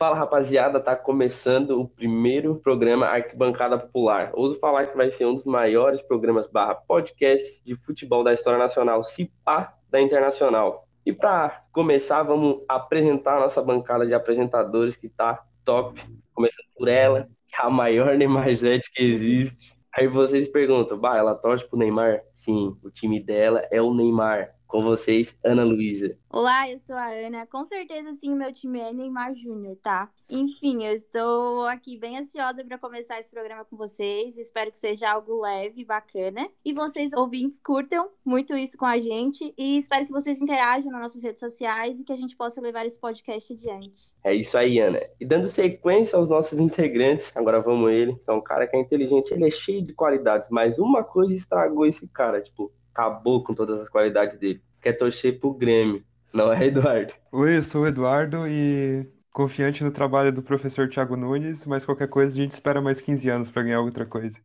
Fala 0.00 0.16
rapaziada, 0.16 0.80
tá 0.80 0.96
começando 0.96 1.78
o 1.78 1.86
primeiro 1.86 2.54
programa 2.54 3.04
Arquibancada 3.04 3.78
Popular. 3.78 4.30
Ouso 4.32 4.58
falar 4.58 4.86
que 4.86 4.96
vai 4.96 5.10
ser 5.10 5.26
um 5.26 5.34
dos 5.34 5.44
maiores 5.44 6.00
programas 6.00 6.48
barra 6.48 6.74
podcast 6.74 7.62
de 7.62 7.76
futebol 7.76 8.24
da 8.24 8.32
história 8.32 8.58
nacional, 8.58 9.04
se 9.04 9.30
pá 9.44 9.74
da 9.90 10.00
internacional. 10.00 10.88
E 11.04 11.12
para 11.12 11.66
começar, 11.70 12.22
vamos 12.22 12.64
apresentar 12.66 13.36
a 13.36 13.40
nossa 13.40 13.60
bancada 13.60 14.06
de 14.06 14.14
apresentadores 14.14 14.96
que 14.96 15.06
tá 15.06 15.44
top. 15.66 16.00
Começando 16.32 16.68
por 16.78 16.88
ela, 16.88 17.28
que 17.46 17.60
é 17.60 17.66
a 17.66 17.68
maior 17.68 18.16
Neymar 18.16 18.56
Zete 18.56 18.90
que 18.90 19.02
existe. 19.02 19.76
Aí 19.94 20.06
vocês 20.06 20.48
perguntam, 20.48 20.98
bah, 20.98 21.18
ela 21.18 21.34
torce 21.34 21.68
pro 21.68 21.78
Neymar? 21.78 22.22
Sim, 22.32 22.74
o 22.82 22.90
time 22.90 23.22
dela 23.22 23.68
é 23.70 23.82
o 23.82 23.92
Neymar. 23.92 24.48
Com 24.70 24.84
vocês, 24.84 25.36
Ana 25.44 25.64
Luísa. 25.64 26.16
Olá, 26.32 26.70
eu 26.70 26.78
sou 26.78 26.94
a 26.94 27.08
Ana. 27.08 27.44
Com 27.44 27.64
certeza, 27.64 28.12
sim, 28.12 28.36
meu 28.36 28.52
time 28.52 28.78
é 28.78 28.92
Neymar 28.92 29.34
Júnior, 29.34 29.76
tá? 29.82 30.08
Enfim, 30.28 30.84
eu 30.84 30.92
estou 30.92 31.64
aqui 31.66 31.98
bem 31.98 32.16
ansiosa 32.16 32.64
para 32.64 32.78
começar 32.78 33.18
esse 33.18 33.28
programa 33.28 33.64
com 33.64 33.76
vocês. 33.76 34.38
Espero 34.38 34.70
que 34.70 34.78
seja 34.78 35.10
algo 35.10 35.40
leve 35.40 35.80
e 35.80 35.84
bacana. 35.84 36.48
E 36.64 36.72
vocês, 36.72 37.12
ouvintes, 37.12 37.58
curtam 37.58 38.10
muito 38.24 38.56
isso 38.56 38.78
com 38.78 38.86
a 38.86 38.96
gente. 38.96 39.52
E 39.58 39.76
espero 39.76 40.06
que 40.06 40.12
vocês 40.12 40.40
interajam 40.40 40.92
nas 40.92 41.00
nossas 41.00 41.24
redes 41.24 41.40
sociais 41.40 41.98
e 41.98 42.04
que 42.04 42.12
a 42.12 42.16
gente 42.16 42.36
possa 42.36 42.60
levar 42.60 42.86
esse 42.86 42.96
podcast 42.96 43.52
adiante. 43.52 44.14
É 44.22 44.32
isso 44.32 44.56
aí, 44.56 44.78
Ana. 44.78 45.00
E 45.18 45.26
dando 45.26 45.48
sequência 45.48 46.16
aos 46.16 46.28
nossos 46.28 46.60
integrantes, 46.60 47.36
agora 47.36 47.60
vamos 47.60 47.90
ele. 47.90 48.16
É 48.24 48.30
um 48.30 48.40
cara 48.40 48.68
que 48.68 48.76
é 48.76 48.80
inteligente, 48.80 49.34
ele 49.34 49.48
é 49.48 49.50
cheio 49.50 49.84
de 49.84 49.92
qualidades, 49.92 50.46
mas 50.48 50.78
uma 50.78 51.02
coisa 51.02 51.34
estragou 51.34 51.84
esse 51.84 52.06
cara, 52.06 52.40
tipo, 52.40 52.72
acabou 53.00 53.42
com 53.42 53.54
todas 53.54 53.80
as 53.80 53.88
qualidades 53.88 54.38
dele. 54.38 54.60
Quer 54.80 54.92
torcer 54.92 55.40
pro 55.40 55.54
Grêmio, 55.54 56.04
não 56.32 56.52
é, 56.52 56.66
Eduardo? 56.66 57.14
Oi, 57.32 57.56
eu 57.56 57.62
sou 57.62 57.82
o 57.82 57.86
Eduardo 57.86 58.46
e 58.46 59.08
confiante 59.32 59.82
no 59.82 59.90
trabalho 59.90 60.30
do 60.30 60.42
professor 60.42 60.88
Thiago 60.88 61.16
Nunes, 61.16 61.64
mas 61.64 61.84
qualquer 61.84 62.08
coisa 62.08 62.32
a 62.32 62.34
gente 62.34 62.52
espera 62.52 62.80
mais 62.80 63.00
15 63.00 63.28
anos 63.30 63.50
para 63.50 63.62
ganhar 63.62 63.80
outra 63.80 64.04
coisa. 64.04 64.38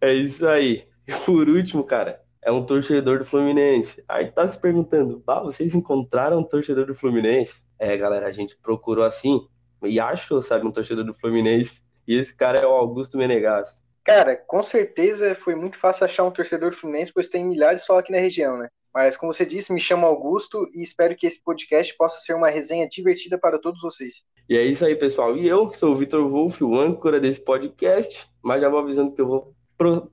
É 0.00 0.14
isso 0.14 0.46
aí. 0.48 0.86
E 1.06 1.12
por 1.12 1.48
último, 1.48 1.84
cara, 1.84 2.20
é 2.42 2.50
um 2.50 2.64
torcedor 2.64 3.18
do 3.18 3.24
Fluminense. 3.24 4.02
Aí 4.08 4.30
tá 4.30 4.48
se 4.48 4.58
perguntando, 4.58 5.22
ah, 5.26 5.40
vocês 5.40 5.74
encontraram 5.74 6.38
um 6.38 6.44
torcedor 6.44 6.86
do 6.86 6.94
Fluminense? 6.94 7.62
É, 7.78 7.96
galera, 7.96 8.26
a 8.26 8.32
gente 8.32 8.56
procurou 8.62 9.04
assim 9.04 9.40
e 9.82 10.00
achou, 10.00 10.40
sabe, 10.40 10.66
um 10.66 10.72
torcedor 10.72 11.04
do 11.04 11.14
Fluminense. 11.14 11.82
E 12.06 12.14
esse 12.14 12.34
cara 12.34 12.58
é 12.58 12.66
o 12.66 12.70
Augusto 12.70 13.18
Menegas. 13.18 13.81
Cara, 14.04 14.36
com 14.36 14.62
certeza 14.62 15.34
foi 15.34 15.54
muito 15.54 15.76
fácil 15.78 16.04
achar 16.04 16.24
um 16.24 16.30
torcedor 16.30 16.70
do 16.70 16.76
Fluminense, 16.76 17.12
pois 17.12 17.28
tem 17.28 17.44
milhares 17.44 17.84
só 17.84 17.98
aqui 17.98 18.10
na 18.10 18.18
região, 18.18 18.58
né? 18.58 18.68
Mas, 18.92 19.16
como 19.16 19.32
você 19.32 19.46
disse, 19.46 19.72
me 19.72 19.80
chamo 19.80 20.06
Augusto 20.06 20.68
e 20.74 20.82
espero 20.82 21.16
que 21.16 21.26
esse 21.26 21.42
podcast 21.42 21.96
possa 21.96 22.20
ser 22.20 22.34
uma 22.34 22.50
resenha 22.50 22.86
divertida 22.86 23.38
para 23.38 23.58
todos 23.58 23.80
vocês. 23.80 24.26
E 24.48 24.56
é 24.56 24.62
isso 24.64 24.84
aí, 24.84 24.94
pessoal. 24.94 25.36
E 25.36 25.48
eu 25.48 25.70
sou 25.70 25.92
o 25.92 25.94
Vitor 25.94 26.28
Wolff, 26.28 26.62
o 26.62 26.78
âncora 26.78 27.18
desse 27.18 27.40
podcast, 27.40 28.28
mas 28.42 28.60
já 28.60 28.68
vou 28.68 28.80
avisando 28.80 29.12
que 29.12 29.20
eu 29.20 29.26
vou 29.26 29.54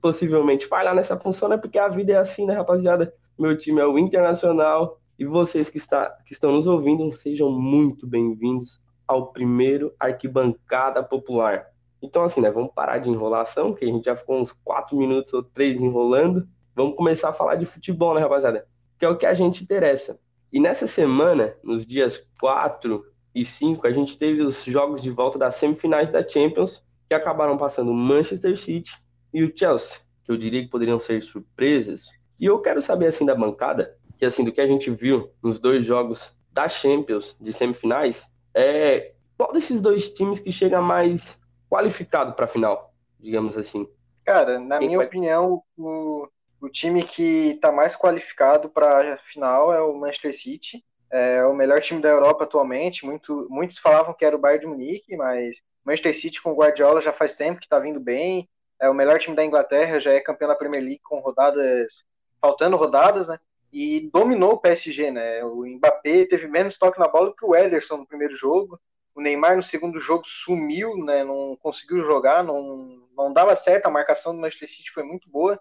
possivelmente 0.00 0.66
falhar 0.66 0.94
nessa 0.94 1.18
função, 1.18 1.48
né? 1.48 1.58
Porque 1.58 1.78
a 1.78 1.88
vida 1.88 2.12
é 2.12 2.16
assim, 2.16 2.46
né, 2.46 2.54
rapaziada? 2.54 3.12
Meu 3.38 3.56
time 3.56 3.80
é 3.80 3.86
o 3.86 3.98
Internacional 3.98 4.98
e 5.18 5.26
vocês 5.26 5.68
que, 5.68 5.78
está, 5.78 6.10
que 6.24 6.32
estão 6.32 6.50
nos 6.50 6.66
ouvindo, 6.66 7.12
sejam 7.12 7.50
muito 7.50 8.06
bem-vindos 8.06 8.80
ao 9.06 9.32
primeiro 9.32 9.94
Arquibancada 10.00 11.02
Popular. 11.02 11.66
Então, 12.02 12.22
assim, 12.22 12.40
né? 12.40 12.50
Vamos 12.50 12.72
parar 12.72 12.98
de 12.98 13.08
enrolação, 13.08 13.74
que 13.74 13.84
a 13.84 13.88
gente 13.88 14.04
já 14.04 14.16
ficou 14.16 14.40
uns 14.40 14.52
quatro 14.52 14.96
minutos 14.96 15.32
ou 15.34 15.42
três 15.42 15.80
enrolando. 15.80 16.48
Vamos 16.74 16.96
começar 16.96 17.30
a 17.30 17.32
falar 17.32 17.56
de 17.56 17.66
futebol, 17.66 18.14
né, 18.14 18.20
rapaziada? 18.20 18.66
Que 18.98 19.04
é 19.04 19.08
o 19.08 19.16
que 19.16 19.26
a 19.26 19.34
gente 19.34 19.62
interessa. 19.62 20.18
E 20.52 20.58
nessa 20.58 20.86
semana, 20.86 21.54
nos 21.62 21.84
dias 21.84 22.26
4 22.40 23.04
e 23.34 23.44
5, 23.44 23.86
a 23.86 23.92
gente 23.92 24.18
teve 24.18 24.42
os 24.42 24.64
jogos 24.64 25.02
de 25.02 25.10
volta 25.10 25.38
das 25.38 25.56
semifinais 25.56 26.10
da 26.10 26.26
Champions, 26.26 26.82
que 27.08 27.14
acabaram 27.14 27.56
passando 27.56 27.90
o 27.90 27.94
Manchester 27.94 28.58
City 28.58 28.92
e 29.32 29.44
o 29.44 29.52
Chelsea, 29.56 29.98
que 30.24 30.32
eu 30.32 30.36
diria 30.36 30.62
que 30.62 30.70
poderiam 30.70 30.98
ser 30.98 31.22
surpresas. 31.22 32.08
E 32.38 32.46
eu 32.46 32.60
quero 32.60 32.80
saber, 32.80 33.06
assim, 33.06 33.26
da 33.26 33.34
bancada, 33.34 33.96
que 34.18 34.24
assim, 34.24 34.44
do 34.44 34.52
que 34.52 34.60
a 34.60 34.66
gente 34.66 34.90
viu 34.90 35.30
nos 35.42 35.58
dois 35.58 35.84
jogos 35.84 36.32
da 36.52 36.68
Champions, 36.68 37.36
de 37.40 37.52
semifinais, 37.52 38.26
é 38.54 39.12
qual 39.36 39.52
desses 39.52 39.80
dois 39.80 40.10
times 40.10 40.40
que 40.40 40.52
chega 40.52 40.82
mais 40.82 41.39
qualificado 41.70 42.34
para 42.34 42.46
a 42.46 42.48
final, 42.48 42.92
digamos 43.18 43.56
assim? 43.56 43.88
Cara, 44.24 44.58
na 44.58 44.78
Quem 44.78 44.88
minha 44.88 44.98
vai... 44.98 45.06
opinião, 45.06 45.62
o, 45.78 46.28
o 46.60 46.68
time 46.68 47.04
que 47.04 47.52
está 47.52 47.70
mais 47.70 47.96
qualificado 47.96 48.68
para 48.68 49.14
a 49.14 49.18
final 49.18 49.72
é 49.72 49.80
o 49.80 49.94
Manchester 49.94 50.36
City. 50.36 50.84
É 51.12 51.44
o 51.44 51.54
melhor 51.54 51.80
time 51.80 52.00
da 52.00 52.08
Europa 52.08 52.44
atualmente. 52.44 53.04
Muito, 53.04 53.46
muitos 53.48 53.78
falavam 53.78 54.14
que 54.14 54.24
era 54.24 54.36
o 54.36 54.38
Bayern 54.38 54.60
de 54.60 54.66
Munique, 54.66 55.16
mas 55.16 55.58
o 55.58 55.62
Manchester 55.86 56.14
City 56.14 56.42
com 56.42 56.52
o 56.52 56.56
Guardiola 56.56 57.00
já 57.00 57.12
faz 57.12 57.36
tempo 57.36 57.60
que 57.60 57.66
está 57.66 57.78
vindo 57.78 57.98
bem. 57.98 58.48
É 58.80 58.88
o 58.88 58.94
melhor 58.94 59.18
time 59.18 59.36
da 59.36 59.44
Inglaterra, 59.44 60.00
já 60.00 60.12
é 60.12 60.20
campeão 60.20 60.48
da 60.48 60.54
Premier 60.54 60.82
League 60.82 61.00
com 61.02 61.20
rodadas, 61.20 62.04
faltando 62.40 62.76
rodadas, 62.76 63.28
né? 63.28 63.38
E 63.72 64.08
dominou 64.12 64.52
o 64.52 64.58
PSG, 64.58 65.10
né? 65.10 65.44
O 65.44 65.64
Mbappé 65.66 66.24
teve 66.26 66.46
menos 66.48 66.78
toque 66.78 66.98
na 66.98 67.06
bola 67.06 67.34
que 67.36 67.44
o 67.44 67.54
Ederson 67.54 67.98
no 67.98 68.06
primeiro 68.06 68.34
jogo. 68.34 68.80
Neymar 69.20 69.56
no 69.56 69.62
segundo 69.62 70.00
jogo 70.00 70.24
sumiu, 70.24 70.96
né? 71.04 71.24
Não 71.24 71.56
conseguiu 71.56 71.98
jogar, 72.04 72.42
não, 72.42 73.06
não 73.16 73.32
dava 73.32 73.54
certo. 73.54 73.86
A 73.86 73.90
marcação 73.90 74.34
do 74.34 74.40
Manchester 74.40 74.68
City 74.68 74.90
foi 74.90 75.02
muito 75.02 75.28
boa. 75.28 75.60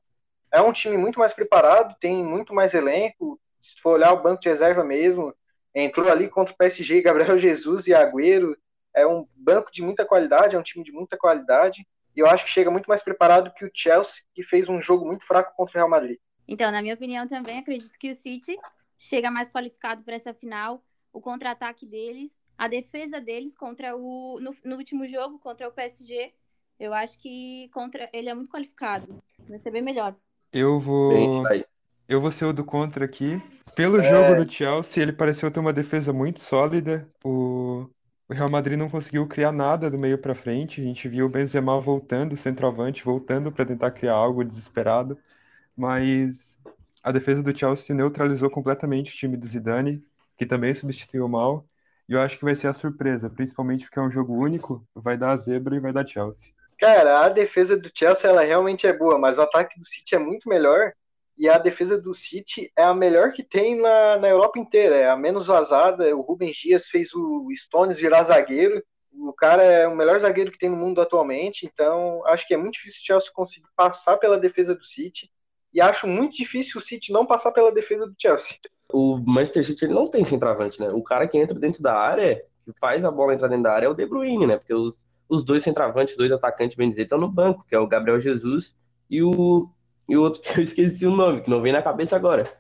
É 0.52 0.62
um 0.62 0.72
time 0.72 0.98
muito 0.98 1.20
mais 1.20 1.34
preparado, 1.34 1.96
tem 2.00 2.24
muito 2.24 2.54
mais 2.54 2.74
elenco. 2.74 3.40
Se 3.62 3.80
for 3.82 3.92
olhar 3.92 4.12
o 4.14 4.22
banco 4.22 4.42
de 4.42 4.50
reserva 4.50 4.84
mesmo, 4.84 5.34
entrou 5.74 6.10
ali 6.10 6.30
contra 6.30 6.54
o 6.54 6.58
PSG, 6.58 7.02
Gabriel 7.04 7.38
Jesus 7.38 7.88
e 7.88 7.94
Agüero. 7.94 8.58
É 8.94 9.06
um 9.06 9.28
banco 9.36 9.72
de 9.72 9.82
muita 9.82 10.06
qualidade, 10.06 10.56
é 10.56 10.60
um 10.60 10.64
time 10.64 10.84
de 10.84 10.92
muita 10.92 11.18
qualidade. 11.18 11.88
E 12.16 12.20
eu 12.20 12.28
acho 12.28 12.46
que 12.46 12.52
chega 12.52 12.72
muito 12.72 12.88
mais 12.88 13.04
preparado 13.04 13.54
que 13.54 13.64
o 13.64 13.72
Chelsea, 13.74 14.24
que 14.34 14.42
fez 14.42 14.68
um 14.68 14.82
jogo 14.82 15.06
muito 15.06 15.26
fraco 15.26 15.54
contra 15.56 15.74
o 15.74 15.78
Real 15.78 15.90
Madrid. 15.90 16.18
Então, 16.48 16.72
na 16.72 16.82
minha 16.82 16.96
opinião 16.96 17.28
também, 17.28 17.60
acredito 17.60 17.98
que 18.00 18.10
o 18.10 18.16
City 18.16 18.58
chega 18.98 19.30
mais 19.30 19.50
qualificado 19.50 20.04
para 20.04 20.16
essa 20.16 20.34
final. 20.34 20.84
O 21.14 21.22
contra-ataque 21.22 21.86
deles 21.86 22.32
a 22.60 22.68
defesa 22.68 23.22
deles 23.22 23.56
contra 23.56 23.96
o 23.96 24.38
no, 24.42 24.54
no, 24.66 24.76
último 24.76 25.08
jogo 25.08 25.40
contra 25.40 25.66
o 25.66 25.72
PSG, 25.72 26.34
eu 26.78 26.94
acho 26.94 27.18
que 27.18 27.70
contra 27.74 28.10
ele 28.12 28.28
é 28.28 28.34
muito 28.34 28.52
qualificado. 28.52 29.24
Vai 29.48 29.58
ser 29.60 29.72
bem 29.72 29.82
melhor. 29.82 30.14
Eu 30.52 30.78
vou 30.78 31.42
eu 32.08 32.20
vou 32.20 32.32
ser 32.32 32.46
o 32.46 32.54
do 32.54 32.66
contra 32.66 33.06
aqui. 33.06 33.42
Pelo 33.78 34.02
é... 34.02 34.04
jogo 34.04 34.44
do 34.44 34.52
Chelsea, 34.52 35.02
ele 35.02 35.14
pareceu 35.14 35.50
ter 35.50 35.62
uma 35.62 35.72
defesa 35.72 36.12
muito 36.12 36.42
sólida. 36.42 37.08
O, 37.24 37.90
o 38.28 38.34
Real 38.34 38.50
Madrid 38.50 38.78
não 38.78 38.90
conseguiu 38.90 39.26
criar 39.26 39.54
nada 39.54 39.90
do 39.90 39.98
meio 39.98 40.18
para 40.18 40.36
frente. 40.36 40.82
A 40.82 40.84
gente 40.84 41.08
viu 41.08 41.28
o 41.28 41.30
Benzema 41.30 41.80
voltando, 41.80 42.36
centroavante, 42.36 43.06
voltando 43.06 43.54
para 43.54 43.66
tentar 43.66 43.92
criar 43.92 44.16
algo 44.16 44.44
desesperado. 44.44 45.18
Mas 45.78 46.58
a 47.02 47.12
defesa 47.14 47.42
do 47.42 47.58
Chelsea 47.58 47.96
neutralizou 47.96 48.50
completamente 48.50 49.14
o 49.14 49.18
time 49.18 49.38
do 49.38 49.48
Zidane, 49.48 50.04
que 50.36 50.46
também 50.46 50.74
substituiu 50.74 51.26
mal. 51.30 51.69
E 52.10 52.14
eu 52.14 52.22
acho 52.22 52.40
que 52.40 52.44
vai 52.44 52.56
ser 52.56 52.66
a 52.66 52.74
surpresa, 52.74 53.30
principalmente 53.30 53.86
porque 53.86 54.00
é 54.00 54.02
um 54.02 54.10
jogo 54.10 54.34
único, 54.34 54.84
vai 54.96 55.16
dar 55.16 55.30
a 55.30 55.38
zebra 55.38 55.76
e 55.76 55.80
vai 55.80 55.94
dar 55.94 56.08
Chelsea. 56.08 56.52
Cara, 56.80 57.20
a 57.20 57.30
defesa 57.30 57.78
do 57.78 57.92
Chelsea 57.94 58.28
ela 58.28 58.42
realmente 58.42 58.88
é 58.88 58.92
boa, 58.92 59.20
mas 59.20 59.38
o 59.38 59.44
ataque 59.44 59.80
do 59.80 59.86
City 59.86 60.16
é 60.16 60.20
muito 60.20 60.50
melhor. 60.50 60.92
E 61.38 61.48
a 61.48 61.60
defesa 61.60 62.02
do 62.02 62.14
City 62.16 62.72
é 62.76 62.82
a 62.82 62.96
melhor 62.96 63.32
que 63.32 63.44
tem 63.44 63.80
na, 63.80 64.18
na 64.18 64.28
Europa 64.28 64.58
inteira, 64.58 64.96
é 64.96 65.08
a 65.08 65.16
menos 65.16 65.46
vazada. 65.46 66.16
O 66.18 66.22
Rubens 66.22 66.58
Dias 66.58 66.88
fez 66.88 67.14
o 67.14 67.48
Stones 67.54 68.00
virar 68.00 68.24
zagueiro. 68.24 68.84
O 69.14 69.32
cara 69.32 69.62
é 69.62 69.88
o 69.88 69.96
melhor 69.96 70.20
zagueiro 70.20 70.52
que 70.52 70.58
tem 70.58 70.70
no 70.70 70.78
mundo 70.78 71.02
atualmente, 71.02 71.66
então 71.66 72.26
acho 72.26 72.48
que 72.48 72.56
é 72.56 72.58
muito 72.58 72.74
difícil 72.74 73.02
o 73.02 73.06
Chelsea 73.06 73.32
conseguir 73.32 73.68
passar 73.76 74.18
pela 74.18 74.40
defesa 74.40 74.74
do 74.74 74.84
City. 74.84 75.30
E 75.72 75.80
acho 75.80 76.08
muito 76.08 76.36
difícil 76.36 76.80
o 76.80 76.82
City 76.82 77.12
não 77.12 77.26
passar 77.26 77.52
pela 77.52 77.72
defesa 77.72 78.08
do 78.08 78.16
Chelsea 78.20 78.58
o 78.92 79.18
Manchester 79.18 79.66
City 79.66 79.86
ele 79.86 79.94
não 79.94 80.08
tem 80.08 80.26
centroavante, 80.26 80.80
né? 80.80 80.90
O 80.90 81.04
cara 81.04 81.28
que 81.28 81.38
entra 81.38 81.58
dentro 81.58 81.82
da 81.82 81.96
área, 81.96 82.44
que 82.66 82.74
faz 82.80 83.04
a 83.06 83.12
bola 83.12 83.34
entrar 83.34 83.48
dentro 83.48 83.64
da 83.64 83.74
área 83.74 83.86
é 83.86 83.90
o 83.90 83.94
De 83.94 84.06
Bruyne, 84.06 84.48
né? 84.48 84.58
Porque 84.58 84.74
os, 84.74 84.98
os 85.28 85.44
dois 85.44 85.64
centroavantes, 85.64 86.18
dois 86.18 86.32
atacantes, 86.32 86.76
bem 86.76 86.90
dizer, 86.90 87.04
estão 87.04 87.20
no 87.20 87.30
banco, 87.32 87.66
que 87.68 87.76
é 87.76 87.80
o 87.80 87.88
Gabriel 87.88 88.20
Jesus 88.20 88.76
e 89.10 89.22
o, 89.22 89.70
e 90.08 90.18
o 90.18 90.22
outro 90.22 90.42
que 90.44 90.60
eu 90.60 90.64
esqueci 90.64 91.06
o 91.06 91.16
nome, 91.16 91.42
que 91.42 91.50
não 91.50 91.62
vem 91.62 91.72
na 91.72 91.82
cabeça 91.82 92.16
agora. 92.16 92.52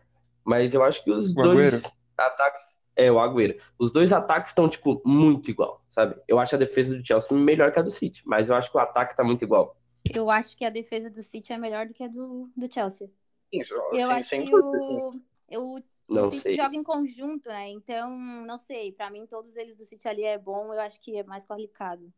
Mas 0.46 0.74
eu 0.74 0.84
acho 0.84 1.04
que 1.04 1.12
os 1.12 1.36
o 1.36 1.42
dois 1.42 1.74
Agüero. 1.74 1.92
ataques. 2.18 2.64
É, 2.96 3.12
o 3.12 3.20
Agüero. 3.20 3.58
Os 3.78 3.92
dois 3.92 4.12
ataques 4.14 4.52
estão, 4.52 4.70
tipo, 4.70 5.02
muito 5.06 5.50
igual, 5.50 5.84
sabe? 5.90 6.16
Eu 6.28 6.40
acho 6.40 6.56
a 6.56 6.60
defesa 6.60 6.96
do 6.96 7.06
Chelsea 7.06 7.38
melhor 7.38 7.72
que 7.72 7.80
a 7.80 7.82
do 7.82 7.92
City, 7.92 8.22
mas 8.26 8.50
eu 8.50 8.56
acho 8.56 8.70
que 8.72 8.78
o 8.78 8.80
ataque 8.82 9.16
tá 9.16 9.24
muito 9.24 9.44
igual. 9.44 9.76
Eu 10.14 10.30
acho 10.30 10.56
que 10.56 10.66
a 10.66 10.70
defesa 10.70 11.10
do 11.10 11.22
City 11.22 11.54
é 11.54 11.58
melhor 11.58 11.88
do 11.88 11.94
que 11.94 12.04
a 12.04 12.08
do, 12.08 12.50
do 12.56 12.72
Chelsea. 12.72 13.10
Isso, 13.52 13.74
eu 13.74 13.96
sim, 13.96 14.04
acho 14.04 14.30
sem 14.30 14.46
que 14.46 14.52
dúvida, 14.52 14.78
o, 14.78 15.78
o 15.78 15.84
não 16.10 16.28
o 16.28 16.32
City 16.32 16.42
sei. 16.44 16.56
joga 16.56 16.76
em 16.76 16.84
conjunto, 16.84 17.50
né? 17.50 17.70
Então, 17.70 18.10
não 18.18 18.58
sei. 18.58 18.92
Para 18.92 19.10
mim, 19.10 19.26
todos 19.26 19.56
eles 19.56 19.76
do 19.76 19.86
City 19.86 20.08
ali 20.08 20.24
é 20.24 20.38
bom. 20.38 20.74
Eu 20.74 20.80
acho 20.82 21.00
que 21.02 21.16
é 21.18 21.24
mais 21.24 21.46
qualificado. 21.46 22.12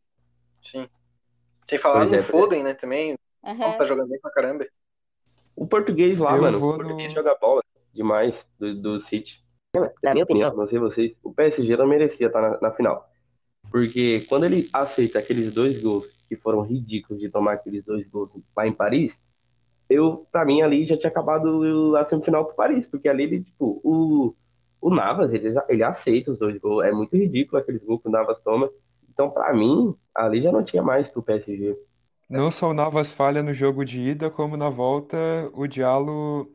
Sim. 0.62 0.88
Sem 1.68 1.80
falar 1.80 2.00
Pois 2.00 2.12
no 2.12 2.18
é, 2.18 2.22
Foden, 2.22 2.64
né? 2.64 2.74
Também. 2.74 3.18
Aham. 3.44 3.78
Tá 3.78 3.86
jogando 3.86 4.10
bem 4.10 4.20
pra 4.20 4.32
caramba. 4.32 4.66
O 5.56 5.68
português 5.68 6.20
lá, 6.20 6.36
Eu 6.36 6.42
mano, 6.42 6.58
o 6.58 6.78
português 6.78 7.10
no- 7.10 7.16
joga 7.16 7.36
bola 7.40 7.62
demais 7.94 8.48
do, 8.60 8.76
do 8.76 9.00
City. 9.00 9.44
Na 10.04 10.14
minha 10.14 10.24
opinião, 10.24 10.56
Não 10.56 10.68
sei 10.68 10.80
vocês. 10.80 11.18
O 11.24 11.34
PSG 11.34 11.78
não 11.78 11.88
merecia 11.88 12.28
estar 12.28 12.42
na, 12.42 12.60
na 12.60 12.72
final. 12.72 13.10
Porque 13.72 14.22
quando 14.28 14.46
ele 14.46 14.70
aceita 14.74 15.20
aqueles 15.20 15.54
dois 15.54 15.82
gols 15.82 16.08
que 16.28 16.36
foram 16.36 16.62
ridículos 16.62 17.22
de 17.22 17.30
tomar 17.30 17.54
aqueles 17.54 17.84
dois 17.86 18.08
gols 18.08 18.32
lá 18.56 18.68
em 18.68 18.74
Paris, 18.74 19.20
eu, 19.94 20.28
para 20.32 20.46
mim, 20.46 20.62
ali 20.62 20.86
já 20.86 20.98
tinha 20.98 21.10
acabado 21.10 21.96
a 21.98 22.06
semifinal 22.06 22.46
pro 22.46 22.56
Paris, 22.56 22.88
porque 22.88 23.10
ali 23.10 23.24
ele, 23.24 23.44
tipo, 23.44 23.82
o, 23.84 24.36
o 24.82 24.94
Navas, 24.94 25.34
ele, 25.34 25.54
ele 25.70 25.84
aceita 25.84 26.32
os 26.32 26.40
dois 26.40 26.58
gols. 26.60 26.86
É 26.86 26.92
muito 26.92 27.16
ridículo 27.16 27.62
aqueles 27.62 27.84
gols 27.84 28.02
que 28.02 28.08
o 28.10 28.12
Navas 28.12 28.42
toma. 28.42 28.70
Então, 29.10 29.30
para 29.30 29.54
mim, 29.54 29.96
ali 30.16 30.42
já 30.42 30.52
não 30.52 30.64
tinha 30.64 30.84
mais 30.84 31.10
pro 31.10 31.24
PSG. 31.24 31.78
Não 32.30 32.50
só 32.52 32.70
o 32.70 32.74
Navas 32.74 33.12
falha 33.12 33.44
no 33.44 33.54
jogo 33.54 33.84
de 33.86 34.02
ida, 34.02 34.32
como 34.32 34.58
na 34.58 34.70
volta 34.70 35.18
o 35.54 35.68
Diallo 35.68 36.52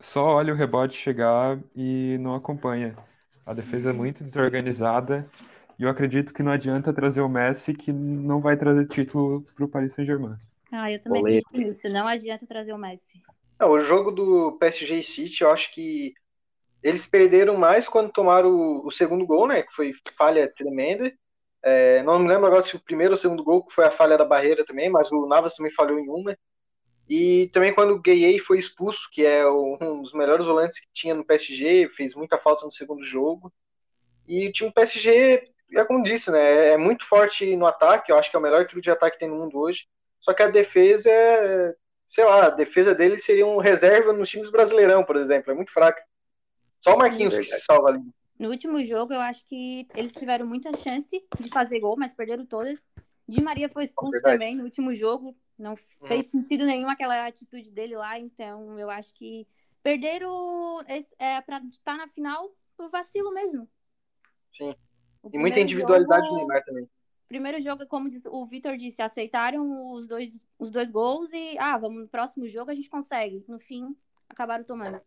só 0.00 0.24
olha 0.36 0.52
o 0.54 0.56
rebote 0.56 0.96
chegar 0.96 1.62
e 1.76 2.18
não 2.20 2.34
acompanha. 2.34 2.96
A 3.46 3.54
defesa 3.54 3.90
é 3.90 3.92
muito 3.94 4.24
desorganizada 4.24 5.30
e 5.78 5.84
eu 5.84 5.90
acredito 5.90 6.32
que 6.34 6.42
não 6.42 6.52
adianta 6.52 6.92
trazer 6.94 7.22
o 7.22 7.28
Messi, 7.28 7.74
que 7.74 7.92
não 7.92 8.40
vai 8.40 8.56
trazer 8.56 8.86
título 8.88 9.42
para 9.54 9.64
o 9.64 9.68
Paris 9.68 9.92
Saint-Germain. 9.94 10.36
Ah, 10.72 10.90
eu 10.90 11.00
também 11.00 11.20
acredito 11.20 11.52
nisso. 11.52 11.88
Não 11.90 12.08
adianta 12.08 12.46
trazer 12.46 12.72
o 12.72 12.78
Messi. 12.78 13.20
É, 13.60 13.64
o 13.66 13.78
jogo 13.78 14.10
do 14.10 14.52
PSG 14.58 15.00
e 15.00 15.04
City, 15.04 15.42
eu 15.42 15.50
acho 15.50 15.72
que 15.72 16.14
eles 16.82 17.04
perderam 17.04 17.56
mais 17.56 17.86
quando 17.86 18.10
tomaram 18.10 18.50
o, 18.50 18.86
o 18.86 18.90
segundo 18.90 19.26
gol, 19.26 19.46
né? 19.46 19.62
Que 19.62 19.72
foi 19.72 19.92
falha 20.16 20.52
tremenda. 20.52 21.12
É, 21.62 22.02
não 22.02 22.18
me 22.18 22.26
lembro 22.26 22.46
agora 22.46 22.62
se 22.62 22.74
o 22.74 22.80
primeiro 22.80 23.12
ou 23.12 23.18
o 23.18 23.20
segundo 23.20 23.44
gol 23.44 23.64
foi 23.70 23.84
a 23.84 23.90
falha 23.90 24.16
da 24.18 24.24
barreira 24.24 24.64
também, 24.64 24.90
mas 24.90 25.12
o 25.12 25.26
Navas 25.26 25.54
também 25.54 25.70
falhou 25.70 25.98
em 25.98 26.08
uma. 26.08 26.36
E 27.08 27.50
também 27.52 27.74
quando 27.74 27.92
o 27.92 28.00
Gueye 28.00 28.38
foi 28.38 28.58
expulso, 28.58 29.08
que 29.12 29.24
é 29.24 29.46
um 29.46 30.00
dos 30.02 30.14
melhores 30.14 30.46
volantes 30.46 30.80
que 30.80 30.88
tinha 30.92 31.14
no 31.14 31.24
PSG, 31.24 31.90
fez 31.90 32.14
muita 32.14 32.38
falta 32.38 32.64
no 32.64 32.72
segundo 32.72 33.04
jogo. 33.04 33.52
E 34.26 34.48
o 34.48 34.52
time 34.52 34.72
PSG, 34.72 35.50
é 35.74 35.84
como 35.84 36.02
disse, 36.02 36.30
né, 36.30 36.70
é 36.70 36.76
muito 36.76 37.04
forte 37.04 37.54
no 37.54 37.66
ataque, 37.66 38.10
eu 38.10 38.16
acho 38.16 38.30
que 38.30 38.36
é 38.36 38.38
o 38.38 38.42
melhor 38.42 38.66
trio 38.66 38.80
de 38.80 38.90
ataque 38.90 39.16
que 39.16 39.20
tem 39.20 39.28
no 39.28 39.36
mundo 39.36 39.58
hoje. 39.58 39.86
Só 40.22 40.32
que 40.32 40.42
a 40.42 40.48
defesa 40.48 41.10
é, 41.10 41.74
sei 42.06 42.24
lá, 42.24 42.46
a 42.46 42.50
defesa 42.50 42.94
dele 42.94 43.18
seria 43.18 43.44
um 43.44 43.58
reserva 43.58 44.12
nos 44.12 44.30
times 44.30 44.50
brasileirão, 44.50 45.04
por 45.04 45.16
exemplo, 45.16 45.50
é 45.50 45.54
muito 45.54 45.72
fraca. 45.72 46.02
Só 46.78 46.94
o 46.94 46.98
Marquinhos 46.98 47.36
que 47.36 47.42
se 47.42 47.60
salva 47.60 47.88
ali. 47.88 48.00
No 48.38 48.48
último 48.48 48.80
jogo, 48.82 49.12
eu 49.12 49.20
acho 49.20 49.44
que 49.44 49.86
eles 49.96 50.12
tiveram 50.12 50.46
muita 50.46 50.72
chance 50.76 51.22
de 51.40 51.48
fazer 51.50 51.80
gol, 51.80 51.96
mas 51.98 52.14
perderam 52.14 52.46
todas. 52.46 52.84
Di 53.28 53.42
Maria 53.42 53.68
foi 53.68 53.84
expulso 53.84 54.16
é 54.18 54.20
também 54.20 54.54
no 54.54 54.62
último 54.62 54.94
jogo. 54.94 55.36
Não 55.58 55.74
hum. 55.74 56.06
fez 56.06 56.26
sentido 56.26 56.64
nenhum 56.64 56.88
aquela 56.88 57.26
atitude 57.26 57.72
dele 57.72 57.96
lá. 57.96 58.18
Então, 58.18 58.78
eu 58.78 58.90
acho 58.90 59.12
que 59.14 59.46
perderam 59.82 60.80
é, 61.18 61.40
para 61.40 61.58
estar 61.70 61.96
na 61.96 62.08
final 62.08 62.48
por 62.76 62.88
vacilo 62.88 63.32
mesmo. 63.34 63.68
Sim. 64.56 64.74
E 65.32 65.38
muita 65.38 65.60
individualidade 65.60 66.26
jogo, 66.26 66.34
do 66.34 66.38
Neymar 66.38 66.64
também. 66.64 66.88
Primeiro 67.32 67.62
jogo, 67.62 67.86
como 67.86 68.10
o 68.26 68.44
Vitor 68.44 68.76
disse, 68.76 69.00
aceitaram 69.00 69.94
os 69.94 70.06
dois, 70.06 70.46
os 70.58 70.70
dois 70.70 70.90
gols 70.90 71.32
e, 71.32 71.56
ah, 71.58 71.78
vamos 71.78 72.02
no 72.02 72.06
próximo 72.06 72.46
jogo 72.46 72.70
a 72.70 72.74
gente 72.74 72.90
consegue. 72.90 73.42
No 73.48 73.58
fim, 73.58 73.96
acabaram 74.28 74.62
tomando. 74.64 75.00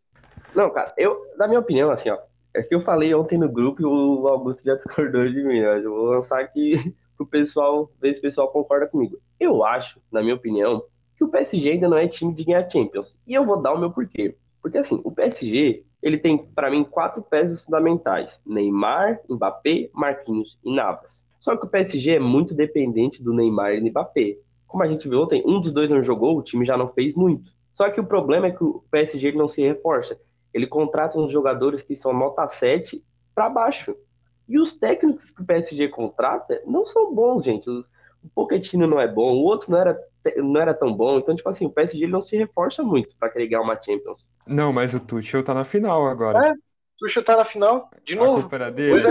Não, 0.56 0.72
cara, 0.72 0.92
eu, 0.98 1.24
na 1.38 1.48
minha 1.48 1.60
opinião, 1.60 1.92
assim, 1.92 2.10
ó, 2.10 2.18
é 2.52 2.64
que 2.64 2.74
eu 2.74 2.82
falei 2.82 3.14
ontem 3.14 3.38
no 3.38 3.48
grupo 3.48 3.80
e 3.80 3.86
o 3.86 4.28
Augusto 4.28 4.64
já 4.64 4.74
discordou 4.84 5.24
de 5.30 5.44
mim, 5.44 5.62
mas 5.62 5.84
eu 5.84 5.94
vou 5.94 6.06
lançar 6.06 6.40
aqui 6.42 6.96
pro 7.16 7.28
pessoal, 7.28 7.92
ver 8.02 8.16
se 8.16 8.20
o 8.22 8.24
pessoal 8.24 8.52
concorda 8.52 8.88
comigo. 8.88 9.20
Eu 9.40 9.64
acho, 9.64 10.02
na 10.12 10.24
minha 10.24 10.34
opinião, 10.34 10.84
que 11.16 11.24
o 11.24 11.30
PSG 11.30 11.74
ainda 11.74 11.88
não 11.88 11.98
é 11.98 12.08
time 12.08 12.34
de 12.34 12.44
ganhar 12.44 12.68
Champions. 12.68 13.16
E 13.28 13.36
eu 13.36 13.46
vou 13.46 13.62
dar 13.62 13.72
o 13.72 13.80
meu 13.80 13.92
porquê. 13.92 14.36
Porque 14.64 14.80
assim, 14.80 15.00
o 15.04 15.12
PSG, 15.12 15.86
ele 16.02 16.18
tem 16.18 16.40
para 16.40 16.72
mim 16.72 16.84
quatro 16.84 17.22
peças 17.22 17.62
fundamentais: 17.62 18.42
Neymar, 18.44 19.22
Mbappé, 19.30 19.92
Marquinhos 19.94 20.58
e 20.64 20.74
Navas. 20.74 21.24
Só 21.46 21.56
que 21.56 21.64
o 21.68 21.70
PSG 21.70 22.16
é 22.16 22.20
muito 22.20 22.56
dependente 22.56 23.22
do 23.24 23.32
Neymar 23.32 23.76
e 23.76 23.80
do 23.80 23.86
Mbappé. 23.86 24.38
Como 24.66 24.82
a 24.82 24.88
gente 24.88 25.08
viu 25.08 25.22
ontem, 25.22 25.44
um 25.46 25.60
dos 25.62 25.72
dois 25.72 25.92
não 25.92 26.02
jogou, 26.02 26.36
o 26.36 26.42
time 26.42 26.66
já 26.66 26.76
não 26.76 26.92
fez 26.92 27.14
muito. 27.14 27.52
Só 27.76 27.88
que 27.92 28.02
o 28.02 28.04
problema 28.04 28.48
é 28.48 28.52
que 28.52 28.64
o 28.64 28.84
PSG 28.90 29.32
não 29.34 29.48
se 29.48 29.62
reforça. 29.62 30.20
Ele 30.52 30.66
contrata 30.66 31.20
uns 31.20 31.32
jogadores 31.32 31.84
que 31.84 31.96
são 31.96 32.12
nota 32.12 32.48
7 32.48 33.06
para 33.36 33.48
baixo. 33.48 33.96
E 34.50 34.60
os 34.60 34.74
técnicos 34.76 35.30
que 35.30 35.44
o 35.44 35.46
PSG 35.46 35.88
contrata 35.88 36.60
não 36.66 36.84
são 36.84 37.14
bons, 37.14 37.44
gente. 37.44 37.70
O 37.70 37.84
Pochettino 38.34 38.88
não 38.88 39.00
é 39.00 39.08
bom, 39.08 39.32
o 39.36 39.44
outro 39.44 39.72
não 39.72 39.78
era, 39.78 40.00
não 40.38 40.60
era 40.60 40.74
tão 40.74 40.92
bom. 40.92 41.20
Então, 41.20 41.36
tipo 41.36 41.48
assim, 41.48 41.68
o 41.68 41.72
PSG 41.72 42.08
não 42.08 42.24
se 42.24 42.36
reforça 42.36 42.82
muito 42.82 43.16
para 43.20 43.30
querer 43.30 43.50
ganhar 43.50 43.62
uma 43.62 43.80
Champions. 43.80 44.26
Não, 44.48 44.74
mas 44.74 44.96
o 44.96 45.00
Tuchel 45.00 45.44
tá 45.44 45.54
na 45.54 45.64
final 45.64 46.08
agora. 46.08 46.48
É, 46.48 46.52
o 46.54 46.56
Tuchel 46.98 47.24
tá 47.24 47.38
na 47.38 47.46
final, 47.46 47.92
de 48.04 48.16
novo. 48.16 48.50
A 48.52 48.72
dele. 48.72 49.04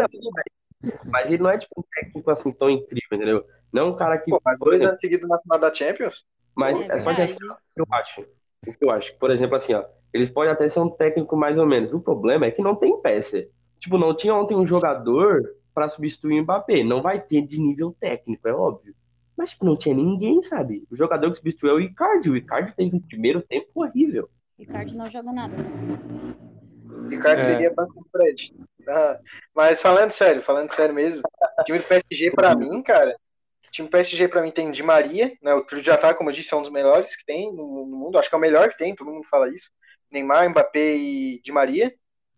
Mas 1.05 1.31
ele 1.31 1.43
não 1.43 1.51
é 1.51 1.59
tipo 1.59 1.75
um 1.79 1.85
técnico 1.95 2.31
assim 2.31 2.53
tão 2.53 2.71
incrível, 2.71 3.09
entendeu? 3.13 3.45
Não 3.73 3.83
é 3.83 3.85
um 3.87 3.97
cara 3.97 4.19
que. 4.19 4.31
Pô, 4.31 4.41
mas 4.45 4.59
dois 4.59 4.85
anos 4.85 5.01
seguidos 5.01 5.29
na 5.29 5.39
final 5.41 5.59
da 5.59 5.73
Champions? 5.73 6.25
Mas 6.57 6.81
é, 6.81 6.87
é 6.87 6.99
só 7.01 7.15
que 7.15 7.23
assim, 7.23 7.37
eu 7.77 7.87
acho. 7.91 8.21
O 8.67 8.73
que 8.73 8.85
eu 8.85 8.91
acho. 8.91 9.19
Por 9.19 9.31
exemplo, 9.31 9.57
assim, 9.57 9.75
ó. 9.75 9.85
Eles 10.13 10.31
podem 10.31 10.53
até 10.53 10.69
ser 10.69 10.81
um 10.81 10.89
técnico 10.89 11.37
mais 11.37 11.59
ou 11.59 11.67
menos. 11.67 11.93
O 11.93 12.01
problema 12.01 12.47
é 12.47 12.51
que 12.51 12.63
não 12.63 12.77
tem 12.77 13.01
peça. 13.01 13.45
Tipo, 13.81 13.99
não 13.99 14.15
tinha 14.15 14.35
ontem 14.35 14.57
um 14.57 14.65
jogador 14.65 15.43
para 15.75 15.89
substituir 15.89 16.39
o 16.39 16.43
Mbappé. 16.43 16.85
Não 16.85 17.03
vai 17.03 17.21
ter 17.21 17.43
de 17.43 17.61
nível 17.61 17.95
técnico, 17.99 18.47
é 18.47 18.55
óbvio. 18.55 18.95
Mas 19.37 19.51
tipo, 19.51 19.65
não 19.65 19.75
tinha 19.75 19.95
ninguém, 19.95 20.43
sabe? 20.43 20.87
O 20.91 20.97
jogador 20.97 21.31
que 21.31 21.39
substituiu 21.39 21.73
é 21.73 21.75
o 21.75 21.81
Icardi. 21.81 22.31
O 22.31 22.37
Icardi 22.37 22.73
fez 22.75 22.95
um 22.95 23.01
primeiro 23.01 23.43
tempo 23.43 23.69
horrível. 23.75 24.29
Icardi 24.59 24.97
não 24.97 25.11
joga 25.11 25.33
nada. 25.33 25.55
Icardi 27.11 27.43
é. 27.43 27.45
seria 27.45 27.75
banco 27.75 27.95
do 27.95 28.09
Fred. 28.11 28.55
Mas 29.55 29.81
falando 29.81 30.11
sério, 30.11 30.43
falando 30.43 30.73
sério 30.73 30.95
mesmo, 30.95 31.23
o 31.61 31.65
time 31.65 31.79
do 31.79 31.85
PSG 31.85 32.31
para 32.31 32.55
mim, 32.55 32.83
cara, 32.83 33.17
o 33.69 33.71
time 33.71 33.89
do 33.89 33.91
PSG 33.91 34.29
para 34.29 34.43
mim 34.43 34.51
tem 34.51 34.71
Di 34.71 34.83
Maria, 34.83 35.33
né? 35.43 35.55
O 35.55 35.65
trio 35.65 35.83
de 35.83 35.91
ataque, 35.91 36.19
como 36.19 36.31
eu 36.31 36.35
disse, 36.35 36.53
é 36.53 36.57
um 36.57 36.63
dos 36.63 36.71
melhores 36.71 37.17
que 37.17 37.25
tem 37.25 37.53
no, 37.53 37.87
no 37.87 37.97
mundo. 37.97 38.19
Acho 38.19 38.29
que 38.29 38.35
é 38.35 38.39
o 38.39 38.41
melhor 38.41 38.69
que 38.69 38.79
tem, 38.79 38.95
todo 38.95 39.11
mundo 39.11 39.27
fala 39.27 39.53
isso. 39.53 39.71
Neymar, 40.11 40.49
Mbappé 40.51 40.97
e 40.97 41.41
Di 41.43 41.53
Maria. 41.53 41.93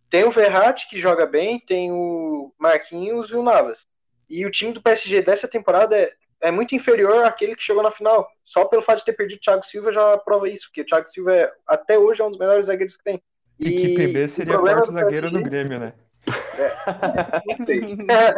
Tem 0.09 0.25
o 0.25 0.31
Verratti, 0.31 0.89
que 0.89 0.99
joga 0.99 1.27
bem, 1.27 1.61
tem 1.61 1.91
o 1.93 2.53
Marquinhos 2.59 3.31
e 3.31 3.35
o 3.35 3.43
Navas. 3.43 3.87
E 4.29 4.47
o 4.47 4.51
time 4.51 4.73
do 4.73 4.83
PSG 4.83 5.23
dessa 5.23 5.49
temporada 5.49 5.97
é, 5.97 6.13
é 6.41 6.51
muito 6.51 6.75
inferior 6.75 7.25
àquele 7.25 7.57
que 7.57 7.63
chegou 7.63 7.83
na 7.83 7.91
final. 7.91 8.27
Só 8.45 8.65
pelo 8.65 8.83
fato 8.83 8.99
de 8.99 9.05
ter 9.05 9.13
perdido 9.13 9.39
o 9.39 9.43
Thiago 9.43 9.65
Silva 9.65 9.93
já 9.93 10.17
prova 10.19 10.49
isso, 10.49 10.69
porque 10.69 10.83
o 10.83 10.87
Thiago 10.87 11.09
Silva 11.09 11.35
é, 11.35 11.53
até 11.67 11.99
hoje 11.99 12.23
é 12.23 12.25
um 12.25 12.31
dos 12.31 12.39
melhores 12.39 12.67
zagueiros 12.67 12.97
que 12.97 13.05
tem. 13.05 13.23
E, 13.59 13.69
e 13.69 13.77
que 13.77 13.95
PB 13.95 14.29
seria 14.29 14.59
o 14.59 14.63
quarto 14.63 14.93
zagueiro 14.93 15.31
no 15.31 15.43
Grêmio, 15.43 15.79
né? 15.79 15.93
É, 18.09 18.35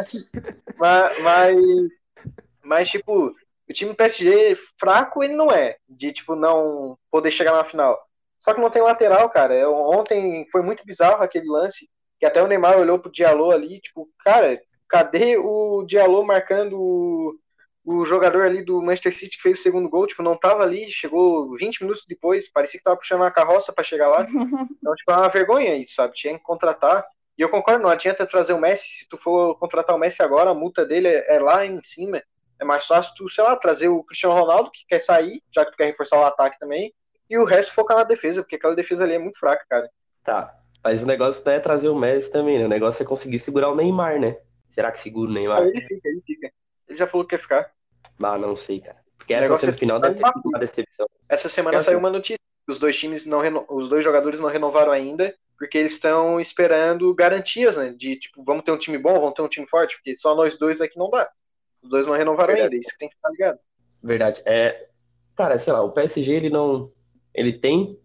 mas, 0.77 1.19
mas, 1.21 1.57
mas, 2.63 2.89
tipo, 2.89 3.35
o 3.69 3.73
time 3.73 3.91
do 3.91 3.95
PSG 3.95 4.57
fraco 4.79 5.23
ele 5.23 5.35
não 5.35 5.51
é, 5.51 5.77
de 5.87 6.11
tipo 6.11 6.35
não 6.35 6.97
poder 7.11 7.31
chegar 7.31 7.53
na 7.53 7.63
final. 7.63 7.99
Só 8.39 8.53
que 8.53 8.61
não 8.61 8.69
tem 8.69 8.81
lateral, 8.81 9.29
cara. 9.29 9.55
Eu, 9.55 9.73
ontem 9.73 10.47
foi 10.51 10.61
muito 10.61 10.85
bizarro 10.85 11.21
aquele 11.23 11.47
lance, 11.47 11.89
que 12.19 12.25
até 12.25 12.41
o 12.41 12.47
Neymar 12.47 12.79
olhou 12.79 12.97
pro 12.99 13.11
Diallo 13.11 13.51
ali, 13.51 13.79
tipo, 13.79 14.09
cara, 14.19 14.59
cadê 14.87 15.37
o 15.37 15.83
Diallo 15.85 16.25
marcando 16.25 16.79
o, 16.79 17.35
o 17.85 18.05
jogador 18.05 18.43
ali 18.43 18.63
do 18.63 18.81
Manchester 18.81 19.13
City 19.13 19.37
que 19.37 19.43
fez 19.43 19.59
o 19.59 19.63
segundo 19.63 19.89
gol? 19.89 20.07
Tipo, 20.07 20.23
não 20.23 20.35
tava 20.35 20.63
ali, 20.63 20.89
chegou 20.89 21.55
20 21.55 21.81
minutos 21.81 22.05
depois, 22.07 22.51
parecia 22.51 22.79
que 22.79 22.83
tava 22.83 22.97
puxando 22.97 23.21
uma 23.21 23.31
carroça 23.31 23.71
para 23.71 23.83
chegar 23.83 24.09
lá. 24.09 24.25
Então, 24.81 24.95
tipo, 24.95 25.11
é 25.11 25.17
uma 25.17 25.29
vergonha 25.29 25.75
isso, 25.75 25.93
sabe? 25.95 26.13
Tinha 26.15 26.37
que 26.37 26.43
contratar. 26.43 27.05
E 27.39 27.41
eu 27.41 27.47
concordo, 27.47 27.81
não 27.81 27.89
adianta 27.89 28.27
trazer 28.27 28.51
o 28.51 28.59
Messi, 28.59 28.99
se 28.99 29.07
tu 29.07 29.17
for 29.17 29.57
contratar 29.57 29.95
o 29.95 29.99
Messi 29.99 30.21
agora, 30.21 30.49
a 30.49 30.53
multa 30.53 30.85
dele 30.85 31.07
é, 31.07 31.35
é 31.37 31.39
lá 31.39 31.65
em 31.65 31.81
cima. 31.81 32.21
É 32.59 32.65
mais 32.65 32.85
fácil 32.85 33.13
tu, 33.15 33.29
sei 33.29 33.45
lá, 33.45 33.55
trazer 33.55 33.87
o 33.87 34.03
Cristiano 34.03 34.35
Ronaldo, 34.35 34.69
que 34.69 34.85
quer 34.85 34.99
sair, 34.99 35.41
já 35.49 35.63
que 35.63 35.71
tu 35.71 35.77
quer 35.77 35.85
reforçar 35.85 36.19
o 36.19 36.25
ataque 36.25 36.59
também, 36.59 36.93
e 37.29 37.37
o 37.37 37.45
resto 37.45 37.73
focar 37.73 37.95
na 37.95 38.03
defesa, 38.03 38.41
porque 38.41 38.57
aquela 38.57 38.75
defesa 38.75 39.05
ali 39.05 39.13
é 39.13 39.19
muito 39.19 39.39
fraca, 39.39 39.65
cara. 39.69 39.89
Tá. 40.21 40.53
Mas 40.83 41.01
o 41.01 41.05
negócio 41.05 41.41
não 41.45 41.53
é 41.53 41.61
trazer 41.61 41.87
o 41.87 41.95
Messi 41.95 42.29
também, 42.29 42.59
né? 42.59 42.65
O 42.65 42.69
negócio 42.69 43.01
é 43.01 43.05
conseguir 43.05 43.39
segurar 43.39 43.69
o 43.69 43.75
Neymar, 43.75 44.19
né? 44.19 44.35
Será 44.67 44.91
que 44.91 44.99
segura 44.99 45.31
o 45.31 45.33
Neymar? 45.33 45.61
ele 45.61 45.79
fica, 45.79 46.09
ele 46.09 46.21
fica. 46.25 46.51
Ele 46.89 46.97
já 46.97 47.07
falou 47.07 47.25
que 47.25 47.37
quer 47.37 47.41
ficar. 47.41 47.71
Ah, 48.21 48.37
não 48.37 48.57
sei, 48.57 48.81
cara. 48.81 48.97
Porque 49.17 49.33
essa 49.33 49.55
semifinal 49.55 49.99
é 49.99 50.01
deve 50.01 50.15
ter 50.15 50.27
sido 50.27 50.41
uma 50.43 50.59
decepção. 50.59 51.07
Essa 51.29 51.47
semana 51.47 51.79
saiu 51.79 51.99
uma 51.99 52.09
notícia. 52.09 52.37
Os 52.67 52.79
dois 52.79 52.99
times 52.99 53.25
não 53.25 53.39
reno... 53.39 53.65
os 53.69 53.87
dois 53.87 54.03
jogadores 54.03 54.41
não 54.41 54.49
renovaram 54.49 54.91
ainda, 54.91 55.33
porque 55.59 55.77
eles 55.77 55.93
estão 55.93 56.39
esperando 56.39 57.13
garantias, 57.13 57.75
né? 57.75 57.93
De 57.95 58.15
tipo, 58.15 58.41
vamos 58.43 58.63
ter 58.63 58.71
um 58.71 58.77
time 58.77 58.97
bom, 58.97 59.13
vamos 59.19 59.33
ter 59.33 59.41
um 59.41 59.49
time 59.49 59.67
forte, 59.67 59.97
porque 59.97 60.15
só 60.15 60.33
nós 60.33 60.57
dois 60.57 60.79
aqui 60.79 60.97
não 60.97 61.09
dá. 61.09 61.29
Os 61.83 61.89
dois 61.89 62.07
não 62.07 62.13
renovaram 62.13 62.53
Verdade. 62.53 62.75
ainda, 62.75 62.81
isso 62.81 62.93
que 62.93 62.99
tem 62.99 63.09
que 63.09 63.15
ficar 63.15 63.29
ligado. 63.29 63.59
Verdade. 64.01 64.41
É, 64.45 64.87
cara, 65.35 65.59
sei 65.59 65.73
lá, 65.73 65.83
o 65.83 65.91
PSG 65.91 66.31
ele 66.33 66.49
não 66.49 66.91
ele 67.35 67.53
tem 67.53 67.99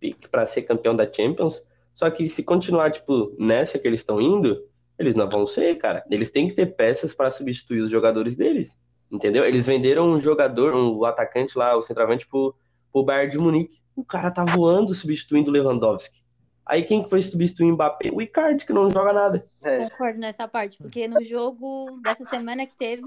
pique 0.00 0.28
para 0.28 0.44
ser 0.46 0.62
campeão 0.62 0.94
da 0.94 1.10
Champions, 1.10 1.62
só 1.94 2.10
que 2.10 2.28
se 2.28 2.42
continuar, 2.42 2.90
tipo, 2.90 3.34
nessa 3.38 3.78
que 3.78 3.86
eles 3.86 4.00
estão 4.00 4.20
indo, 4.20 4.68
eles 4.98 5.14
não 5.14 5.28
vão 5.28 5.46
ser, 5.46 5.76
cara. 5.78 6.04
Eles 6.10 6.30
têm 6.30 6.48
que 6.48 6.54
ter 6.54 6.66
peças 6.66 7.14
para 7.14 7.30
substituir 7.30 7.80
os 7.80 7.90
jogadores 7.90 8.36
deles, 8.36 8.76
entendeu? 9.10 9.44
Eles 9.44 9.64
venderam 9.64 10.04
um 10.04 10.20
jogador, 10.20 10.74
um 10.74 11.04
atacante 11.04 11.56
lá, 11.56 11.74
o 11.76 11.82
centroavante, 11.82 12.26
pro, 12.26 12.54
pro 12.92 13.04
Bayern 13.04 13.30
de 13.30 13.38
Munique. 13.38 13.80
O 13.94 14.04
cara 14.04 14.30
tá 14.30 14.44
voando 14.44 14.92
substituindo 14.92 15.50
o 15.50 15.52
Lewandowski. 15.52 16.25
Aí 16.66 16.82
quem 16.82 17.08
foi 17.08 17.22
substituir 17.22 17.70
o 17.70 17.74
Mbappé? 17.74 18.10
O 18.12 18.20
Icardi, 18.20 18.66
que 18.66 18.72
não 18.72 18.90
joga 18.90 19.12
nada. 19.12 19.42
É. 19.62 19.88
Concordo 19.88 20.18
nessa 20.18 20.48
parte, 20.48 20.76
porque 20.78 21.06
no 21.06 21.22
jogo 21.22 22.00
dessa 22.02 22.24
semana 22.24 22.66
que 22.66 22.74
teve, 22.74 23.04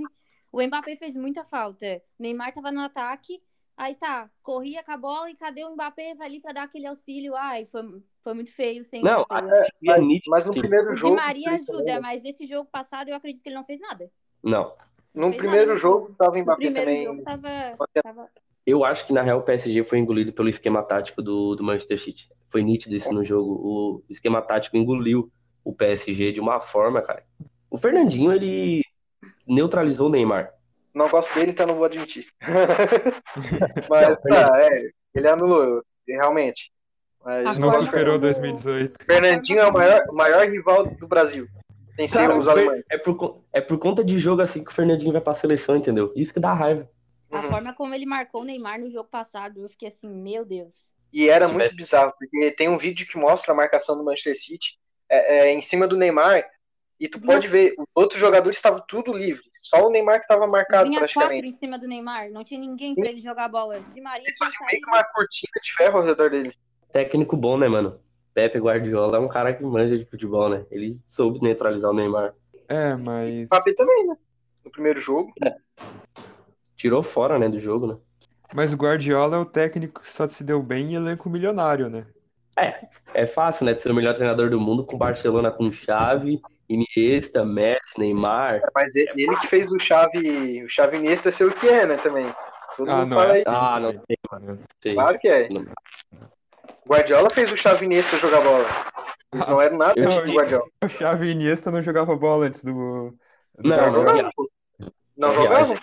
o 0.50 0.64
Mbappé 0.64 0.96
fez 0.96 1.18
muita 1.18 1.44
falta. 1.44 2.02
O 2.18 2.24
Neymar 2.24 2.54
tava 2.54 2.72
no 2.72 2.80
ataque, 2.80 3.42
aí 3.76 3.96
tá, 3.96 4.30
corria 4.42 4.82
com 4.82 4.92
a 4.94 4.98
bola 4.98 5.30
e 5.30 5.36
cadê 5.36 5.66
o 5.66 5.74
Mbappé 5.74 6.16
ali 6.22 6.40
para 6.40 6.54
dar 6.54 6.64
aquele 6.64 6.88
auxílio? 6.88 7.36
Ai, 7.36 7.66
foi, 7.66 8.02
foi 8.22 8.34
muito 8.34 8.54
feio 8.54 8.82
sem 8.82 9.04
Não, 9.04 9.24
é, 9.24 9.26
mas, 9.82 10.22
mas, 10.26 10.46
no 10.46 10.54
primeiro 10.54 10.96
jogo. 10.96 11.14
O 11.14 11.18
Di 11.18 11.22
Maria 11.22 11.52
ajuda, 11.52 12.00
mas 12.00 12.24
esse 12.24 12.46
jogo 12.46 12.70
passado 12.72 13.10
eu 13.10 13.16
acredito 13.16 13.44
que 13.44 13.50
ele 13.50 13.58
não 13.58 13.66
fez 13.66 13.82
nada. 13.82 14.10
Não. 14.42 14.74
No 15.14 15.36
primeiro 15.36 15.70
nada. 15.70 15.80
jogo 15.80 16.16
tava 16.18 16.38
o 16.38 16.42
Mbappé 16.42 16.66
no 16.66 16.74
primeiro 16.74 16.90
também. 16.90 17.04
Jogo 17.04 17.24
tava, 17.24 17.78
tava... 18.02 18.30
Eu 18.70 18.86
acho 18.86 19.06
que 19.08 19.12
na 19.12 19.24
real 19.24 19.40
o 19.40 19.44
PSG 19.44 19.84
foi 19.84 19.98
engolido 19.98 20.32
pelo 20.32 20.48
esquema 20.48 20.84
tático 20.84 21.24
do, 21.24 21.56
do 21.56 21.64
Manchester 21.64 22.00
City. 22.00 22.30
Foi 22.52 22.62
nítido 22.62 22.96
isso 22.96 23.12
no 23.12 23.26
jogo. 23.26 23.52
O 23.52 24.04
esquema 24.08 24.44
tático 24.44 24.78
engoliu 24.78 25.32
o 25.64 25.74
PSG 25.74 26.34
de 26.34 26.40
uma 26.40 26.60
forma, 26.60 27.02
cara. 27.02 27.24
O 27.70 27.78
Fernandinho, 27.78 28.32
ele 28.32 28.84
neutralizou 29.48 30.08
o 30.08 30.12
Neymar. 30.12 30.54
Não 30.94 31.10
gosto 31.10 31.34
dele, 31.34 31.52
então 31.52 31.66
não 31.66 31.76
vou 31.76 31.86
admitir. 31.86 32.28
Mas 33.90 34.22
tá, 34.22 34.52
é, 34.62 34.90
ele 35.16 35.28
anulou, 35.28 35.84
realmente. 36.08 36.72
Mas 37.26 37.58
não 37.58 37.82
superou 37.82 38.20
2018. 38.20 39.04
Fernandinho 39.04 39.60
é 39.60 39.68
o 39.68 39.74
maior, 39.74 40.02
maior 40.12 40.48
rival 40.48 40.86
do 40.86 41.08
Brasil. 41.08 41.48
Tem 41.98 42.08
Cara, 42.08 42.38
os 42.38 42.48
alemães. 42.48 42.84
É 42.90 42.98
por, 42.98 43.42
é 43.52 43.62
por 43.62 43.78
conta 43.80 44.04
de 44.04 44.18
jogo 44.20 44.42
assim 44.44 44.64
que 44.64 44.72
o 44.72 44.74
Fernandinho 44.74 45.12
vai 45.12 45.22
pra 45.22 45.34
seleção, 45.34 45.76
entendeu? 45.76 46.14
Isso 46.16 46.34
que 46.34 46.40
dá 46.40 46.54
raiva. 46.54 46.88
A 47.32 47.42
uhum. 47.42 47.50
forma 47.50 47.74
como 47.74 47.94
ele 47.94 48.06
marcou 48.06 48.42
o 48.42 48.46
Neymar 48.46 48.80
no 48.80 48.90
jogo 48.90 49.10
passado, 49.10 49.62
eu 49.62 49.70
fiquei 49.70 49.88
assim, 49.88 50.10
meu 50.10 50.44
Deus. 50.44 50.90
E 51.12 51.30
era 51.30 51.48
muito 51.48 51.76
bizarro, 51.76 52.14
porque 52.18 52.52
tem 52.52 52.70
um 52.70 52.78
vídeo 52.78 53.08
que 53.08 53.18
mostra 53.18 53.54
a 53.54 53.56
marcação 53.56 53.98
do 53.98 54.04
Manchester 54.04 54.38
City 54.38 54.80
é, 55.08 55.38
é, 55.38 55.54
em 55.54 55.62
cima 55.62 55.88
do 55.88 55.98
Neymar, 55.98 56.46
e 57.00 57.08
tu 57.08 57.20
pode 57.22 57.48
ver, 57.48 57.74
os 57.78 57.86
outros 57.96 58.20
jogadores 58.20 58.58
estavam 58.58 58.84
tudo 58.86 59.14
livre. 59.14 59.44
Só 59.54 59.88
o 59.88 59.90
Neymar 59.90 60.20
que 60.20 60.26
estava 60.26 60.46
marcado 60.46 60.90
Vinha 60.90 61.00
praticamente. 61.00 61.32
quatro 61.32 61.48
em 61.48 61.54
cima 61.54 61.80
do 61.80 61.88
Neymar, 61.88 62.30
não 62.30 62.44
tinha 62.44 62.60
ninguém 62.60 62.94
para 62.94 63.08
ele 63.08 63.22
jogar 63.22 63.46
a 63.46 63.48
bola. 63.48 63.80
De 63.80 64.02
Maria 64.02 64.26
tinha 64.26 64.50
saído. 64.50 64.66
meio 64.66 64.82
que 64.82 64.90
uma 64.90 65.04
cortina 65.06 65.62
de 65.64 65.74
ferro 65.74 65.98
ao 66.00 66.06
redor 66.06 66.30
dele. 66.30 66.54
Técnico 66.92 67.38
bom, 67.38 67.58
né, 67.58 67.70
mano? 67.70 68.02
Pepe 68.34 68.60
Guardiola 68.60 69.18
é 69.18 69.20
um 69.20 69.30
cara 69.30 69.54
que 69.54 69.64
manja 69.64 69.98
de 69.98 70.06
futebol, 70.06 70.50
né? 70.50 70.66
Ele 70.70 70.98
soube 71.06 71.42
neutralizar 71.42 71.90
o 71.90 71.94
Neymar. 71.94 72.34
É, 72.68 72.96
mas. 72.96 73.46
O 73.46 73.50
Papi 73.50 73.74
também, 73.74 74.08
né? 74.08 74.18
No 74.66 74.72
primeiro 74.72 75.00
jogo. 75.00 75.32
É. 75.42 75.56
Tirou 76.80 77.04
fora, 77.04 77.38
né, 77.38 77.50
do 77.50 77.60
jogo, 77.60 77.88
né? 77.88 77.98
Mas 78.54 78.72
o 78.72 78.78
Guardiola 78.78 79.36
é 79.36 79.40
o 79.40 79.46
técnico 79.46 80.00
que 80.00 80.08
só 80.08 80.26
se 80.30 80.46
deu 80.46 80.64
bem 80.64 80.94
em 80.94 80.96
elenco 80.96 81.30
milionário, 81.30 81.90
né? 81.90 82.08
É, 82.58 82.88
é 83.14 83.26
fácil, 83.26 83.66
né? 83.66 83.74
De 83.74 83.82
ser 83.82 83.92
o 83.92 83.94
melhor 83.94 84.16
treinador 84.16 84.50
do 84.50 84.62
mundo 84.62 84.86
com 84.86 84.98
Barcelona 84.98 85.52
com 85.52 85.70
chave, 85.74 86.40
Iniesta, 86.70 87.44
Messi, 87.44 87.98
Neymar. 87.98 88.56
É, 88.56 88.62
mas 88.74 88.96
ele, 88.96 89.12
ele, 89.14 89.36
que 89.36 89.48
fez 89.48 89.70
o 89.70 89.78
chave, 89.78 90.64
o 90.64 90.70
chave 90.70 90.96
Iniesta 90.96 91.34
ser 91.34 91.48
o 91.48 91.52
que 91.52 91.68
é, 91.68 91.86
né, 91.86 91.98
também. 91.98 92.34
Todo 92.78 92.90
ah, 92.90 92.96
mundo 93.00 93.14
fala 93.14 93.38
é. 93.38 93.44
Ah, 93.46 93.80
não 93.82 93.92
tem, 93.92 94.18
mano. 94.32 94.60
Sei. 94.82 94.94
Claro 94.94 95.20
que 95.20 95.28
é. 95.28 95.50
Guardiola 96.88 97.30
fez 97.30 97.52
o 97.52 97.58
chave 97.58 97.84
Iniesta 97.84 98.18
jogar 98.18 98.40
bola. 98.40 98.66
Eles 99.34 99.48
não 99.50 99.62
eram 99.62 99.78
nada 99.78 99.96
antes 99.98 100.24
do 100.24 100.32
Guardiola. 100.32 100.66
O 100.82 100.88
chave 100.88 101.30
Iniesta 101.30 101.72
não 101.72 101.82
jogava 101.82 102.16
bola 102.16 102.46
antes 102.46 102.64
do... 102.64 103.14
Não, 103.58 103.76
não, 103.76 103.92
não 103.92 103.92
jogava. 103.92 104.32
Não 105.18 105.34
jogava? 105.34 105.80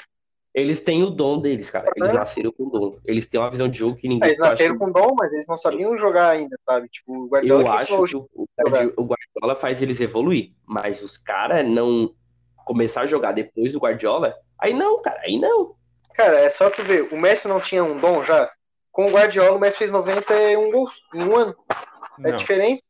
Eles 0.57 0.81
têm 0.81 1.03
o 1.03 1.11
dom 1.11 1.39
deles, 1.39 1.69
cara. 1.69 1.91
Eles 1.95 2.15
nasceram 2.15 2.51
com 2.51 2.71
dom. 2.71 2.99
Eles 3.05 3.29
têm 3.29 3.39
uma 3.39 3.51
visão 3.51 3.69
de 3.69 3.77
jogo 3.77 3.95
que 3.95 4.09
ninguém. 4.09 4.31
Eles 4.31 4.39
nasceram 4.39 4.79
com 4.79 4.91
dom, 4.91 5.15
mas 5.15 5.31
eles 5.31 5.47
não 5.47 5.57
sabiam 5.57 5.99
jogar 5.99 6.31
ainda, 6.31 6.59
sabe? 6.65 6.89
Tipo, 6.89 7.13
o 7.13 7.29
Guardiola 7.29 7.63
Eu 7.63 7.73
acho 7.73 8.05
que 8.05 8.17
o, 8.17 8.27
o 8.97 9.05
Guardiola 9.05 9.55
faz 9.55 9.83
eles 9.83 10.01
evoluir, 10.01 10.53
mas 10.65 11.03
os 11.03 11.19
caras 11.19 11.69
não 11.69 12.11
começar 12.65 13.03
a 13.03 13.07
jogar 13.07 13.33
depois 13.33 13.75
do 13.75 13.79
Guardiola, 13.79 14.35
aí 14.59 14.73
não, 14.73 15.03
cara, 15.03 15.21
aí 15.21 15.39
não. 15.39 15.75
Cara, 16.15 16.41
é 16.41 16.49
só 16.49 16.71
tu 16.71 16.83
ver, 16.83 17.13
o 17.13 17.21
Messi 17.21 17.47
não 17.47 17.61
tinha 17.61 17.85
um 17.85 18.01
dom 18.01 18.23
já? 18.23 18.51
Com 18.91 19.09
o 19.09 19.11
Guardiola, 19.11 19.59
o 19.59 19.61
Messi 19.61 19.77
fez 19.77 19.93
91 19.93 20.71
gols 20.73 20.95
em 21.15 21.23
um 21.23 21.37
ano. 21.37 21.55
É 22.25 22.31
não. 22.31 22.37
diferente. 22.37 22.83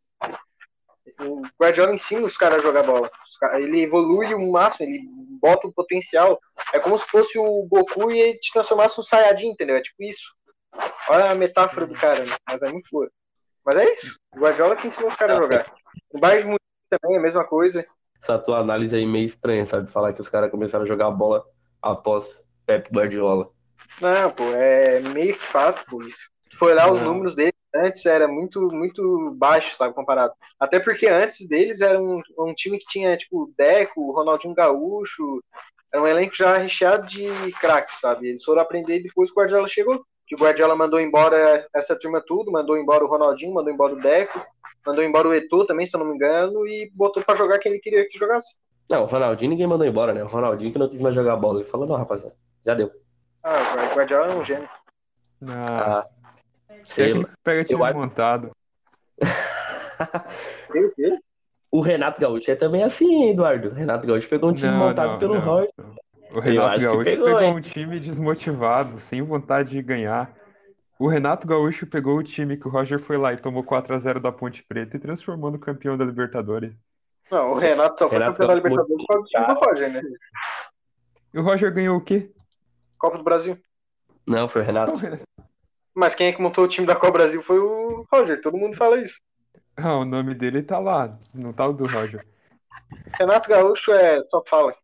O 1.21 1.43
Guardiola 1.61 1.95
ensina 1.95 2.27
os 2.27 2.37
caras 2.37 2.59
a 2.59 2.63
jogar 2.63 2.83
bola. 2.83 3.11
Ele 3.55 3.83
evolui 3.83 4.35
o 4.35 4.53
máximo, 4.53 4.89
ele 4.89 5.03
bota 5.41 5.67
o 5.67 5.73
potencial. 5.73 6.39
É 6.73 6.79
como 6.79 6.99
se 6.99 7.07
fosse 7.07 7.39
o 7.39 7.63
Goku 7.65 8.11
e 8.11 8.21
ele 8.21 8.39
te 8.39 8.53
transformasse 8.53 9.01
um 9.01 9.03
Saiyajin, 9.03 9.49
entendeu? 9.49 9.77
É 9.77 9.83
tipo 9.83 10.03
isso. 10.03 10.35
Olha 11.09 11.31
a 11.31 11.35
metáfora 11.35 11.87
do 11.87 11.95
cara, 11.95 12.25
né? 12.25 12.35
mas 12.47 12.63
é 12.63 12.71
muito 12.71 12.89
boa. 12.91 13.11
Mas 13.65 13.77
é 13.77 13.91
isso. 13.91 14.17
O 14.35 14.41
Guardiola 14.41 14.77
que 14.77 14.87
ensina 14.87 15.09
os 15.09 15.17
caras 15.17 15.39
a 15.39 15.41
jogar. 15.41 15.73
O 16.11 16.19
Bayern 16.19 16.43
de 16.43 16.47
Munique 16.49 16.65
também 16.91 17.17
é 17.17 17.19
a 17.19 17.23
mesma 17.23 17.45
coisa. 17.45 17.87
Essa 18.23 18.39
tua 18.39 18.59
análise 18.59 18.95
aí 18.95 19.07
meio 19.07 19.27
estranha, 19.27 19.67
sabe? 19.67 19.91
Falar 19.91 20.13
que 20.13 20.21
os 20.21 20.29
caras 20.29 20.51
começaram 20.51 20.85
a 20.85 20.89
jogar 20.89 21.11
bola 21.11 21.45
após 21.83 22.41
Pep 22.65 22.91
Guardiola. 22.93 23.51
Não, 24.01 24.31
pô, 24.31 24.45
é 24.53 25.01
meio 25.01 25.35
que 25.35 25.43
fato, 25.43 25.85
pô, 25.87 26.03
isso. 26.03 26.31
Se 26.51 26.59
for 26.59 26.71
olhar 26.71 26.91
os 26.91 27.01
números 27.01 27.35
dele, 27.35 27.53
antes 27.75 28.05
era 28.07 28.27
muito, 28.27 28.61
muito 28.73 29.35
baixo, 29.37 29.75
sabe, 29.75 29.95
comparado. 29.95 30.33
Até 30.59 30.81
porque 30.81 31.07
antes 31.07 31.49
deles 31.49 31.81
era 31.81 32.01
um, 32.01 32.23
um 32.39 32.55
time 32.55 32.79
que 32.79 32.87
tinha, 32.87 33.17
tipo, 33.17 33.53
Deco, 33.57 34.13
Ronaldinho 34.13 34.55
Gaúcho, 34.55 35.43
era 35.93 36.03
um 36.03 36.07
elenco 36.07 36.35
já 36.35 36.57
recheado 36.59 37.07
de 37.07 37.29
craques, 37.61 38.01
sabe? 38.01 38.29
Eles 38.29 38.45
foram 38.45 38.63
aprender 38.63 39.03
depois 39.03 39.31
que 39.31 39.39
o 39.39 39.41
Guardiola 39.41 39.69
chegou. 39.69 40.05
Que 40.27 40.35
o 40.35 40.39
Guardiola 40.39 40.75
mandou 40.75 41.01
embora 41.01 41.69
essa 41.75 41.97
turma 41.97 42.21
tudo, 42.21 42.51
mandou 42.51 42.77
embora 42.77 43.05
o 43.05 43.09
Ronaldinho, 43.09 43.55
mandou 43.55 43.73
embora 43.73 43.95
o 43.95 44.01
Deco, 44.01 44.45
mandou 44.85 45.05
embora 45.05 45.29
o 45.29 45.35
Eto'o 45.35 45.65
também, 45.65 45.87
se 45.87 45.95
eu 45.95 46.01
não 46.01 46.09
me 46.09 46.17
engano, 46.17 46.67
e 46.67 46.91
botou 46.93 47.23
para 47.23 47.37
jogar 47.37 47.61
quem 47.61 47.73
ele 47.73 47.81
queria 47.81 48.09
que 48.09 48.19
jogasse. 48.19 48.61
Não, 48.91 49.05
o 49.05 49.07
Ronaldinho 49.07 49.51
ninguém 49.51 49.67
mandou 49.67 49.87
embora, 49.87 50.13
né? 50.13 50.25
O 50.25 50.29
Ronaldinho 50.29 50.73
que 50.73 50.79
não 50.79 50.89
quis 50.89 51.01
mais 51.01 51.15
jogar 51.15 51.37
bola. 51.37 51.61
Ele 51.61 51.69
falou, 51.69 51.87
não, 51.87 51.97
rapaziada, 51.97 52.35
já 52.65 52.75
deu. 52.75 52.91
Ah, 53.43 53.63
o 53.93 53.95
Guardiola 53.95 54.33
é 54.33 54.35
um 54.35 54.45
gênio. 54.45 54.69
Ah, 55.49 56.07
Sei 56.87 57.27
Pega 57.43 57.65
time 57.65 57.83
eu... 57.83 57.95
montado. 57.95 58.51
o 61.71 61.81
Renato 61.81 62.21
Gaúcho 62.21 62.51
é 62.51 62.55
também 62.55 62.83
assim, 62.83 63.31
Eduardo. 63.31 63.69
O 63.69 63.73
Renato 63.73 64.07
Gaúcho 64.07 64.29
pegou 64.29 64.51
um 64.51 64.55
time 64.55 64.73
não, 64.73 64.79
montado 64.79 65.13
não, 65.13 65.19
pelo 65.19 65.35
não, 65.35 65.41
Roy. 65.41 65.69
O 66.33 66.41
Renato 66.41 66.81
Gaúcho 66.81 67.05
pegou, 67.05 67.27
pegou 67.27 67.57
um 67.57 67.61
time 67.61 68.01
desmotivado, 68.01 68.99
sem 68.99 69.23
vontade 69.23 69.71
de 69.71 69.83
ganhar. 69.83 70.35
O 70.99 71.09
Renato 71.09 71.47
Gaúcho 71.47 71.87
pegou 71.87 72.17
o 72.17 72.23
time 72.23 72.57
que 72.57 72.67
o 72.67 72.71
Roger 72.71 72.99
foi 72.99 73.19
lá 73.19 73.33
e 73.33 73.37
tomou 73.37 73.63
4x0 73.63 74.19
da 74.19 74.33
Ponte 74.33 74.65
Preta 74.65 74.97
e 74.97 75.01
transformou 75.01 75.51
no 75.51 75.59
campeão 75.59 75.97
da 75.97 76.05
Libertadores. 76.05 76.83
Não, 77.31 77.53
o 77.53 77.59
Renato 77.59 77.99
só 77.99 78.09
foi 78.09 78.19
Renato 78.19 78.39
campeão 78.39 78.49
da 78.49 78.55
Libertadores 78.55 79.05
por 79.05 79.07
causa 79.07 79.23
do 79.23 79.29
time 79.29 79.47
do 79.47 79.55
Roger, 79.55 79.93
né? 79.93 80.03
E 81.35 81.39
o 81.39 81.43
Roger 81.43 81.75
ganhou 81.75 81.97
o 81.97 82.01
quê? 82.01 82.33
Copa 82.99 83.19
do 83.19 83.25
Brasil. 83.25 83.59
Não, 84.27 84.49
foi 84.49 84.63
o 84.63 84.65
Renato. 84.65 84.93
Mas 85.97 86.15
quem 86.15 86.27
é 86.27 86.33
que 86.33 86.43
montou 86.43 86.65
o 86.65 86.69
time 86.69 86.87
da 86.87 86.95
Copa 86.95 87.13
Brasil 87.13 87.43
foi 87.43 87.59
o 87.59 88.07
Roger, 88.13 88.41
todo 88.41 88.59
mundo 88.59 88.77
fala 88.77 89.01
isso. 89.01 89.19
Ah, 89.75 89.97
o 89.97 90.05
nome 90.05 90.35
dele 90.35 90.63
tá 90.63 90.79
lá, 90.79 91.19
não 91.35 91.53
tá 91.53 91.67
o 91.67 91.73
do 91.73 91.87
Roger. 91.87 92.25
Renato 93.19 93.49
Gaúcho 93.49 93.93
é 93.93 94.23
só 94.25 94.43
fala. 94.47 94.75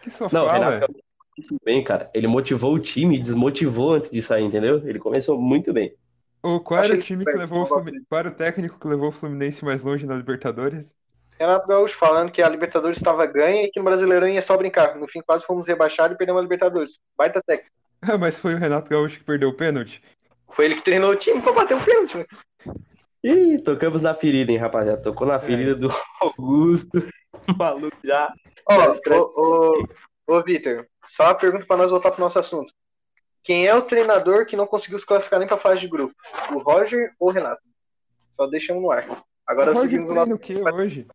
Que 0.00 0.10
só 0.10 0.24
não, 0.32 0.46
fala? 0.46 0.52
Renato 0.52 0.80
Gaúcho 0.80 1.10
muito 1.40 1.56
bem, 1.64 1.82
cara. 1.82 2.10
Ele 2.14 2.26
motivou 2.26 2.74
o 2.74 2.78
time 2.78 3.16
e 3.16 3.22
desmotivou 3.22 3.94
antes 3.94 4.10
de 4.10 4.22
sair, 4.22 4.44
entendeu? 4.44 4.86
Ele 4.86 4.98
começou 4.98 5.40
muito 5.40 5.72
bem. 5.72 5.94
O, 6.42 6.60
qual 6.60 6.82
era 6.84 6.94
o 6.94 7.00
time 7.00 7.24
que 7.24 7.32
levou 7.32 7.62
o 7.62 7.66
Fluminense? 7.66 8.06
Qual 8.08 8.18
era 8.18 8.28
o 8.28 8.34
técnico 8.34 8.78
que 8.78 8.86
levou 8.86 9.08
o 9.08 9.12
Fluminense 9.12 9.64
mais 9.64 9.82
longe 9.82 10.06
na 10.06 10.14
Libertadores? 10.14 10.94
Renato 11.38 11.66
Gaúcho 11.66 11.96
falando 11.96 12.30
que 12.30 12.42
a 12.42 12.48
Libertadores 12.48 12.98
estava 12.98 13.26
ganha 13.26 13.64
e 13.64 13.70
que 13.70 13.80
no 13.80 13.84
Brasileirão 13.84 14.28
ia 14.28 14.42
só 14.42 14.56
brincar. 14.56 14.96
No 14.96 15.08
fim, 15.08 15.20
quase 15.22 15.44
fomos 15.44 15.66
rebaixados 15.66 16.14
e 16.14 16.18
perdemos 16.18 16.38
a 16.38 16.42
Libertadores. 16.42 16.98
Baita 17.16 17.42
técnico. 17.44 17.74
Ah, 18.02 18.16
mas 18.18 18.38
foi 18.38 18.54
o 18.54 18.58
Renato 18.58 18.90
Gaúcho 18.90 19.18
que 19.18 19.24
perdeu 19.24 19.48
o 19.48 19.56
pênalti? 19.56 20.02
Foi 20.50 20.64
ele 20.64 20.74
que 20.74 20.82
treinou 20.82 21.10
o 21.10 21.16
time 21.16 21.40
pra 21.40 21.52
bater 21.52 21.76
o 21.76 21.84
pênalti, 21.84 22.18
né? 22.18 22.26
Ih, 23.22 23.58
tocamos 23.58 24.02
na 24.02 24.14
ferida, 24.14 24.50
hein, 24.50 24.58
rapaziada. 24.58 25.02
Tocou 25.02 25.26
na 25.26 25.38
ferida 25.38 25.72
é. 25.72 25.74
do 25.74 25.88
Augusto. 26.20 27.02
O 27.48 27.56
maluco 27.56 27.96
já. 28.02 28.32
Ó, 28.66 28.94
ô, 29.10 29.84
ô, 30.26 30.36
ô 30.36 30.42
Vitor, 30.42 30.86
só 31.06 31.24
uma 31.24 31.34
pergunta 31.34 31.66
pra 31.66 31.76
nós 31.76 31.90
voltar 31.90 32.10
pro 32.10 32.20
nosso 32.20 32.38
assunto. 32.38 32.72
Quem 33.42 33.66
é 33.66 33.74
o 33.74 33.82
treinador 33.82 34.46
que 34.46 34.56
não 34.56 34.66
conseguiu 34.66 34.98
se 34.98 35.06
classificar 35.06 35.38
nem 35.38 35.48
pra 35.48 35.56
fase 35.56 35.80
de 35.80 35.88
grupo? 35.88 36.14
O 36.52 36.58
Roger 36.58 37.14
ou 37.18 37.28
o 37.28 37.32
Renato? 37.32 37.68
Só 38.30 38.46
deixamos 38.46 38.82
no 38.82 38.90
ar. 38.90 39.06
Agora 39.46 39.70
o 39.70 39.74
Roger 39.74 39.90
seguimos 39.90 40.10
o 40.10 40.14
nosso. 40.14 40.34
o 40.34 40.38
que 40.38 40.54
hoje? 40.56 41.06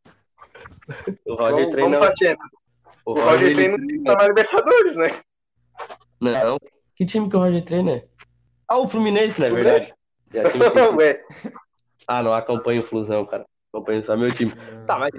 O 1.25 1.35
Roger 1.35 1.69
treina. 1.69 1.99
Vamos 1.99 2.19
o, 3.05 3.11
o 3.11 3.13
Roger, 3.13 3.31
Roger 3.31 3.55
treina, 3.55 3.77
treina 3.77 4.15
na 4.15 4.27
Libertadores, 4.27 4.95
né? 4.95 5.07
Não. 6.19 6.57
Que 6.95 7.05
time 7.05 7.29
que 7.29 7.35
o 7.35 7.39
Roger 7.39 7.63
treina? 7.63 8.03
Ah, 8.67 8.79
o 8.79 8.87
Fluminense, 8.87 9.39
na 9.39 9.47
é 9.47 9.51
verdade. 9.51 9.93
ah, 12.07 12.23
não, 12.23 12.33
acompanho 12.33 12.81
o 12.81 12.85
Flusão, 12.85 13.25
cara. 13.25 13.45
Acompanho 13.73 14.03
só 14.03 14.17
meu 14.17 14.33
time. 14.33 14.51
Tá, 14.85 14.97
mas. 14.97 15.11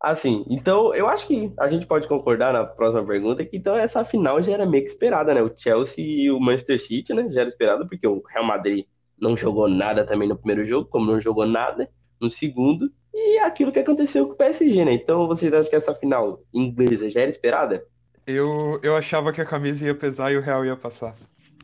Assim, 0.00 0.44
então 0.48 0.94
eu 0.94 1.08
acho 1.08 1.26
que 1.26 1.52
a 1.58 1.66
gente 1.66 1.84
pode 1.84 2.06
concordar 2.06 2.52
na 2.52 2.64
próxima 2.64 3.04
pergunta 3.04 3.44
que 3.44 3.56
então 3.56 3.74
essa 3.74 4.04
final 4.04 4.40
já 4.40 4.52
era 4.52 4.64
meio 4.64 4.84
que 4.84 4.90
esperada, 4.90 5.34
né? 5.34 5.42
O 5.42 5.52
Chelsea 5.54 6.04
e 6.04 6.30
o 6.30 6.38
Manchester 6.38 6.80
City, 6.80 7.12
né? 7.12 7.28
Já 7.30 7.40
era 7.40 7.48
esperado, 7.48 7.88
porque 7.88 8.06
o 8.06 8.22
Real 8.28 8.44
Madrid 8.44 8.86
não 9.20 9.36
jogou 9.36 9.68
nada 9.68 10.06
também 10.06 10.28
no 10.28 10.36
primeiro 10.36 10.64
jogo, 10.64 10.88
como 10.88 11.10
não 11.10 11.20
jogou 11.20 11.46
nada. 11.46 11.90
no 12.20 12.30
segundo. 12.30 12.90
E 13.12 13.38
aquilo 13.38 13.72
que 13.72 13.78
aconteceu 13.80 14.26
com 14.26 14.32
o 14.32 14.36
PSG, 14.36 14.84
né? 14.84 14.92
Então 14.92 15.26
vocês 15.26 15.52
acham 15.52 15.68
que 15.68 15.76
essa 15.76 15.94
final 15.94 16.40
inglesa 16.54 17.10
já 17.10 17.20
era 17.20 17.30
esperada? 17.30 17.84
Eu, 18.26 18.78
eu 18.82 18.94
achava 18.94 19.32
que 19.32 19.40
a 19.40 19.46
camisa 19.46 19.86
ia 19.86 19.94
pesar 19.94 20.30
e 20.30 20.36
o 20.36 20.42
Real 20.42 20.64
ia 20.64 20.76
passar. 20.76 21.14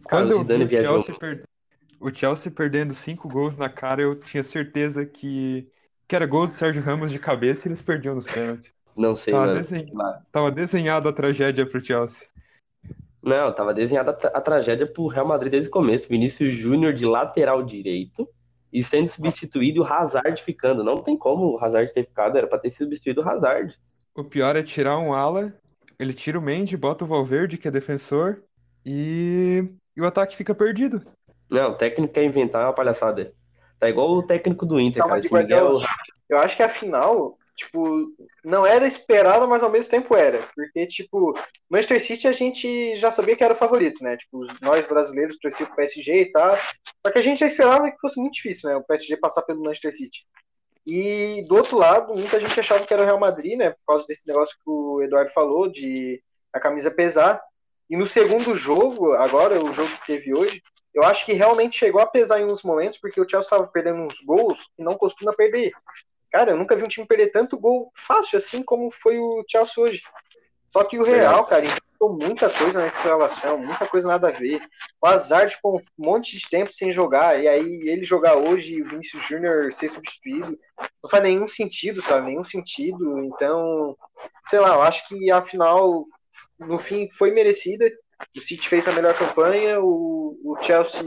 Quando 0.05 0.33
eu 0.33 0.45
vi 0.45 0.65
o 0.65 0.69
Chelsea, 0.69 1.15
per... 1.15 1.45
o 1.99 2.15
Chelsea 2.15 2.53
perdendo 2.53 2.95
cinco 2.95 3.29
gols 3.29 3.57
na 3.57 3.69
cara, 3.69 4.03
eu 4.03 4.15
tinha 4.15 4.45
certeza 4.45 5.05
que, 5.05 5.69
que 6.07 6.15
era 6.15 6.27
gol 6.27 6.47
do 6.47 6.53
Sérgio 6.53 6.83
Ramos 6.83 7.11
de 7.11 7.19
cabeça 7.19 7.67
e 7.67 7.71
eles 7.71 7.83
perdiam 7.83 8.15
nos 8.15 8.27
pênaltis. 8.27 8.73
Não 8.97 9.15
sei, 9.15 9.33
tava. 9.33 9.55
Desen... 9.55 9.87
tava 10.31 10.51
desenhado 10.51 11.09
a 11.09 11.13
tragédia 11.13 11.67
pro 11.67 11.85
Chelsea. 11.85 12.29
Não, 13.23 13.53
tava 13.53 13.73
desenhada 13.73 14.11
a, 14.11 14.39
a 14.39 14.41
tragédia 14.41 14.87
pro 14.87 15.07
Real 15.07 15.27
Madrid 15.27 15.51
desde 15.51 15.69
o 15.69 15.73
começo. 15.73 16.09
Vinícius 16.09 16.53
Júnior 16.53 16.93
de 16.93 17.07
lateral 17.07 17.63
direito 17.63 18.29
e 18.71 18.85
sendo 18.85 19.09
substituído 19.09 19.83
o 19.83 19.87
Hazard 19.87 20.43
ficando. 20.43 20.85
Não 20.85 20.97
tem 20.97 21.17
como 21.17 21.55
o 21.55 21.65
Hazard 21.65 21.93
ter 21.95 22.05
ficado, 22.05 22.37
era 22.37 22.47
pra 22.47 22.59
ter 22.59 22.71
sido 22.71 22.85
substituído 22.85 23.23
o 23.23 23.29
Hazard. 23.29 23.75
O 24.15 24.25
pior 24.25 24.57
é 24.57 24.63
tirar 24.63 24.99
um 24.99 25.15
ala, 25.15 25.55
ele 25.99 26.13
tira 26.13 26.39
o 26.39 26.43
Mendy, 26.43 26.77
bota 26.77 27.05
o 27.05 27.09
Valverde, 27.09 27.57
que 27.57 27.67
é 27.67 27.71
defensor, 27.71 28.43
e, 28.85 29.65
e 29.97 30.01
o 30.01 30.07
ataque 30.07 30.37
fica 30.37 30.55
perdido. 30.55 31.03
Não, 31.51 31.73
o 31.73 31.77
técnico 31.77 32.15
quer 32.15 32.25
inventar 32.25 32.67
uma 32.67 32.73
palhaçada. 32.73 33.33
Tá 33.79 33.89
igual 33.89 34.11
o 34.11 34.23
técnico 34.23 34.65
do 34.65 34.81
Inter, 34.81 35.03
Calma, 35.03 35.21
cara. 35.21 35.43
Miguel... 35.43 35.81
Eu 36.29 36.39
acho 36.39 36.57
que 36.57 36.63
a 36.63 36.69
final 36.69 37.37
tipo, 37.55 38.13
não 38.45 38.67
era 38.67 38.87
esperado, 38.87 39.47
mas 39.49 39.63
ao 39.63 39.71
mesmo 39.71 39.91
tempo 39.91 40.17
era. 40.17 40.47
Porque, 40.55 40.87
tipo, 40.87 41.35
Manchester 41.71 42.01
City 42.01 42.29
a 42.29 42.33
gente 42.33 42.95
já 42.97 43.11
sabia 43.11 43.37
que 43.37 43.45
era 43.45 43.55
o 43.55 43.57
favorito, 43.57 44.03
né? 44.03 44.17
Tipo, 44.17 44.45
nós 44.61 44.87
brasileiros 44.87 45.39
torcíamos 45.39 45.75
pro 45.75 45.77
PSG 45.77 46.23
e 46.23 46.33
tal. 46.33 46.57
Só 47.05 47.13
que 47.13 47.19
a 47.19 47.23
gente 47.23 47.39
já 47.39 47.47
esperava 47.47 47.91
que 47.91 48.01
fosse 48.01 48.21
muito 48.21 48.35
difícil, 48.35 48.69
né? 48.69 48.77
O 48.77 48.85
PSG 48.85 49.17
passar 49.17 49.43
pelo 49.43 49.63
Manchester 49.63 49.95
City. 49.95 50.27
E 50.87 51.45
do 51.49 51.57
outro 51.57 51.79
lado, 51.79 52.15
muita 52.15 52.41
gente 52.41 52.59
achava 52.59 52.85
que 52.85 52.93
era 52.93 53.03
o 53.03 53.07
Real 53.07 53.19
Madrid, 53.19 53.57
né? 53.57 53.71
Por 53.71 53.85
causa 53.87 54.07
desse 54.07 54.29
negócio 54.29 54.57
que 54.57 54.71
o 54.71 55.03
Eduardo 55.03 55.31
falou, 55.31 55.71
de 55.71 56.23
a 56.53 56.61
camisa 56.61 56.91
pesar. 56.91 57.41
E 57.89 57.97
no 57.97 58.07
segundo 58.07 58.55
jogo, 58.55 59.13
agora, 59.13 59.63
o 59.63 59.73
jogo 59.73 59.91
que 59.91 60.07
teve 60.07 60.35
hoje, 60.35 60.63
eu 60.95 61.03
acho 61.03 61.27
que 61.27 61.33
realmente 61.33 61.79
chegou 61.79 62.01
a 62.01 62.07
pesar 62.07 62.41
em 62.41 62.45
uns 62.45 62.63
momentos, 62.63 62.99
porque 62.99 63.21
o 63.21 63.29
Chelsea 63.29 63.47
estava 63.47 63.67
perdendo 63.67 64.01
uns 64.01 64.21
gols 64.25 64.71
que 64.77 64.83
não 64.83 64.95
costuma 64.97 65.33
perder. 65.33 65.73
Cara, 66.31 66.53
eu 66.53 66.57
nunca 66.57 66.75
vi 66.75 66.83
um 66.83 66.89
time 66.89 67.07
perder 67.07 67.31
tanto 67.31 67.59
gol 67.59 67.93
fácil 67.95 68.39
assim 68.39 68.63
como 68.63 68.91
foi 68.91 69.19
o 69.19 69.45
Chelsea 69.49 69.83
hoje. 69.83 70.03
Só 70.73 70.83
que 70.83 70.99
o 70.99 71.05
Real, 71.05 71.47
cara, 71.47 71.65
inventou 71.65 72.13
muita 72.13 72.51
coisa 72.51 72.81
nessa 72.81 73.01
relação, 73.01 73.59
muita 73.59 73.87
coisa 73.87 74.09
nada 74.09 74.29
a 74.29 74.33
ver. 74.33 74.61
O 75.01 75.07
Azar 75.07 75.49
ficou 75.49 75.79
um 75.79 75.83
monte 75.97 76.37
de 76.37 76.49
tempo 76.51 76.73
sem 76.73 76.91
jogar, 76.91 77.41
e 77.41 77.47
aí 77.47 77.89
ele 77.89 78.05
jogar 78.05 78.35
hoje 78.35 78.75
e 78.75 78.83
o 78.83 78.89
Vinícius 78.89 79.23
Júnior 79.23 79.73
ser 79.73 79.89
substituído, 79.89 80.59
não 81.01 81.09
faz 81.09 81.23
nenhum 81.23 81.47
sentido, 81.47 82.03
sabe? 82.03 82.27
Nenhum 82.27 82.43
sentido. 82.43 83.21
Então, 83.23 83.97
sei 84.47 84.59
lá, 84.59 84.75
eu 84.75 84.83
acho 84.83 85.07
que 85.07 85.31
a 85.31 85.41
final, 85.41 86.03
no 86.59 86.79
fim, 86.79 87.09
foi 87.09 87.31
merecida. 87.31 87.91
O 88.37 88.41
City 88.41 88.69
fez 88.69 88.87
a 88.89 88.93
melhor 88.93 89.17
campanha, 89.19 89.81
o, 89.81 90.39
o 90.45 90.63
Chelsea 90.63 91.03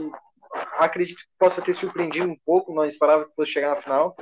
acredito 0.78 1.18
que 1.18 1.28
possa 1.38 1.62
ter 1.62 1.74
surpreendido 1.74 2.28
um 2.28 2.36
pouco, 2.44 2.74
não 2.74 2.84
esperava 2.84 3.26
que 3.26 3.34
fosse 3.34 3.52
chegar 3.52 3.70
na 3.70 3.76
final. 3.76 4.16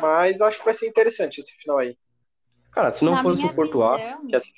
Mas 0.00 0.40
acho 0.40 0.58
que 0.58 0.64
vai 0.64 0.74
ser 0.74 0.86
interessante 0.88 1.38
esse 1.38 1.52
final 1.54 1.78
aí. 1.78 1.96
Cara, 2.70 2.90
se 2.92 3.04
não 3.04 3.12
na 3.12 3.22
fosse 3.22 3.44
o 3.44 3.54
Portugal, 3.54 3.96
que 3.96 4.34
é 4.34 4.38
assim 4.38 4.50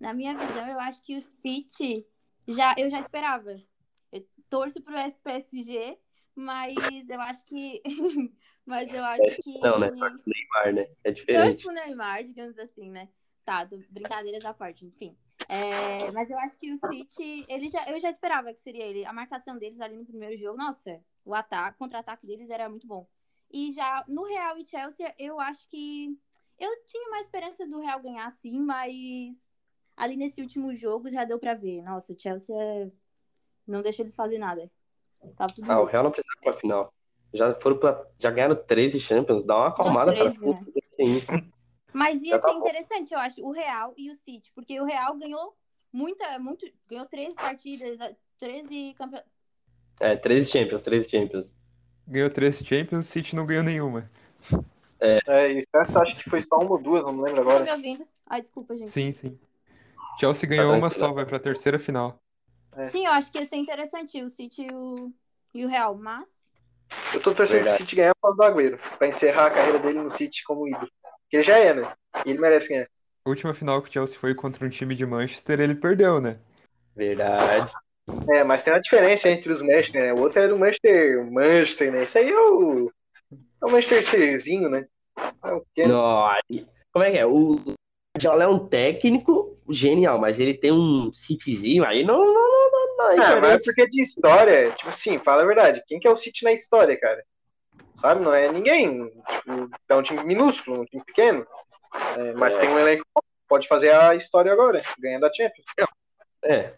Na 0.00 0.14
minha 0.14 0.34
visão, 0.34 0.66
eu 0.66 0.80
acho 0.80 1.02
que 1.02 1.16
o 1.16 1.20
City 1.20 2.06
já, 2.48 2.74
eu 2.78 2.90
já 2.90 3.00
esperava. 3.00 3.60
Eu 4.10 4.26
torço 4.48 4.80
pro 4.80 4.94
PSG, 5.22 5.98
mas 6.34 6.76
eu 7.08 7.20
acho 7.20 7.44
que. 7.44 7.82
mas 8.64 8.92
eu 8.92 9.04
acho 9.04 9.42
que. 9.42 9.60
Não, 9.60 9.78
né? 9.78 9.90
Torço 9.90 10.24
pro 10.24 10.32
Neymar, 10.32 10.74
né? 10.74 10.90
É 11.04 11.10
diferente. 11.10 11.42
Torço 11.42 11.66
pro 11.66 11.74
Neymar, 11.74 12.24
digamos 12.24 12.58
assim, 12.58 12.90
né? 12.90 13.08
Tá, 13.44 13.68
brincadeiras 13.90 14.44
à 14.44 14.54
parte, 14.54 14.84
enfim. 14.84 15.16
É, 15.48 16.10
mas 16.12 16.30
eu 16.30 16.38
acho 16.38 16.56
que 16.58 16.72
o 16.72 16.76
City, 16.76 17.44
ele 17.48 17.68
já, 17.68 17.84
eu 17.90 17.98
já 17.98 18.10
esperava 18.10 18.52
que 18.52 18.60
seria 18.60 18.84
ele. 18.84 19.04
A 19.04 19.12
marcação 19.12 19.58
deles 19.58 19.80
ali 19.80 19.96
no 19.96 20.04
primeiro 20.04 20.36
jogo, 20.36 20.56
nossa, 20.56 21.00
o 21.24 21.34
ataque, 21.34 21.78
contra-ataque 21.78 22.26
deles 22.26 22.50
era 22.50 22.68
muito 22.68 22.86
bom. 22.86 23.06
E 23.50 23.72
já 23.72 24.04
no 24.06 24.24
Real 24.24 24.56
e 24.58 24.66
Chelsea, 24.66 25.12
eu 25.18 25.40
acho 25.40 25.68
que. 25.68 26.16
Eu 26.58 26.70
tinha 26.84 27.10
mais 27.10 27.26
esperança 27.26 27.66
do 27.66 27.80
Real 27.80 28.00
ganhar, 28.00 28.30
sim, 28.32 28.60
mas 28.60 29.34
ali 29.96 30.16
nesse 30.16 30.40
último 30.40 30.74
jogo 30.74 31.10
já 31.10 31.24
deu 31.24 31.38
para 31.38 31.54
ver. 31.54 31.82
Nossa, 31.82 32.12
o 32.12 32.18
Chelsea 32.18 32.54
é... 32.54 32.90
não 33.66 33.82
deixou 33.82 34.04
eles 34.04 34.14
fazer 34.14 34.38
nada. 34.38 34.70
Tava 35.36 35.52
tudo 35.52 35.70
ah, 35.70 35.80
o 35.80 35.84
Real 35.84 36.04
não 36.04 36.10
precisa 36.10 36.34
pra 36.42 36.52
final. 36.52 36.94
Já 37.32 37.54
foram 37.60 37.78
pra... 37.78 38.06
já 38.18 38.30
ganharam 38.30 38.54
13 38.54 39.00
Champions, 39.00 39.44
dá 39.44 39.56
uma 39.56 39.68
acalmada 39.68 40.12
13, 40.12 40.38
pra 40.38 40.48
né? 40.48 41.49
Mas 41.92 42.22
ia 42.22 42.38
ser 42.38 42.46
tá 42.46 42.52
interessante, 42.52 43.12
eu 43.12 43.18
acho, 43.18 43.44
o 43.44 43.50
Real 43.50 43.94
e 43.96 44.10
o 44.10 44.14
City, 44.14 44.52
porque 44.54 44.80
o 44.80 44.84
Real 44.84 45.16
ganhou 45.16 45.56
muita, 45.92 46.38
muito, 46.38 46.66
ganhou 46.88 47.06
13 47.06 47.34
partidas, 47.36 47.98
13 48.38 48.94
campeonatos. 48.96 49.32
É, 50.00 50.16
13 50.16 50.50
Champions, 50.50 50.82
13 50.82 51.10
Champions 51.10 51.52
ganhou 52.10 52.28
três 52.28 52.58
Champions, 52.58 53.06
o 53.06 53.08
City 53.08 53.36
não 53.36 53.46
ganhou 53.46 53.62
nenhuma. 53.62 54.10
É, 55.00 55.18
é 55.28 55.52
e 55.52 55.66
essa 55.72 56.00
acho 56.00 56.16
que 56.16 56.28
foi 56.28 56.42
só 56.42 56.56
uma 56.58 56.72
ou 56.72 56.82
duas, 56.82 57.02
não 57.02 57.22
lembro 57.22 57.40
agora. 57.40 57.60
Tá 57.60 57.64
me 57.64 57.72
ouvindo? 57.72 58.06
Ai, 58.26 58.42
desculpa, 58.42 58.76
gente. 58.76 58.90
Sim, 58.90 59.12
sim. 59.12 59.38
Chelsea 60.18 60.48
ganhou 60.48 60.72
tá 60.72 60.78
uma 60.78 60.90
só, 60.90 61.12
vai 61.12 61.24
pra 61.24 61.38
terceira 61.38 61.78
final. 61.78 62.20
É. 62.76 62.86
Sim, 62.88 63.06
eu 63.06 63.12
acho 63.12 63.30
que 63.30 63.38
ia 63.38 63.44
ser 63.44 63.56
interessante 63.56 64.22
o 64.22 64.28
City 64.28 64.62
e 64.62 64.74
o, 64.74 65.12
e 65.54 65.64
o 65.64 65.68
Real, 65.68 65.94
mas. 65.94 66.28
Eu 67.14 67.22
tô 67.22 67.32
torcendo 67.32 67.64
pro 67.64 67.76
City 67.76 67.96
ganhar 67.96 68.14
do 68.20 68.42
Agüero, 68.42 68.78
pra 68.98 69.06
encerrar 69.06 69.46
a 69.46 69.50
carreira 69.50 69.78
dele 69.78 70.02
no 70.02 70.10
City 70.10 70.42
como 70.44 70.68
ídolo. 70.68 70.90
Porque 71.30 71.36
ele 71.36 71.42
já 71.44 71.58
é, 71.58 71.72
né? 71.72 71.92
E 72.26 72.30
ele 72.30 72.40
merece 72.40 72.70
ganhar. 72.70 72.88
A 73.24 73.30
última 73.30 73.54
final 73.54 73.80
que 73.80 73.88
o 73.88 73.92
Chelsea 73.92 74.18
foi 74.18 74.34
contra 74.34 74.66
um 74.66 74.68
time 74.68 74.96
de 74.96 75.06
Manchester, 75.06 75.60
ele 75.60 75.76
perdeu, 75.76 76.20
né? 76.20 76.38
Verdade. 76.96 77.70
É, 78.34 78.42
mas 78.42 78.64
tem 78.64 78.72
uma 78.72 78.80
diferença 78.80 79.30
entre 79.30 79.52
os 79.52 79.62
Manchester, 79.62 80.02
né? 80.02 80.12
O 80.12 80.22
outro 80.22 80.40
é 80.40 80.48
do 80.48 80.58
Manchester, 80.58 81.24
Manchester, 81.30 81.92
né? 81.92 82.02
Isso 82.02 82.18
aí 82.18 82.30
é 82.30 82.36
o, 82.36 82.90
é 83.62 83.64
o 83.64 83.70
Manchesterzinho, 83.70 84.68
né? 84.68 84.88
É 85.44 85.52
o 85.52 85.64
quê? 85.72 85.86
Não, 85.86 86.28
como 86.92 87.04
é 87.04 87.12
que 87.12 87.18
é? 87.18 87.24
O 87.24 87.54
Guardiola 88.16 88.42
é 88.42 88.48
um 88.48 88.66
técnico 88.66 89.56
genial, 89.68 90.18
mas 90.18 90.40
ele 90.40 90.54
tem 90.54 90.72
um 90.72 91.12
Cityzinho 91.12 91.84
aí, 91.84 92.04
não, 92.04 92.18
não, 92.18 92.34
não, 92.34 92.70
não. 92.72 92.96
não 92.96 93.22
ah, 93.22 93.40
mas 93.40 93.52
é 93.52 93.58
porque 93.60 93.86
de 93.86 94.02
história, 94.02 94.72
tipo 94.72 94.88
assim, 94.88 95.20
fala 95.20 95.42
a 95.42 95.46
verdade, 95.46 95.84
quem 95.86 96.00
que 96.00 96.08
é 96.08 96.10
o 96.10 96.16
City 96.16 96.42
na 96.42 96.52
história, 96.52 96.98
cara? 96.98 97.24
Sabe, 97.94 98.20
não 98.20 98.32
é 98.32 98.50
ninguém. 98.50 99.10
Tipo, 99.28 99.70
é 99.88 99.94
um 99.94 100.02
time 100.02 100.24
minúsculo, 100.24 100.80
um 100.80 100.84
time 100.84 101.04
pequeno. 101.04 101.46
É, 102.16 102.32
mas 102.34 102.54
é. 102.54 102.60
tem 102.60 102.68
um 102.68 102.78
elenco 102.78 103.04
pode 103.50 103.66
fazer 103.66 103.90
a 103.90 104.14
história 104.14 104.52
agora, 104.52 104.80
ganhando 104.96 105.26
a 105.26 105.32
Champions. 105.32 105.66
É, 106.44 106.74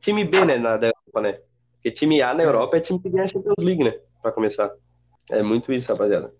time 0.00 0.24
B, 0.24 0.42
né, 0.46 0.56
na 0.56 0.78
da 0.78 0.86
Europa, 0.86 1.20
né? 1.20 1.40
Porque 1.74 1.90
time 1.90 2.22
A 2.22 2.32
na 2.32 2.42
é. 2.42 2.46
Europa 2.46 2.78
é 2.78 2.80
time 2.80 2.98
que 2.98 3.10
ganha 3.10 3.24
a 3.24 3.28
Champions 3.28 3.56
League, 3.58 3.84
né? 3.84 3.92
Pra 4.22 4.32
começar. 4.32 4.72
É 5.30 5.42
muito 5.42 5.70
isso, 5.70 5.92
rapaziada. 5.92 6.32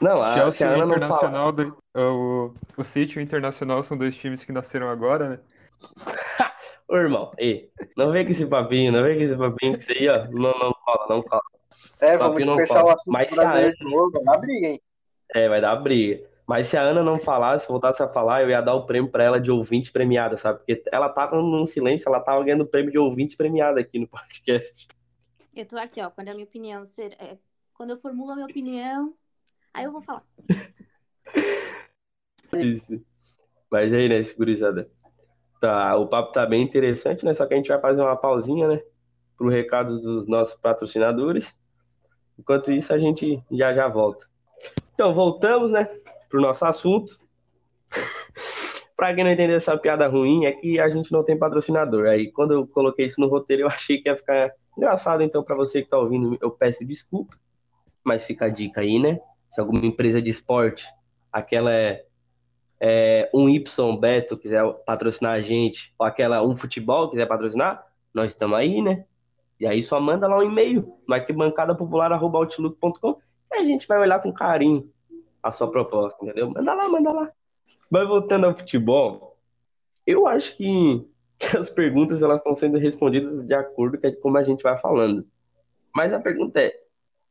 Não, 0.00 0.22
a 0.22 0.34
Chelsea 0.34 0.66
e 0.66 0.80
o 0.80 0.84
Internacional, 0.84 1.52
do, 1.52 1.76
o, 1.94 2.54
o 2.76 2.84
City 2.84 3.18
e 3.18 3.20
o 3.20 3.22
Internacional 3.22 3.84
são 3.84 3.98
dois 3.98 4.16
times 4.16 4.42
que 4.44 4.52
nasceram 4.52 4.88
agora, 4.88 5.28
né? 5.28 5.40
Ô, 6.88 6.96
irmão, 6.96 7.32
ei, 7.36 7.70
não 7.96 8.10
vem 8.10 8.24
com 8.24 8.30
esse 8.30 8.46
papinho, 8.46 8.90
não 8.90 9.02
vem 9.02 9.18
com 9.18 9.24
esse 9.24 9.36
papinho 9.36 9.76
que 9.76 9.82
isso 9.82 9.92
aí, 9.92 10.08
ó, 10.08 10.24
não, 10.30 10.58
não 10.58 10.72
cola, 10.72 11.06
não 11.10 11.22
cola. 11.22 11.42
É, 12.00 12.16
vamos 12.16 12.44
conversar 12.44 12.84
o 12.84 12.90
assunto 12.90 13.12
Mas 13.12 13.30
se 13.30 13.40
a 13.40 13.50
Ana... 13.50 13.72
vai 14.12 14.24
dar 14.24 14.38
briga, 14.38 14.66
hein? 14.68 14.80
É, 15.34 15.48
vai 15.48 15.60
dar 15.60 15.76
briga. 15.76 16.26
Mas 16.46 16.68
se 16.68 16.78
a 16.78 16.82
Ana 16.82 17.02
não 17.02 17.20
falasse, 17.20 17.68
voltasse 17.68 18.02
a 18.02 18.08
falar, 18.08 18.42
eu 18.42 18.48
ia 18.48 18.62
dar 18.62 18.74
o 18.74 18.86
prêmio 18.86 19.10
para 19.10 19.22
ela 19.22 19.40
de 19.40 19.50
ouvinte 19.50 19.92
premiada, 19.92 20.36
sabe? 20.36 20.60
Porque 20.60 20.82
ela 20.90 21.10
tava 21.10 21.36
num 21.36 21.66
silêncio, 21.66 22.08
ela 22.08 22.20
tava 22.20 22.42
ganhando 22.42 22.62
o 22.62 22.66
prêmio 22.66 22.90
de 22.90 22.98
ouvinte 22.98 23.36
premiada 23.36 23.80
aqui 23.80 23.98
no 23.98 24.08
podcast. 24.08 24.88
Eu 25.54 25.66
tô 25.66 25.76
aqui, 25.76 26.00
ó, 26.00 26.08
quando 26.08 26.28
a 26.28 26.34
minha 26.34 26.46
opinião 26.46 26.86
ser. 26.86 27.12
É, 27.20 27.36
quando 27.74 27.90
eu 27.90 27.98
formulo 27.98 28.30
a 28.30 28.34
minha 28.34 28.46
opinião, 28.46 29.12
aí 29.74 29.84
eu 29.84 29.92
vou 29.92 30.00
falar. 30.00 30.24
Isso. 32.56 33.04
Mas 33.70 33.92
aí, 33.92 34.08
né, 34.08 34.22
segurizada? 34.22 34.90
Tá, 35.60 35.96
o 35.96 36.06
papo 36.06 36.32
tá 36.32 36.46
bem 36.46 36.62
interessante, 36.62 37.24
né? 37.24 37.34
Só 37.34 37.44
que 37.44 37.52
a 37.52 37.56
gente 37.56 37.68
vai 37.68 37.80
fazer 37.80 38.00
uma 38.00 38.16
pausinha, 38.16 38.68
né? 38.68 38.80
Pro 39.38 39.48
recado 39.48 40.00
dos 40.00 40.28
nossos 40.28 40.54
patrocinadores. 40.54 41.56
Enquanto 42.38 42.70
isso, 42.70 42.92
a 42.92 42.98
gente 42.98 43.42
já 43.50 43.72
já 43.72 43.88
volta. 43.88 44.26
Então, 44.92 45.14
voltamos, 45.14 45.72
né? 45.72 45.88
pro 46.28 46.40
nosso 46.40 46.64
assunto. 46.64 47.18
Para 48.96 49.14
quem 49.14 49.22
não 49.22 49.30
entendeu 49.30 49.56
essa 49.56 49.76
piada 49.76 50.08
ruim, 50.08 50.44
é 50.44 50.52
que 50.52 50.78
a 50.80 50.88
gente 50.88 51.12
não 51.12 51.22
tem 51.22 51.38
patrocinador. 51.38 52.06
Aí, 52.06 52.30
quando 52.32 52.52
eu 52.52 52.66
coloquei 52.66 53.06
isso 53.06 53.20
no 53.20 53.28
roteiro, 53.28 53.62
eu 53.62 53.68
achei 53.68 53.98
que 54.02 54.08
ia 54.08 54.16
ficar 54.16 54.52
engraçado. 54.76 55.22
Então, 55.22 55.42
para 55.42 55.54
você 55.54 55.80
que 55.80 55.86
está 55.86 55.98
ouvindo, 55.98 56.36
eu 56.40 56.50
peço 56.50 56.84
desculpa. 56.84 57.36
Mas 58.04 58.24
fica 58.24 58.46
a 58.46 58.48
dica 58.48 58.80
aí, 58.80 58.98
né? 58.98 59.20
Se 59.48 59.60
alguma 59.60 59.84
empresa 59.86 60.20
de 60.20 60.30
esporte, 60.30 60.84
aquela 61.32 61.72
é, 61.72 62.04
é 62.80 63.30
um 63.32 63.48
Y 63.48 63.96
Beto 63.96 64.36
quiser 64.36 64.64
patrocinar 64.84 65.34
a 65.34 65.40
gente, 65.40 65.94
ou 65.98 66.04
aquela 66.04 66.42
um 66.42 66.56
futebol 66.56 67.08
quiser 67.08 67.26
patrocinar, 67.26 67.84
nós 68.12 68.32
estamos 68.32 68.58
aí, 68.58 68.82
né? 68.82 69.04
E 69.60 69.66
aí 69.66 69.82
só 69.82 70.00
manda 70.00 70.28
lá 70.28 70.38
um 70.38 70.42
e-mail, 70.42 70.96
no 71.06 71.14
arquibancadapopular.outlook.com 71.14 73.18
a 73.52 73.64
gente 73.64 73.86
vai 73.86 73.98
olhar 73.98 74.20
com 74.20 74.32
carinho 74.32 74.90
a 75.42 75.50
sua 75.50 75.70
proposta, 75.70 76.24
entendeu? 76.24 76.50
Manda 76.50 76.74
lá, 76.74 76.88
manda 76.88 77.12
lá. 77.12 77.32
Mas 77.90 78.06
voltando 78.06 78.46
ao 78.46 78.56
futebol, 78.56 79.38
eu 80.06 80.26
acho 80.26 80.56
que 80.56 81.06
as 81.58 81.70
perguntas 81.70 82.22
elas 82.22 82.38
estão 82.38 82.54
sendo 82.54 82.78
respondidas 82.78 83.46
de 83.46 83.54
acordo 83.54 83.98
com 83.98 84.12
como 84.20 84.38
a 84.38 84.42
gente 84.42 84.62
vai 84.62 84.78
falando. 84.78 85.26
Mas 85.94 86.12
a 86.12 86.20
pergunta 86.20 86.60
é: 86.60 86.72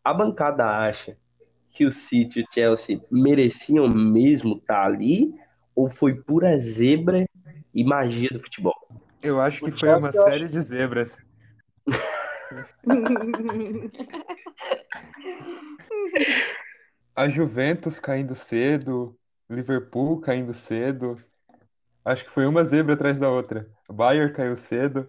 a 0.03 0.13
bancada 0.13 0.65
acha 0.65 1.17
que 1.69 1.85
o 1.85 1.91
City 1.91 2.39
e 2.39 2.43
o 2.43 2.47
Chelsea 2.51 3.01
mereciam 3.11 3.87
mesmo 3.87 4.55
estar 4.55 4.81
tá 4.81 4.85
ali? 4.85 5.33
Ou 5.75 5.87
foi 5.87 6.15
pura 6.15 6.57
zebra 6.57 7.27
e 7.71 7.83
magia 7.83 8.29
do 8.31 8.39
futebol? 8.39 8.73
Eu 9.21 9.39
acho 9.39 9.63
que 9.63 9.71
foi 9.71 9.93
uma 9.93 10.11
série 10.11 10.47
de 10.47 10.59
zebras. 10.59 11.19
A 17.15 17.27
Juventus 17.27 17.99
caindo 17.99 18.35
cedo, 18.35 19.17
Liverpool 19.49 20.19
caindo 20.21 20.53
cedo. 20.53 21.17
Acho 22.03 22.23
que 22.23 22.31
foi 22.31 22.45
uma 22.45 22.63
zebra 22.63 22.93
atrás 22.93 23.19
da 23.19 23.29
outra. 23.29 23.67
O 23.89 23.93
Bayern 23.93 24.31
caiu 24.33 24.55
cedo. 24.55 25.05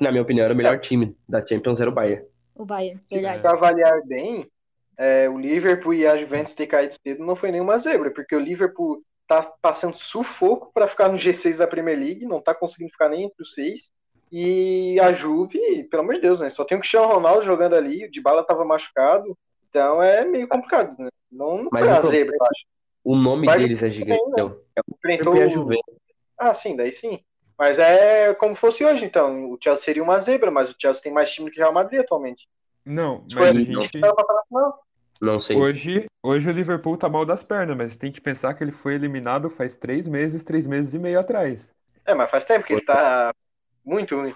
Na 0.00 0.10
minha 0.10 0.22
opinião, 0.22 0.44
era 0.44 0.54
o 0.54 0.56
melhor 0.56 0.78
time 0.80 1.16
da 1.28 1.44
Champions 1.44 1.80
era 1.80 1.90
o 1.90 1.94
Bayern. 1.94 2.24
O 2.54 2.64
Bayern, 2.64 3.00
verdade. 3.10 3.42
Para 3.42 3.52
avaliar 3.52 4.02
bem, 4.06 4.50
é, 4.96 5.28
o 5.28 5.38
Liverpool 5.38 5.94
e 5.94 6.06
a 6.06 6.16
Juventus 6.16 6.54
ter 6.54 6.66
caído 6.66 6.94
cedo 7.06 7.24
não 7.24 7.34
foi 7.34 7.50
nenhuma 7.50 7.78
zebra, 7.78 8.10
porque 8.10 8.36
o 8.36 8.40
Liverpool 8.40 9.02
tá 9.26 9.42
passando 9.60 9.96
sufoco 9.96 10.70
para 10.72 10.86
ficar 10.86 11.08
no 11.08 11.16
G6 11.16 11.56
da 11.56 11.66
Premier 11.66 11.98
League, 11.98 12.26
não 12.26 12.40
tá 12.40 12.54
conseguindo 12.54 12.92
ficar 12.92 13.08
nem 13.08 13.24
entre 13.24 13.42
os 13.42 13.54
seis. 13.54 13.90
E 14.32 14.98
a 14.98 15.12
Juve, 15.12 15.84
pelo 15.90 16.02
amor 16.02 16.14
de 16.14 16.22
Deus, 16.22 16.40
né? 16.40 16.48
Só 16.48 16.64
tem 16.64 16.78
o 16.78 16.80
Cristiano 16.80 17.06
Ronaldo 17.06 17.44
jogando 17.44 17.74
ali, 17.74 18.06
o 18.06 18.10
Dybala 18.10 18.42
tava 18.42 18.64
machucado, 18.64 19.36
então 19.68 20.02
é 20.02 20.24
meio 20.24 20.48
complicado, 20.48 20.96
né? 20.98 21.10
Não, 21.30 21.64
não 21.64 21.68
foi 21.68 21.86
a 21.86 22.00
zebra, 22.00 22.34
eu 22.34 22.42
acho. 22.42 22.64
O 23.04 23.14
nome 23.14 23.46
deles 23.46 23.82
é 23.82 23.90
gigante, 23.90 24.24
né? 24.30 24.40
É 24.40 24.42
o 24.42 24.94
Enfrentou... 24.96 25.34
a 25.34 25.48
Juventus. 25.48 25.94
Ah, 26.38 26.54
sim, 26.54 26.74
daí 26.74 26.90
sim. 26.90 27.20
Mas 27.58 27.78
é 27.78 28.32
como 28.34 28.54
fosse 28.54 28.82
hoje, 28.82 29.04
então. 29.04 29.52
O 29.52 29.58
Chelsea 29.62 29.84
seria 29.84 30.02
uma 30.02 30.18
zebra, 30.18 30.50
mas 30.50 30.70
o 30.70 30.74
Chelsea 30.78 31.02
tem 31.02 31.12
mais 31.12 31.30
time 31.30 31.50
do 31.50 31.52
que 31.52 31.60
o 31.60 31.62
Real 31.62 31.74
Madrid 31.74 32.00
atualmente. 32.00 32.48
Não, 32.84 33.24
mas 33.34 33.50
a 33.50 33.52
gente... 33.52 34.00
Não 35.20 35.38
sei. 35.38 35.56
Hoje, 35.56 36.06
hoje 36.22 36.48
o 36.48 36.52
Liverpool 36.52 36.96
tá 36.96 37.08
mal 37.08 37.24
das 37.24 37.44
pernas, 37.44 37.76
mas 37.76 37.96
tem 37.96 38.10
que 38.10 38.20
pensar 38.20 38.54
que 38.54 38.64
ele 38.64 38.72
foi 38.72 38.94
eliminado 38.94 39.50
faz 39.50 39.76
três 39.76 40.08
meses, 40.08 40.42
três 40.42 40.66
meses 40.66 40.94
e 40.94 40.98
meio 40.98 41.20
atrás. 41.20 41.70
É, 42.04 42.14
mas 42.14 42.30
faz 42.30 42.44
tempo 42.44 42.66
que 42.66 42.72
ele 42.72 42.84
tá 42.84 43.32
muito 43.84 44.16
ruim. 44.16 44.34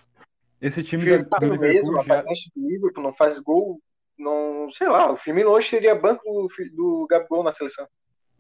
Esse 0.61 0.83
time 0.83 1.05
do, 1.05 1.25
do 1.25 1.55
Liverpool 1.55 1.59
mesmo, 1.59 2.03
já... 2.05 2.25
Liverpool 2.57 3.03
não 3.03 3.13
faz 3.13 3.39
gol, 3.39 3.81
não, 4.19 4.71
sei 4.71 4.89
lá, 4.89 5.13
o 5.13 5.17
Firmino 5.17 5.51
hoje 5.51 5.69
seria 5.69 5.95
banco 5.95 6.23
do, 6.25 6.49
do 6.75 7.07
Gabigol 7.09 7.43
na 7.43 7.53
seleção. 7.53 7.87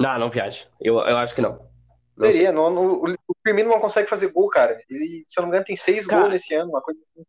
Não, 0.00 0.18
não 0.18 0.30
viaja. 0.30 0.66
Eu, 0.80 0.94
eu 0.94 1.16
acho 1.18 1.34
que 1.34 1.42
não. 1.42 1.58
não 2.16 2.32
seria, 2.32 2.52
não, 2.52 2.70
no, 2.70 3.04
o 3.04 3.34
Firmino 3.42 3.68
não 3.68 3.80
consegue 3.80 4.08
fazer 4.08 4.28
gol, 4.28 4.48
cara. 4.48 4.80
Ele, 4.88 5.24
se 5.28 5.38
eu 5.38 5.42
não 5.42 5.48
me 5.48 5.54
engano, 5.54 5.66
tem 5.66 5.76
seis 5.76 6.06
cara, 6.06 6.22
gols 6.22 6.32
nesse 6.32 6.54
ano, 6.54 6.70
uma 6.70 6.80
coisa 6.80 7.00
assim. 7.00 7.24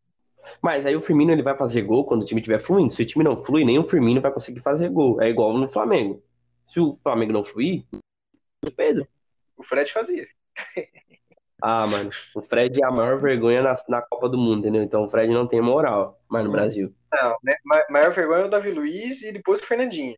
Mas 0.62 0.86
aí 0.86 0.96
o 0.96 1.02
Firmino 1.02 1.32
ele 1.32 1.42
vai 1.42 1.56
fazer 1.56 1.82
gol 1.82 2.06
quando 2.06 2.22
o 2.22 2.24
time 2.24 2.40
estiver 2.40 2.60
fluindo. 2.60 2.92
Se 2.92 3.02
o 3.02 3.06
time 3.06 3.24
não 3.24 3.36
flui, 3.36 3.64
nem 3.64 3.78
o 3.78 3.86
Firmino 3.86 4.20
vai 4.20 4.32
conseguir 4.32 4.60
fazer 4.60 4.88
gol. 4.88 5.20
É 5.20 5.28
igual 5.28 5.52
no 5.52 5.68
Flamengo. 5.68 6.22
Se 6.66 6.80
o 6.80 6.94
Flamengo 6.94 7.32
não 7.32 7.44
fluir, 7.44 7.84
o 8.64 8.70
Pedro. 8.70 9.06
O 9.56 9.62
Fred 9.62 9.92
fazia. 9.92 10.26
Ah, 11.60 11.86
mano, 11.86 12.10
o 12.34 12.40
Fred 12.40 12.80
é 12.80 12.86
a 12.86 12.90
maior 12.90 13.18
vergonha 13.20 13.62
na, 13.62 13.76
na 13.88 14.02
Copa 14.02 14.28
do 14.28 14.38
Mundo, 14.38 14.60
entendeu? 14.60 14.82
Então 14.82 15.04
o 15.04 15.08
Fred 15.08 15.32
não 15.32 15.46
tem 15.46 15.60
moral 15.60 16.20
mais 16.28 16.44
no 16.44 16.52
Brasil. 16.52 16.94
Não, 17.12 17.36
né? 17.42 17.54
maior 17.90 18.12
vergonha 18.12 18.42
é 18.42 18.46
o 18.46 18.50
Davi 18.50 18.70
Luiz 18.70 19.22
e 19.22 19.32
depois 19.32 19.60
o 19.60 19.66
Fernandinho. 19.66 20.16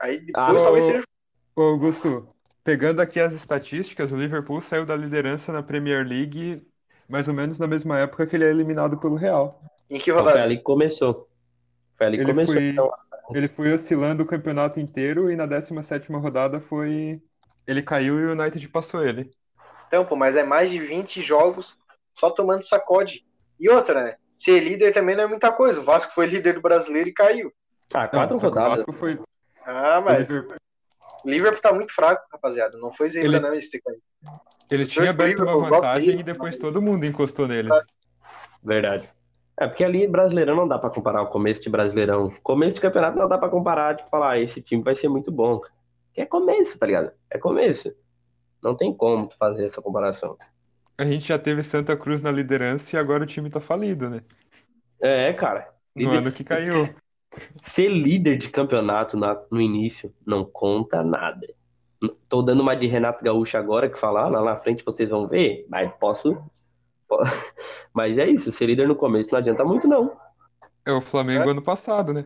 Aí 0.00 0.20
depois 0.20 0.56
ah, 0.56 0.64
talvez 0.64 0.84
seja. 0.84 1.02
Ô, 1.54 1.62
Augusto, 1.62 2.28
pegando 2.64 3.00
aqui 3.00 3.20
as 3.20 3.32
estatísticas, 3.32 4.10
o 4.10 4.16
Liverpool 4.16 4.60
saiu 4.60 4.84
da 4.84 4.96
liderança 4.96 5.52
na 5.52 5.62
Premier 5.62 6.04
League 6.04 6.66
mais 7.10 7.26
ou 7.26 7.34
menos 7.34 7.58
na 7.58 7.66
mesma 7.66 7.98
época 7.98 8.24
que 8.24 8.36
ele 8.36 8.44
é 8.44 8.50
eliminado 8.50 8.98
pelo 8.98 9.16
Real. 9.16 9.60
Em 9.90 9.98
que 9.98 10.12
rodada? 10.12 10.32
Foi 10.32 10.40
ali 10.40 10.56
que 10.58 10.62
começou. 10.62 11.28
Foi 11.98 12.06
ali 12.06 12.16
que 12.16 12.22
ele 12.22 12.30
começou. 12.30 12.54
Foi, 12.54 12.68
então. 12.68 12.90
Ele 13.34 13.48
foi 13.48 13.72
oscilando 13.72 14.22
o 14.22 14.26
campeonato 14.26 14.78
inteiro 14.78 15.30
e 15.30 15.34
na 15.34 15.44
17 15.44 16.10
rodada 16.12 16.60
foi. 16.60 17.20
Ele 17.66 17.82
caiu 17.82 18.18
e 18.18 18.26
o 18.26 18.32
United 18.32 18.66
passou 18.68 19.04
ele. 19.04 19.28
Então, 19.90 20.04
pô, 20.04 20.14
mas 20.14 20.36
é 20.36 20.44
mais 20.44 20.70
de 20.70 20.78
20 20.78 21.20
jogos 21.20 21.76
só 22.14 22.30
tomando 22.30 22.62
sacode. 22.64 23.26
E 23.58 23.68
outra, 23.68 24.04
né? 24.04 24.14
Ser 24.38 24.60
líder 24.60 24.94
também 24.94 25.16
não 25.16 25.24
é 25.24 25.26
muita 25.26 25.50
coisa. 25.50 25.80
O 25.80 25.84
Vasco 25.84 26.12
foi 26.14 26.26
líder 26.26 26.54
do 26.54 26.60
brasileiro 26.60 27.08
e 27.08 27.12
caiu. 27.12 27.52
Ah, 27.92 28.06
quatro 28.06 28.36
não, 28.36 28.42
rodadas. 28.42 28.72
O 28.72 28.76
Vasco 28.76 28.92
foi. 28.92 29.18
Ah, 29.66 30.00
mas. 30.00 30.18
O 30.18 30.32
Liverpool... 30.32 30.56
o 31.24 31.28
Liverpool 31.28 31.60
tá 31.60 31.72
muito 31.72 31.92
fraco, 31.92 32.24
rapaziada. 32.30 32.78
Não 32.78 32.92
foi 32.92 33.10
zebra, 33.10 33.28
ele... 33.28 33.40
não, 33.40 33.52
esse 33.52 33.82
caído. 33.82 34.00
Ele 34.70 34.86
tinha 34.86 35.10
aberto 35.10 35.42
uma 35.42 35.58
vantagem 35.58 36.20
e 36.20 36.22
depois 36.22 36.56
todo 36.56 36.80
mundo 36.80 37.04
encostou 37.04 37.48
neles. 37.48 37.76
Verdade. 38.62 39.10
É, 39.58 39.66
porque 39.66 39.82
ali 39.82 40.06
Brasileirão 40.06 40.54
não 40.54 40.68
dá 40.68 40.78
para 40.78 40.90
comparar 40.90 41.22
o 41.22 41.26
começo 41.26 41.62
de 41.62 41.68
Brasileirão. 41.68 42.30
Começo 42.44 42.76
de 42.76 42.80
campeonato 42.80 43.18
não 43.18 43.28
dá 43.28 43.36
para 43.36 43.48
comparar, 43.48 43.96
tipo, 43.96 44.08
falar, 44.08 44.30
ah, 44.30 44.38
esse 44.38 44.62
time 44.62 44.82
vai 44.84 44.94
ser 44.94 45.08
muito 45.08 45.32
bom. 45.32 45.60
Que 46.14 46.20
é 46.20 46.26
começo, 46.26 46.78
tá 46.78 46.86
ligado? 46.86 47.10
É 47.28 47.36
começo. 47.36 47.92
Não 48.62 48.74
tem 48.74 48.94
como 48.94 49.26
tu 49.26 49.36
fazer 49.36 49.66
essa 49.66 49.80
comparação. 49.80 50.36
A 50.98 51.04
gente 51.04 51.28
já 51.28 51.38
teve 51.38 51.62
Santa 51.62 51.96
Cruz 51.96 52.20
na 52.20 52.30
liderança 52.30 52.94
e 52.94 52.98
agora 52.98 53.24
o 53.24 53.26
time 53.26 53.48
tá 53.48 53.60
falido, 53.60 54.10
né? 54.10 54.22
É, 55.00 55.32
cara. 55.32 55.72
No 55.96 56.10
ano 56.10 56.30
que 56.30 56.44
caiu. 56.44 56.94
Ser 57.62 57.88
líder 57.88 58.36
de 58.36 58.50
campeonato 58.50 59.16
na, 59.16 59.40
no 59.50 59.60
início 59.60 60.12
não 60.26 60.44
conta 60.44 61.02
nada. 61.02 61.46
Tô 62.28 62.42
dando 62.42 62.60
uma 62.62 62.74
de 62.74 62.86
Renato 62.86 63.22
Gaúcho 63.24 63.56
agora, 63.56 63.88
que 63.88 63.98
falar, 63.98 64.24
ah, 64.24 64.28
lá 64.28 64.42
na 64.42 64.56
frente 64.56 64.84
vocês 64.84 65.08
vão 65.08 65.26
ver, 65.26 65.66
mas 65.68 65.90
posso. 65.98 66.36
Mas 67.92 68.18
é 68.18 68.28
isso, 68.28 68.52
ser 68.52 68.66
líder 68.66 68.86
no 68.86 68.94
começo 68.94 69.30
não 69.32 69.40
adianta 69.40 69.64
muito, 69.64 69.88
não. 69.88 70.16
É 70.86 70.92
o 70.92 71.00
Flamengo 71.00 71.48
é. 71.48 71.50
ano 71.50 71.60
passado, 71.60 72.14
né? 72.14 72.24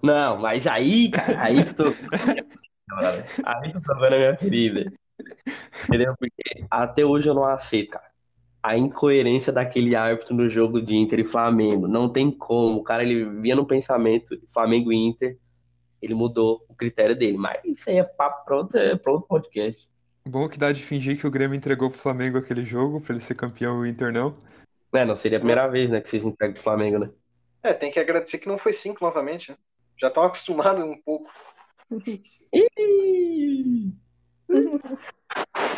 Não, 0.00 0.38
mas 0.38 0.66
aí, 0.68 1.10
cara, 1.10 1.42
aí 1.42 1.64
tu. 1.64 1.84
aí 3.44 3.72
tu 3.72 3.80
tá 3.80 3.94
vendo 3.94 4.14
a 4.14 4.18
minha 4.18 4.36
ferida. 4.36 4.92
Entendeu? 5.84 6.14
Porque 6.18 6.64
até 6.70 7.04
hoje 7.04 7.28
eu 7.28 7.34
não 7.34 7.44
aceito, 7.44 7.90
cara. 7.90 8.10
A 8.62 8.76
incoerência 8.76 9.52
daquele 9.52 9.96
árbitro 9.96 10.34
no 10.34 10.48
jogo 10.48 10.82
de 10.82 10.94
Inter 10.94 11.20
e 11.20 11.24
Flamengo. 11.24 11.88
Não 11.88 12.08
tem 12.08 12.30
como. 12.30 12.78
O 12.78 12.82
cara 12.82 13.02
ele 13.02 13.24
via 13.40 13.56
no 13.56 13.66
pensamento 13.66 14.38
Flamengo 14.52 14.92
e 14.92 14.96
Inter 14.96 15.38
ele 16.02 16.14
mudou 16.14 16.64
o 16.68 16.74
critério 16.74 17.16
dele. 17.16 17.36
Mas 17.36 17.62
isso 17.64 17.90
aí 17.90 17.98
é 17.98 18.04
papo 18.04 18.44
para 18.44 18.56
outro, 18.56 18.78
é 18.78 18.92
outro 18.92 19.26
podcast. 19.28 19.88
Bom 20.26 20.48
que 20.48 20.58
dá 20.58 20.72
de 20.72 20.82
fingir 20.82 21.18
que 21.18 21.26
o 21.26 21.30
Grêmio 21.30 21.56
entregou 21.56 21.90
pro 21.90 21.98
Flamengo 21.98 22.38
aquele 22.38 22.64
jogo, 22.64 23.00
pra 23.00 23.14
ele 23.14 23.22
ser 23.22 23.34
campeão 23.34 23.84
e 23.84 23.88
o 23.88 23.90
Inter 23.90 24.12
não. 24.12 24.34
É, 24.92 25.04
não 25.04 25.16
seria 25.16 25.38
a 25.38 25.40
primeira 25.40 25.66
vez, 25.68 25.90
né, 25.90 26.00
que 26.00 26.08
vocês 26.08 26.24
entregam 26.24 26.54
pro 26.54 26.62
Flamengo, 26.62 26.98
né? 26.98 27.10
É, 27.62 27.72
tem 27.72 27.92
que 27.92 28.00
agradecer 28.00 28.38
que 28.38 28.48
não 28.48 28.58
foi 28.58 28.72
cinco 28.72 29.04
novamente, 29.04 29.50
né? 29.50 29.56
Já 29.98 30.08
estão 30.08 30.22
acostumados 30.22 30.82
um 30.82 30.96
pouco. 30.96 31.30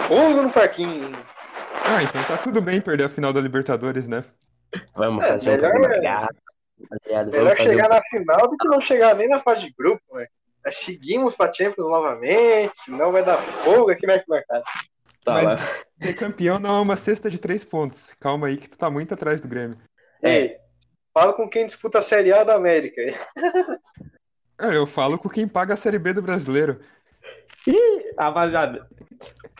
Fogo 0.09 0.43
no 0.43 0.51
parquinho. 0.51 1.13
Ah, 1.85 2.03
então 2.03 2.23
tá 2.25 2.39
tudo 2.39 2.63
bem 2.63 2.81
perder 2.81 3.05
a 3.05 3.09
final 3.09 3.33
da 3.33 3.41
Libertadores, 3.41 4.07
né? 4.07 4.25
Vamos 4.95 5.25
é, 5.25 5.29
fazer 5.29 5.51
melhor, 5.51 5.77
um 5.77 5.81
programa 5.83 6.29
Rapaziada, 6.91 7.31
Melhor 7.31 7.57
chegar 7.57 7.87
um... 7.87 7.95
na 7.95 8.03
final 8.03 8.49
do 8.49 8.57
que 8.57 8.69
não 8.69 8.81
chegar 8.81 9.15
nem 9.15 9.29
na 9.29 9.39
fase 9.39 9.67
de 9.67 9.75
grupo, 9.77 10.03
velho. 10.15 10.29
Seguimos 10.71 11.35
pra 11.35 11.53
Champions 11.53 11.89
novamente, 11.89 12.73
senão 12.77 13.11
vai 13.11 13.25
dar 13.25 13.37
fogo 13.39 13.91
aqui 13.91 14.07
no 14.07 14.15
mercado. 14.29 14.63
Tá 15.25 15.35
Mas 15.35 15.45
lá. 15.45 15.57
ser 16.01 16.15
campeão 16.15 16.59
não 16.59 16.79
é 16.79 16.81
uma 16.81 16.97
cesta 16.97 17.29
de 17.29 17.39
três 17.39 17.65
pontos. 17.65 18.15
Calma 18.21 18.47
aí 18.47 18.57
que 18.57 18.69
tu 18.69 18.79
tá 18.79 18.89
muito 18.89 19.13
atrás 19.13 19.41
do 19.41 19.49
Grêmio. 19.49 19.79
Ei, 20.23 20.57
fala 21.13 21.33
com 21.33 21.49
quem 21.49 21.67
disputa 21.67 21.99
a 21.99 22.03
Série 22.03 22.33
A 22.33 22.45
da 22.45 22.55
América. 22.55 23.03
É, 24.63 24.77
eu 24.77 24.87
falo 24.87 25.19
com 25.19 25.29
quem 25.29 25.49
paga 25.49 25.75
a 25.75 25.77
Série 25.77 25.99
B 25.99 26.13
do 26.13 26.23
brasileiro. 26.23 26.79
Ih, 27.67 28.15
rapaziada, 28.17 28.89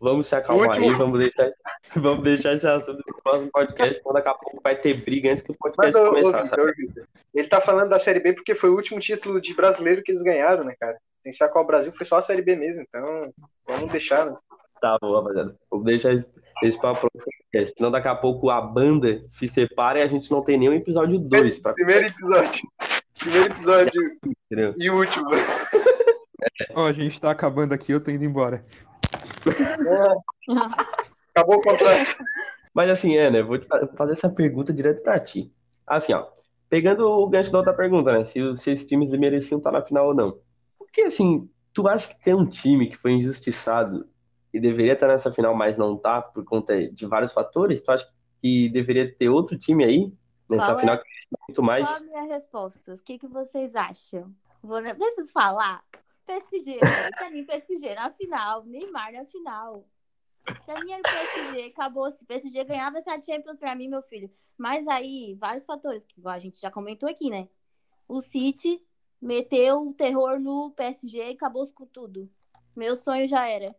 vamos 0.01 0.29
se 0.29 0.37
acalmar 0.37 0.77
aí, 0.77 0.93
vamos 0.95 1.19
deixar, 1.19 1.51
vamos 1.97 2.23
deixar 2.23 2.53
esse 2.53 2.67
assunto 2.67 3.03
pro 3.05 3.23
próximo 3.23 3.51
podcast, 3.53 3.99
senão 3.99 4.13
daqui 4.13 4.29
a 4.29 4.35
pouco 4.35 4.61
vai 4.63 4.77
ter 4.77 4.95
briga 4.95 5.31
antes 5.31 5.43
que 5.43 5.51
o 5.51 5.57
podcast 5.57 5.93
Mas, 5.93 6.09
começar, 6.09 6.43
Victor, 6.77 7.05
Ele 7.35 7.49
tá 7.49 7.61
falando 7.61 7.91
da 7.91 7.99
Série 7.99 8.21
B 8.21 8.33
porque 8.33 8.55
foi 8.55 8.71
o 8.71 8.77
último 8.77 9.01
título 9.01 9.41
de 9.41 9.55
brasileiro 9.55 10.03
que 10.03 10.13
eles 10.13 10.23
ganharam, 10.23 10.65
né, 10.65 10.75
cara? 10.81 10.97
Tem 11.23 11.33
que 11.33 11.49
qual 11.49 11.65
o 11.65 11.67
Brasil 11.67 11.93
foi 11.93 12.07
só 12.07 12.19
a 12.19 12.23
Série 12.23 12.43
B 12.43 12.55
mesmo, 12.55 12.83
então 12.83 13.33
vamos 13.67 13.91
deixar, 13.91 14.27
né? 14.27 14.37
Tá 14.81 14.99
bom, 15.01 15.17
rapaziada. 15.17 15.57
Vamos 15.71 15.87
deixar 15.87 16.13
esse, 16.13 16.27
esse 16.63 16.81
papo 16.81 17.09
podcast, 17.13 17.75
senão 17.77 17.91
daqui 17.91 18.09
a 18.09 18.17
pouco 18.17 18.51
a 18.51 18.61
banda 18.61 19.25
se 19.29 19.47
separa 19.49 20.01
e 20.01 20.03
a 20.03 20.09
gente 20.09 20.31
não 20.31 20.43
tem 20.43 20.59
nenhum 20.59 20.75
episódio 20.75 21.19
2. 21.19 21.59
Pra... 21.61 21.73
Primeiro 21.73 22.07
episódio. 22.07 22.63
Primeiro 23.23 23.53
episódio 23.53 24.19
e 24.77 24.91
último. 24.91 25.31
Ó, 26.75 26.83
oh, 26.83 26.87
a 26.87 26.93
gente 26.93 27.21
tá 27.21 27.31
acabando 27.31 27.73
aqui, 27.73 27.93
eu 27.93 28.03
tô 28.03 28.11
indo 28.11 28.25
embora. 28.25 28.65
É. 29.47 30.53
Acabou 31.33 31.59
o 31.59 31.63
contrato. 31.63 32.17
Mas 32.75 32.91
assim, 32.91 33.17
Ana, 33.17 33.39
eu 33.39 33.47
vou 33.47 33.59
te 33.59 33.69
fazer 33.97 34.13
essa 34.13 34.29
pergunta 34.29 34.73
direto 34.73 35.03
pra 35.05 35.21
ti. 35.21 35.53
Assim, 35.87 36.13
ó, 36.13 36.27
pegando 36.69 37.09
o 37.09 37.29
gancho 37.29 37.53
da 37.53 37.59
outra 37.59 37.73
pergunta, 37.73 38.13
né? 38.13 38.25
Se, 38.25 38.57
se 38.57 38.73
esses 38.73 38.87
times 38.87 39.11
mereciam 39.11 39.59
estar 39.59 39.71
na 39.71 39.85
final 39.85 40.09
ou 40.09 40.15
não. 40.15 40.39
Porque, 40.77 41.03
assim, 41.03 41.49
tu 41.73 41.87
acha 41.87 42.09
que 42.09 42.25
tem 42.25 42.35
um 42.35 42.45
time 42.45 42.89
que 42.89 42.97
foi 42.97 43.13
injustiçado 43.13 44.05
e 44.53 44.59
deveria 44.59 44.95
estar 44.95 45.07
nessa 45.07 45.33
final, 45.33 45.55
mas 45.55 45.79
não 45.79 45.97
tá 45.97 46.21
por 46.21 46.45
conta 46.45 46.91
de 46.91 47.07
vários 47.07 47.33
fatores? 47.33 47.83
Tu 47.83 47.93
acha 47.93 48.07
que 48.43 48.69
deveria 48.71 49.15
ter 49.15 49.29
outro 49.29 49.57
time 49.57 49.85
aí 49.85 50.13
nessa 50.49 50.67
Qual 50.67 50.79
final 50.79 50.95
é? 50.95 50.99
que 50.99 51.05
muito 51.49 51.63
mais? 51.63 51.89
Qual 51.89 51.97
a 51.97 52.01
minha 52.01 52.23
resposta? 52.23 52.95
O 52.95 53.03
que, 53.03 53.19
que 53.19 53.27
vocês 53.27 53.75
acham? 53.75 54.35
Vou, 54.63 54.81
preciso 54.83 55.33
falar? 55.33 55.85
PSG, 56.27 56.79
pra 57.17 57.31
mim, 57.31 57.45
PSG 57.45 57.95
na 57.95 58.11
final, 58.11 58.65
Neymar 58.65 59.13
na 59.13 59.25
final. 59.25 59.85
Pra 60.65 60.81
mim 60.83 60.93
era 60.93 61.01
o 61.01 61.03
PSG, 61.03 61.67
acabou. 61.67 62.11
Se 62.11 62.23
o 62.23 62.27
PSG 62.27 62.65
ganhava 62.65 62.99
essa 62.99 63.21
Champions 63.21 63.59
pra 63.59 63.75
mim, 63.75 63.89
meu 63.89 64.03
filho. 64.03 64.31
Mas 64.57 64.87
aí, 64.87 65.37
vários 65.39 65.65
fatores, 65.65 66.05
que 66.05 66.15
a 66.25 66.39
gente 66.39 66.61
já 66.61 66.71
comentou 66.71 67.09
aqui, 67.09 67.31
né? 67.31 67.49
O 68.09 68.21
City 68.21 68.83
meteu 69.21 69.89
o 69.89 69.95
terror 69.95 70.39
no 70.39 70.71
PSG 70.73 71.31
e 71.31 71.33
acabou 71.33 71.67
com 71.73 71.87
tudo. 71.87 72.31
Meu 72.75 72.97
sonho 72.97 73.27
já 73.27 73.49
era. 73.49 73.75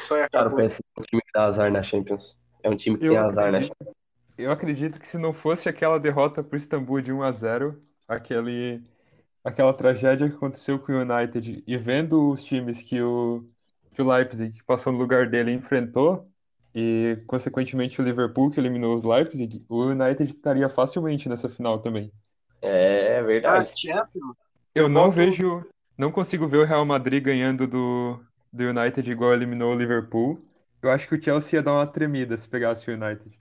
Sonho 0.00 0.22
é 0.22 0.28
Cara, 0.28 0.48
o 0.48 0.56
PSG 0.56 0.82
é 0.96 1.00
um 1.00 1.02
time 1.02 1.22
que 1.22 1.32
dá 1.32 1.44
azar 1.44 1.72
na 1.72 1.82
Champions. 1.82 2.36
É 2.62 2.70
um 2.70 2.76
time 2.76 2.98
que 2.98 3.06
eu 3.06 3.12
tem 3.12 3.18
azar 3.18 3.48
acredito, 3.48 3.70
na 3.70 3.74
Champions. 3.74 3.95
Eu 4.38 4.50
acredito 4.50 5.00
que 5.00 5.08
se 5.08 5.16
não 5.16 5.32
fosse 5.32 5.68
aquela 5.68 5.98
derrota 5.98 6.42
pro 6.42 6.58
Istambul 6.58 7.00
de 7.00 7.12
1 7.12 7.22
a 7.22 7.32
0 7.32 7.80
aquele, 8.06 8.82
aquela 9.42 9.72
tragédia 9.72 10.28
que 10.28 10.36
aconteceu 10.36 10.78
com 10.78 10.92
o 10.92 11.00
United, 11.00 11.64
e 11.66 11.76
vendo 11.78 12.30
os 12.30 12.44
times 12.44 12.82
que 12.82 13.00
o, 13.00 13.44
que 13.92 14.02
o 14.02 14.08
Leipzig, 14.08 14.58
que 14.58 14.64
passou 14.64 14.92
no 14.92 14.98
lugar 14.98 15.28
dele, 15.28 15.52
enfrentou, 15.52 16.28
e 16.74 17.18
consequentemente 17.26 18.00
o 18.00 18.04
Liverpool, 18.04 18.50
que 18.50 18.60
eliminou 18.60 18.94
os 18.94 19.02
Leipzig, 19.02 19.64
o 19.68 19.84
United 19.84 20.24
estaria 20.24 20.68
facilmente 20.68 21.28
nessa 21.28 21.48
final 21.48 21.78
também. 21.78 22.12
É 22.60 23.22
verdade. 23.22 23.72
Ah, 23.90 24.06
eu 24.74 24.86
não 24.86 25.10
vejo, 25.10 25.64
não 25.96 26.12
consigo 26.12 26.46
ver 26.46 26.58
o 26.58 26.64
Real 26.64 26.84
Madrid 26.84 27.24
ganhando 27.24 27.66
do, 27.66 28.20
do 28.52 28.64
United 28.64 29.10
igual 29.10 29.32
eliminou 29.32 29.74
o 29.74 29.78
Liverpool. 29.78 30.38
Eu 30.82 30.90
acho 30.90 31.08
que 31.08 31.14
o 31.14 31.22
Chelsea 31.22 31.58
ia 31.58 31.62
dar 31.62 31.72
uma 31.72 31.86
tremida 31.86 32.36
se 32.36 32.46
pegasse 32.46 32.90
o 32.90 32.94
United. 32.94 33.38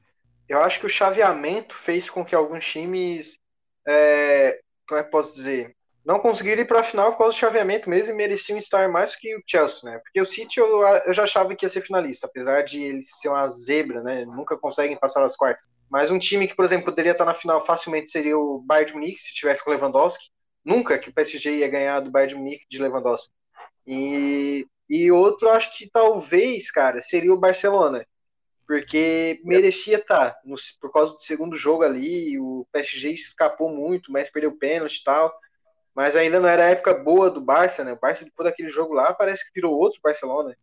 Eu 0.47 0.61
acho 0.61 0.79
que 0.79 0.85
o 0.85 0.89
chaveamento 0.89 1.75
fez 1.75 2.09
com 2.09 2.23
que 2.23 2.35
alguns 2.35 2.65
times, 2.65 3.39
é, 3.87 4.59
como 4.87 4.99
é 4.99 5.03
que 5.03 5.09
posso 5.09 5.35
dizer, 5.35 5.75
não 6.05 6.19
conseguiram 6.19 6.61
ir 6.61 6.67
para 6.67 6.81
a 6.81 6.83
final 6.83 7.11
por 7.11 7.17
causa 7.17 7.35
do 7.35 7.39
chaveamento 7.39 7.89
mesmo 7.89 8.13
e 8.13 8.15
mereciam 8.15 8.59
estar 8.59 8.87
mais 8.87 9.15
que 9.15 9.35
o 9.35 9.41
Chelsea, 9.47 9.89
né? 9.89 9.97
Porque 9.97 10.21
o 10.21 10.25
City 10.25 10.59
eu, 10.59 10.85
eu 10.85 11.13
já 11.13 11.23
achava 11.23 11.55
que 11.55 11.65
ia 11.65 11.69
ser 11.69 11.81
finalista, 11.81 12.27
apesar 12.27 12.61
de 12.61 12.83
ele 12.83 13.01
ser 13.01 13.29
uma 13.29 13.49
zebra, 13.49 14.03
né? 14.03 14.23
Nunca 14.23 14.55
conseguem 14.55 14.99
passar 14.99 15.21
das 15.21 15.35
quartas. 15.35 15.67
Mas 15.89 16.11
um 16.11 16.19
time 16.19 16.47
que, 16.47 16.55
por 16.55 16.63
exemplo, 16.63 16.85
poderia 16.85 17.13
estar 17.13 17.25
na 17.25 17.33
final 17.33 17.65
facilmente 17.65 18.11
seria 18.11 18.37
o 18.37 18.59
Bayern 18.59 18.91
de 18.91 18.93
Munique, 18.93 19.21
se 19.21 19.33
tivesse 19.33 19.63
com 19.63 19.71
Lewandowski. 19.71 20.29
Nunca 20.63 20.99
que 20.99 21.09
o 21.09 21.13
PSG 21.13 21.57
ia 21.57 21.67
ganhar 21.67 21.99
do 22.01 22.11
Bayern 22.11 22.35
de 22.35 22.39
Munique 22.39 22.65
de 22.69 22.77
Lewandowski. 22.77 23.31
E, 23.87 24.67
e 24.87 25.11
outro, 25.11 25.49
acho 25.49 25.75
que 25.75 25.89
talvez, 25.91 26.69
cara, 26.69 27.01
seria 27.01 27.33
o 27.33 27.39
Barcelona. 27.39 28.05
Porque 28.67 29.39
merecia 29.43 29.97
estar, 29.97 30.35
no, 30.43 30.55
por 30.81 30.91
causa 30.91 31.13
do 31.13 31.21
segundo 31.21 31.55
jogo 31.55 31.83
ali, 31.83 32.39
o 32.39 32.65
PSG 32.71 33.11
escapou 33.11 33.69
muito, 33.69 34.11
mas 34.11 34.31
perdeu 34.31 34.57
pênalti 34.57 34.97
e 34.97 35.03
tal. 35.03 35.33
Mas 35.93 36.15
ainda 36.15 36.39
não 36.39 36.49
era 36.49 36.65
a 36.65 36.69
época 36.71 36.93
boa 36.93 37.29
do 37.29 37.39
Barça, 37.39 37.83
né? 37.83 37.93
O 37.93 37.99
Barça, 37.99 38.25
depois 38.25 38.49
daquele 38.49 38.69
jogo 38.69 38.93
lá, 38.93 39.13
parece 39.13 39.45
que 39.45 39.53
virou 39.53 39.73
outro 39.73 39.99
Barcelona. 40.03 40.57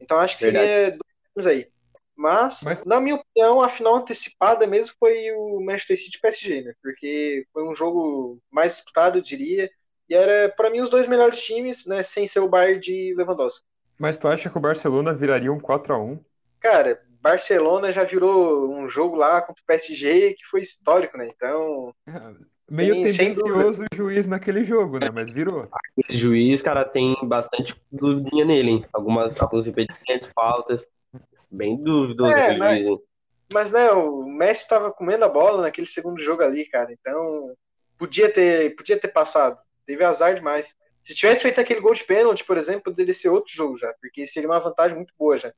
Então 0.00 0.18
acho 0.18 0.36
que 0.36 0.44
Verdade. 0.44 0.66
seria 0.66 0.98
dois 1.34 1.46
aí. 1.46 1.68
Mas, 2.16 2.62
Mas, 2.62 2.84
na 2.84 2.98
minha 2.98 3.16
opinião, 3.16 3.60
a 3.60 3.68
final 3.68 3.96
antecipada 3.96 4.66
mesmo 4.66 4.94
foi 4.98 5.30
o 5.32 5.60
Manchester 5.60 5.98
City 5.98 6.18
PSG, 6.18 6.62
né? 6.62 6.72
Porque 6.82 7.46
foi 7.52 7.62
um 7.62 7.74
jogo 7.74 8.40
mais 8.50 8.76
disputado, 8.76 9.18
eu 9.18 9.22
diria. 9.22 9.70
E 10.08 10.14
era, 10.14 10.48
para 10.56 10.70
mim, 10.70 10.80
os 10.80 10.88
dois 10.88 11.06
melhores 11.06 11.44
times, 11.44 11.84
né? 11.84 12.02
Sem 12.02 12.26
ser 12.26 12.40
o 12.40 12.48
Bayern 12.48 12.80
de 12.80 13.14
Lewandowski. 13.14 13.66
Mas 13.98 14.16
tu 14.16 14.26
acha 14.28 14.48
que 14.48 14.56
o 14.56 14.60
Barcelona 14.60 15.12
viraria 15.12 15.52
um 15.52 15.60
4 15.60 15.94
a 15.94 15.98
1 15.98 16.18
Cara, 16.60 17.05
Barcelona 17.20 17.92
já 17.92 18.04
virou 18.04 18.72
um 18.72 18.88
jogo 18.88 19.16
lá 19.16 19.40
contra 19.40 19.62
o 19.62 19.66
PSG 19.66 20.34
que 20.34 20.46
foi 20.46 20.60
histórico, 20.60 21.16
né? 21.16 21.28
Então. 21.34 21.94
Meio 22.68 22.94
tem, 22.94 23.06
tendencioso 23.06 23.84
o 23.84 23.96
juiz 23.96 24.26
naquele 24.26 24.64
jogo, 24.64 24.98
né? 24.98 25.10
Mas 25.12 25.30
virou. 25.30 25.68
Aquele 25.70 26.18
juiz, 26.18 26.62
cara, 26.62 26.84
tem 26.84 27.16
bastante 27.22 27.80
dúvida 27.92 28.44
nele, 28.44 28.70
hein? 28.70 28.86
Algumas, 28.92 29.40
alguns 29.40 29.66
impedimentos, 29.66 30.30
faltas. 30.34 30.86
Bem 31.50 31.76
duvidoso 31.76 32.32
é, 32.32 32.42
aquele 32.42 32.58
mas, 32.58 32.84
juiz, 32.84 33.00
Mas, 33.52 33.72
né, 33.72 33.90
o 33.92 34.24
Messi 34.24 34.62
estava 34.62 34.92
comendo 34.92 35.24
a 35.24 35.28
bola 35.28 35.62
naquele 35.62 35.86
segundo 35.86 36.20
jogo 36.20 36.42
ali, 36.42 36.66
cara. 36.66 36.92
Então, 36.92 37.54
podia 37.96 38.32
ter, 38.32 38.74
podia 38.74 38.98
ter 38.98 39.08
passado. 39.08 39.58
Teve 39.86 40.02
azar 40.02 40.34
demais. 40.34 40.74
Se 41.04 41.14
tivesse 41.14 41.42
feito 41.42 41.60
aquele 41.60 41.80
gol 41.80 41.94
de 41.94 42.02
pênalti, 42.02 42.44
por 42.44 42.58
exemplo, 42.58 42.82
poderia 42.82 43.14
ser 43.14 43.28
outro 43.28 43.54
jogo 43.54 43.78
já, 43.78 43.94
porque 44.00 44.26
seria 44.26 44.48
uma 44.48 44.58
vantagem 44.58 44.96
muito 44.96 45.14
boa 45.16 45.38
já. 45.38 45.52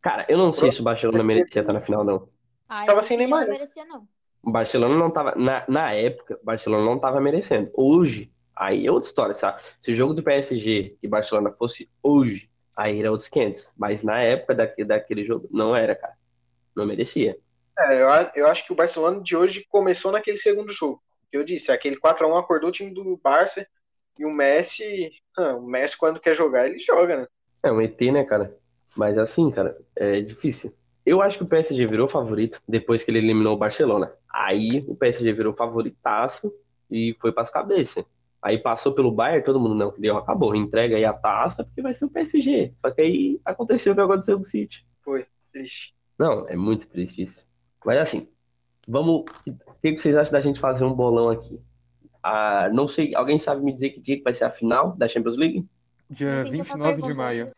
Cara, 0.00 0.24
eu 0.28 0.38
não 0.38 0.52
sei 0.52 0.72
se 0.72 0.80
o 0.80 0.84
Barcelona 0.84 1.22
merecia 1.22 1.60
estar 1.60 1.72
na 1.72 1.80
final, 1.80 2.02
não. 2.04 2.28
Ah, 2.68 2.86
tava 2.86 3.02
sem 3.02 3.16
Neymar. 3.16 3.40
Não 3.40 3.48
né? 3.48 3.52
merecia, 3.52 3.84
não. 3.84 4.06
O 4.42 4.50
Barcelona 4.50 4.96
não 4.96 5.10
tava. 5.10 5.34
Na, 5.36 5.64
na 5.68 5.92
época, 5.92 6.38
o 6.40 6.44
Barcelona 6.44 6.84
não 6.84 6.98
tava 6.98 7.20
merecendo. 7.20 7.70
Hoje, 7.74 8.32
aí 8.56 8.86
é 8.86 8.90
outra 8.90 9.08
história, 9.08 9.34
sabe? 9.34 9.62
Se 9.80 9.92
o 9.92 9.94
jogo 9.94 10.14
do 10.14 10.22
PSG 10.22 10.96
e 11.02 11.08
Barcelona 11.08 11.52
fosse 11.52 11.90
hoje, 12.02 12.48
aí 12.74 13.00
era 13.00 13.10
outros 13.10 13.28
500. 13.28 13.70
Mas 13.76 14.02
na 14.02 14.20
época 14.20 14.54
daquele, 14.54 14.88
daquele 14.88 15.24
jogo, 15.24 15.48
não 15.50 15.76
era, 15.76 15.94
cara. 15.94 16.14
Não 16.74 16.86
merecia. 16.86 17.36
É, 17.78 18.00
eu, 18.00 18.08
eu 18.34 18.46
acho 18.46 18.64
que 18.64 18.72
o 18.72 18.76
Barcelona 18.76 19.20
de 19.22 19.36
hoje 19.36 19.66
começou 19.68 20.12
naquele 20.12 20.38
segundo 20.38 20.72
jogo. 20.72 21.02
Que 21.30 21.36
eu 21.36 21.44
disse, 21.44 21.70
aquele 21.70 21.96
4x1 21.96 22.38
acordou 22.38 22.70
o 22.70 22.72
time 22.72 22.92
do 22.92 23.16
Barça 23.22 23.66
e 24.18 24.24
o 24.24 24.30
Messi. 24.30 25.10
o 25.36 25.66
Messi, 25.66 25.98
quando 25.98 26.20
quer 26.20 26.34
jogar, 26.34 26.66
ele 26.66 26.78
joga, 26.78 27.18
né? 27.18 27.26
É 27.62 27.70
um 27.70 27.80
ET, 27.80 28.00
né, 28.00 28.24
cara? 28.24 28.56
Mas 28.96 29.16
assim, 29.18 29.50
cara, 29.50 29.76
é 29.96 30.20
difícil. 30.20 30.72
Eu 31.04 31.22
acho 31.22 31.38
que 31.38 31.44
o 31.44 31.48
PSG 31.48 31.86
virou 31.86 32.08
favorito 32.08 32.60
depois 32.68 33.02
que 33.02 33.10
ele 33.10 33.18
eliminou 33.18 33.54
o 33.54 33.58
Barcelona. 33.58 34.12
Aí 34.32 34.84
o 34.86 34.94
PSG 34.94 35.32
virou 35.32 35.54
favoritaço 35.54 36.52
e 36.90 37.16
foi 37.20 37.32
para 37.32 37.42
as 37.42 37.50
cabeças. 37.50 38.04
Aí 38.42 38.58
passou 38.58 38.94
pelo 38.94 39.12
Bayern, 39.12 39.44
todo 39.44 39.60
mundo 39.60 39.74
não, 39.74 39.94
deu, 39.98 40.16
acabou, 40.16 40.54
entrega 40.54 40.96
aí 40.96 41.04
a 41.04 41.12
taça 41.12 41.62
porque 41.62 41.82
vai 41.82 41.92
ser 41.92 42.06
o 42.06 42.10
PSG. 42.10 42.72
Só 42.76 42.90
que 42.90 43.02
aí 43.02 43.40
aconteceu 43.44 43.92
o 43.92 43.96
que 43.96 44.00
aconteceu 44.00 44.36
com 44.36 44.42
o 44.42 44.44
City. 44.44 44.86
Foi, 45.02 45.26
triste. 45.52 45.94
Não, 46.18 46.48
é 46.48 46.56
muito 46.56 46.88
triste 46.88 47.22
isso. 47.22 47.46
Mas 47.84 47.98
assim, 47.98 48.28
vamos. 48.86 49.24
O 49.46 49.74
que 49.82 49.98
vocês 49.98 50.16
acham 50.16 50.32
da 50.32 50.40
gente 50.40 50.60
fazer 50.60 50.84
um 50.84 50.94
bolão 50.94 51.28
aqui? 51.28 51.60
Ah, 52.22 52.70
não 52.72 52.86
sei, 52.86 53.14
alguém 53.14 53.38
sabe 53.38 53.62
me 53.62 53.72
dizer 53.72 53.90
que 53.90 54.00
dia 54.00 54.16
que 54.16 54.22
vai 54.22 54.34
ser 54.34 54.44
a 54.44 54.50
final 54.50 54.94
da 54.96 55.08
Champions 55.08 55.36
League? 55.36 55.66
Dia 56.08 56.44
29 56.44 57.02
de 57.02 57.14
maio. 57.14 57.52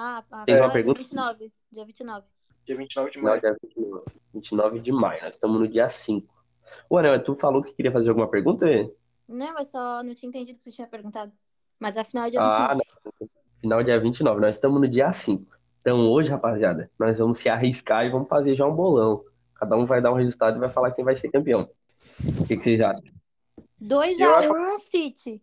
Ah, 0.00 0.22
ah 0.30 0.44
Tem 0.44 0.54
uma 0.54 0.70
pergunta? 0.70 1.00
29, 1.00 1.52
dia 1.72 1.84
29. 1.84 2.24
Dia 2.64 2.76
29 2.76 3.10
de 3.10 3.20
maio. 3.20 3.34
Não, 3.34 3.40
dia 3.40 3.56
29, 3.60 4.04
29 4.32 4.78
de 4.78 4.92
maio. 4.92 5.22
Nós 5.24 5.34
estamos 5.34 5.60
no 5.60 5.66
dia 5.66 5.88
5. 5.88 6.32
Ô, 6.88 6.98
Anel, 6.98 7.20
tu 7.20 7.34
falou 7.34 7.60
que 7.60 7.72
queria 7.72 7.90
fazer 7.90 8.10
alguma 8.10 8.30
pergunta? 8.30 8.64
Não, 9.28 9.58
eu 9.58 9.64
só 9.64 10.00
não 10.04 10.14
tinha 10.14 10.28
entendido 10.28 10.56
que 10.56 10.64
tu 10.64 10.70
tinha 10.70 10.86
perguntado. 10.86 11.32
Mas 11.80 11.98
afinal 11.98 12.26
é 12.26 12.30
dia 12.30 12.40
29. 12.40 12.62
Ah, 12.62 12.74
não. 12.76 13.28
Final 13.60 13.80
é 13.80 13.84
dia 13.84 13.98
29. 13.98 14.40
Nós 14.40 14.54
estamos 14.54 14.80
no 14.80 14.86
dia 14.86 15.10
5. 15.10 15.44
Então 15.80 16.08
hoje, 16.08 16.30
rapaziada, 16.30 16.88
nós 16.96 17.18
vamos 17.18 17.38
se 17.38 17.48
arriscar 17.48 18.06
e 18.06 18.10
vamos 18.10 18.28
fazer 18.28 18.54
já 18.54 18.64
um 18.64 18.74
bolão. 18.76 19.24
Cada 19.56 19.76
um 19.76 19.84
vai 19.84 20.00
dar 20.00 20.12
um 20.12 20.16
resultado 20.16 20.58
e 20.58 20.60
vai 20.60 20.70
falar 20.70 20.92
quem 20.92 21.04
vai 21.04 21.16
ser 21.16 21.28
campeão. 21.28 21.68
O 22.40 22.46
que, 22.46 22.56
que 22.56 22.62
vocês 22.62 22.80
acham? 22.80 23.02
2x1 23.82 24.74
um 24.74 24.78
City. 24.78 25.42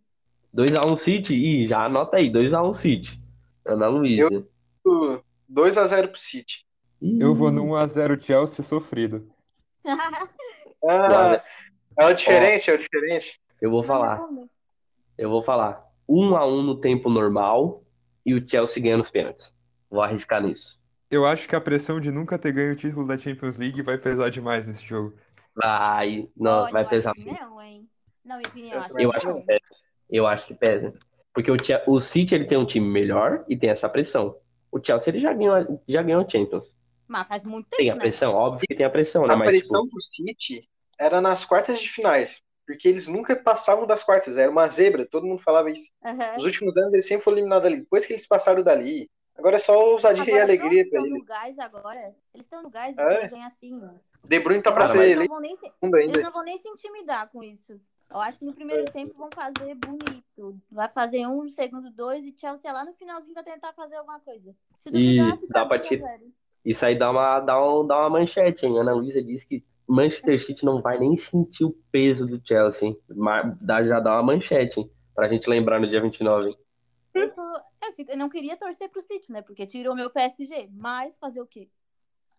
2x1 0.55 0.91
um 0.91 0.95
City? 0.95 1.35
Ih, 1.35 1.67
já 1.67 1.83
anota 1.83 2.15
aí. 2.15 2.31
2x1 2.31 2.69
um 2.69 2.73
City. 2.73 3.24
Ana 3.65 3.87
Luísa. 3.87 4.45
2x0 5.51 6.07
pro 6.09 6.19
City. 6.19 6.65
Eu 7.01 7.33
vou 7.33 7.51
no 7.51 7.63
1x0 7.63 8.21
Chelsea 8.21 8.63
sofrido. 8.63 9.27
ah, 9.85 11.41
é 11.99 12.05
o 12.05 12.13
diferente, 12.13 12.69
é 12.69 12.75
o 12.75 12.77
diferente. 12.77 13.39
Eu 13.61 13.71
vou 13.71 13.83
falar. 13.83 14.21
Eu 15.17 15.29
vou 15.29 15.41
falar. 15.41 15.83
1x1 16.09 16.61
no 16.63 16.79
tempo 16.79 17.09
normal 17.09 17.83
e 18.25 18.33
o 18.33 18.47
Chelsea 18.47 18.81
ganha 18.81 18.97
nos 18.97 19.09
pênaltis. 19.09 19.53
Vou 19.89 20.01
arriscar 20.01 20.41
nisso. 20.41 20.79
Eu 21.09 21.25
acho 21.25 21.47
que 21.47 21.55
a 21.55 21.61
pressão 21.61 21.99
de 21.99 22.11
nunca 22.11 22.37
ter 22.37 22.51
ganho 22.51 22.73
o 22.73 22.75
título 22.75 23.07
da 23.07 23.17
Champions 23.17 23.57
League 23.57 23.81
vai 23.81 23.97
pesar 23.97 24.29
demais 24.29 24.65
nesse 24.65 24.85
jogo. 24.85 25.15
Vai, 25.55 26.27
não, 26.35 26.63
Olha, 26.63 26.73
vai 26.73 26.87
pesar. 26.87 27.13
Não, 27.15 27.61
hein? 27.61 27.87
Não, 28.23 28.37
minha 28.37 28.49
opinião, 28.49 28.87
eu, 28.89 28.99
eu 28.99 29.11
acho, 29.13 29.33
que 29.33 29.45
pesa. 29.45 29.75
Eu 30.09 30.27
acho 30.27 30.47
que 30.47 30.53
pesa. 30.55 30.93
Porque 31.35 31.51
o, 31.51 31.57
o 31.87 31.99
City 31.99 32.33
ele 32.33 32.45
tem 32.45 32.57
um 32.57 32.65
time 32.65 32.87
melhor 32.87 33.43
e 33.49 33.57
tem 33.57 33.69
essa 33.69 33.89
pressão. 33.89 34.37
O 34.71 34.79
Chelsea 34.81 35.11
ele 35.11 35.19
já 35.19 35.33
ganhou, 35.33 35.83
já 35.85 36.01
ganhou 36.01 36.27
Champions. 36.27 36.73
Mas 37.05 37.27
faz 37.27 37.43
muito 37.43 37.67
tempo. 37.69 37.77
Tem 37.77 37.91
a 37.91 37.95
né? 37.95 37.99
pressão, 37.99 38.31
né? 38.31 38.37
óbvio 38.37 38.67
que 38.67 38.73
tem 38.73 38.85
a 38.85 38.89
pressão, 38.89 39.27
né? 39.27 39.33
A 39.33 39.37
Mas, 39.37 39.49
pressão 39.49 39.83
tipo... 39.83 39.95
do 39.95 40.01
City 40.01 40.69
era 40.97 41.19
nas 41.19 41.43
quartas 41.43 41.79
de 41.81 41.89
finais. 41.89 42.41
Porque 42.65 42.87
eles 42.87 43.05
nunca 43.05 43.35
passavam 43.35 43.85
das 43.85 44.01
quartas. 44.01 44.37
Era 44.37 44.49
uma 44.49 44.67
zebra, 44.69 45.05
todo 45.05 45.27
mundo 45.27 45.43
falava 45.43 45.69
isso. 45.69 45.91
Uhum. 46.03 46.33
Nos 46.35 46.45
últimos 46.45 46.75
anos 46.77 46.93
eles 46.93 47.05
sempre 47.05 47.25
foram 47.25 47.37
eliminados 47.37 47.67
ali. 47.67 47.81
Depois 47.81 48.05
que 48.05 48.13
eles 48.13 48.25
passaram 48.25 48.63
dali, 48.63 49.11
agora 49.37 49.57
é 49.57 49.59
só 49.59 49.77
ousadia 49.77 50.23
agora, 50.23 50.37
e 50.37 50.41
alegria 50.41 50.89
pra 50.89 51.01
eles. 51.01 51.11
Eles 51.11 51.21
estão 51.21 51.35
no 51.35 51.41
gás 51.41 51.59
agora. 51.59 52.15
Eles 52.33 52.45
estão 52.45 52.63
no 52.63 52.69
gás 52.69 52.97
e 52.97 53.01
é. 53.01 53.27
ganhar 53.27 53.47
assim, 53.47 53.81
De 54.23 54.39
Bruyne 54.39 54.63
tá 54.63 54.71
pra 54.71 54.87
ser 54.87 55.03
ele. 55.03 55.27
Eles 55.27 56.23
não 56.23 56.31
vão 56.31 56.43
nem 56.43 56.57
se 56.57 56.69
intimidar 56.69 57.29
com 57.29 57.43
isso. 57.43 57.79
Eu 58.09 58.19
acho 58.19 58.39
que 58.39 58.45
no 58.45 58.53
primeiro 58.53 58.85
tempo 58.91 59.13
vão 59.15 59.29
fazer 59.33 59.75
bonito. 59.75 60.59
Vai 60.71 60.87
fazer 60.89 61.25
um, 61.27 61.43
no 61.43 61.49
segundo 61.49 61.89
dois 61.91 62.23
e 62.25 62.33
Chelsea 62.37 62.71
lá 62.71 62.85
no 62.85 62.93
finalzinho 62.93 63.33
vai 63.33 63.43
tentar 63.43 63.73
fazer 63.73 63.95
alguma 63.95 64.19
coisa. 64.19 64.55
Se 64.77 64.91
duvidar, 64.91 65.37
e 65.41 65.47
dá 65.47 65.65
pra. 65.65 65.81
Isso 66.63 66.85
aí 66.85 66.97
dá 66.97 67.11
uma, 67.11 67.39
dá, 67.39 67.63
um, 67.63 67.85
dá 67.85 67.99
uma 67.99 68.09
manchete, 68.09 68.65
hein? 68.65 68.77
A 68.77 68.81
Ana 68.81 68.93
Luísa 68.93 69.21
disse 69.21 69.45
que 69.45 69.63
Manchester 69.87 70.41
City 70.41 70.65
não 70.65 70.81
vai 70.81 70.97
nem 70.97 71.15
sentir 71.15 71.63
o 71.63 71.77
peso 71.91 72.25
do 72.25 72.41
Chelsea. 72.43 72.95
Dá, 73.61 73.83
já 73.83 73.99
dá 73.99 74.13
uma 74.13 74.33
manchete, 74.33 74.79
hein? 74.79 74.91
Pra 75.13 75.27
gente 75.27 75.49
lembrar 75.49 75.79
no 75.79 75.87
dia 75.87 76.01
29. 76.01 76.49
Hein? 76.49 76.57
Eu, 77.13 77.33
tô... 77.33 77.41
eu, 77.83 77.93
fico... 77.93 78.11
eu 78.11 78.17
não 78.17 78.29
queria 78.29 78.57
torcer 78.57 78.89
pro 78.89 79.01
City, 79.01 79.31
né? 79.31 79.41
Porque 79.41 79.65
tirou 79.65 79.95
meu 79.95 80.09
PSG. 80.09 80.69
Mas 80.73 81.17
fazer 81.17 81.39
o 81.39 81.45
quê? 81.45 81.69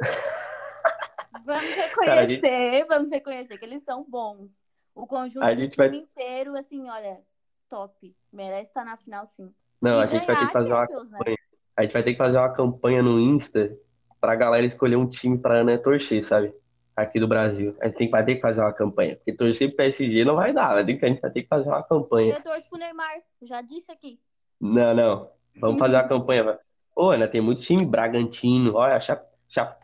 vamos 1.44 1.70
reconhecer, 1.70 2.04
Cara, 2.04 2.24
gente... 2.24 2.84
vamos 2.84 3.10
reconhecer 3.10 3.58
que 3.58 3.64
eles 3.64 3.82
são 3.82 4.04
bons. 4.08 4.65
O 4.96 5.06
conjunto 5.06 5.44
a 5.44 5.52
do 5.52 5.68
time 5.68 5.76
vai... 5.76 5.96
inteiro, 5.98 6.56
assim, 6.56 6.88
olha, 6.88 7.20
top. 7.68 8.16
Merece 8.32 8.70
estar 8.70 8.82
na 8.82 8.96
final, 8.96 9.26
sim. 9.26 9.52
Não, 9.80 10.00
e 10.00 10.02
a 10.02 10.06
gente 10.06 10.26
vai 10.26 10.36
ter 10.36 10.46
que 10.46 10.52
fazer 10.52 10.72
uma 10.72 10.86
campanha. 10.86 11.20
Né? 11.26 11.36
A 11.76 11.82
gente 11.82 11.92
vai 11.92 12.02
ter 12.02 12.12
que 12.12 12.18
fazer 12.18 12.38
uma 12.38 12.52
campanha 12.54 13.02
no 13.02 13.20
Insta 13.20 13.78
pra 14.18 14.34
galera 14.34 14.64
escolher 14.64 14.96
um 14.96 15.06
time 15.06 15.36
pra 15.36 15.56
Ana 15.56 15.76
torcer, 15.76 16.24
sabe? 16.24 16.54
Aqui 16.96 17.20
do 17.20 17.28
Brasil. 17.28 17.76
A 17.82 17.86
gente 17.86 17.98
tem, 17.98 18.08
vai 18.08 18.24
ter 18.24 18.36
que 18.36 18.40
fazer 18.40 18.62
uma 18.62 18.72
campanha. 18.72 19.16
Porque 19.16 19.34
torcer 19.34 19.68
pro 19.68 19.76
PSG 19.76 20.24
não 20.24 20.36
vai 20.36 20.54
dar. 20.54 20.74
A 20.74 20.82
gente 20.82 21.20
vai 21.20 21.30
ter 21.30 21.42
que 21.42 21.48
fazer 21.48 21.68
uma 21.68 21.82
campanha. 21.82 22.34
Eu 22.34 22.42
torço 22.42 22.66
pro 22.70 22.78
Neymar, 22.78 23.20
já 23.42 23.60
disse 23.60 23.92
aqui. 23.92 24.18
Não, 24.58 24.94
não. 24.94 25.30
Vamos 25.60 25.78
fazer 25.78 25.96
uma 25.96 26.08
campanha. 26.08 26.58
Ô, 26.96 27.10
Ana, 27.10 27.28
tem 27.28 27.42
muito 27.42 27.60
time. 27.60 27.84
Bragantino, 27.84 28.76
olha, 28.76 28.98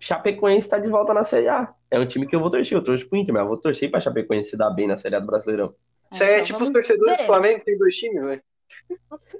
Chapecoense 0.00 0.68
tá 0.68 0.78
de 0.78 0.88
volta 0.88 1.14
na 1.14 1.24
Série 1.24 1.48
A 1.48 1.72
é 1.92 2.00
um 2.00 2.06
time 2.06 2.26
que 2.26 2.34
eu 2.34 2.40
vou 2.40 2.50
torcer. 2.50 2.76
Eu 2.76 2.82
torço 2.82 3.06
pro 3.06 3.18
Inter, 3.18 3.34
mas 3.34 3.42
eu 3.42 3.48
vou 3.48 3.56
torcer 3.58 3.90
pra 3.90 4.00
Chapecoense 4.00 4.50
se 4.50 4.56
dar 4.56 4.70
bem 4.70 4.86
na 4.86 4.96
Série 4.96 5.14
A 5.14 5.20
do 5.20 5.26
Brasileirão. 5.26 5.74
Isso 6.10 6.22
é, 6.22 6.38
é 6.38 6.42
tipo 6.42 6.62
os 6.62 6.70
torcedores 6.70 7.18
do 7.18 7.24
Flamengo 7.24 7.58
que 7.58 7.66
tem 7.66 7.78
dois 7.78 7.94
times, 7.94 8.24
né? 8.24 8.40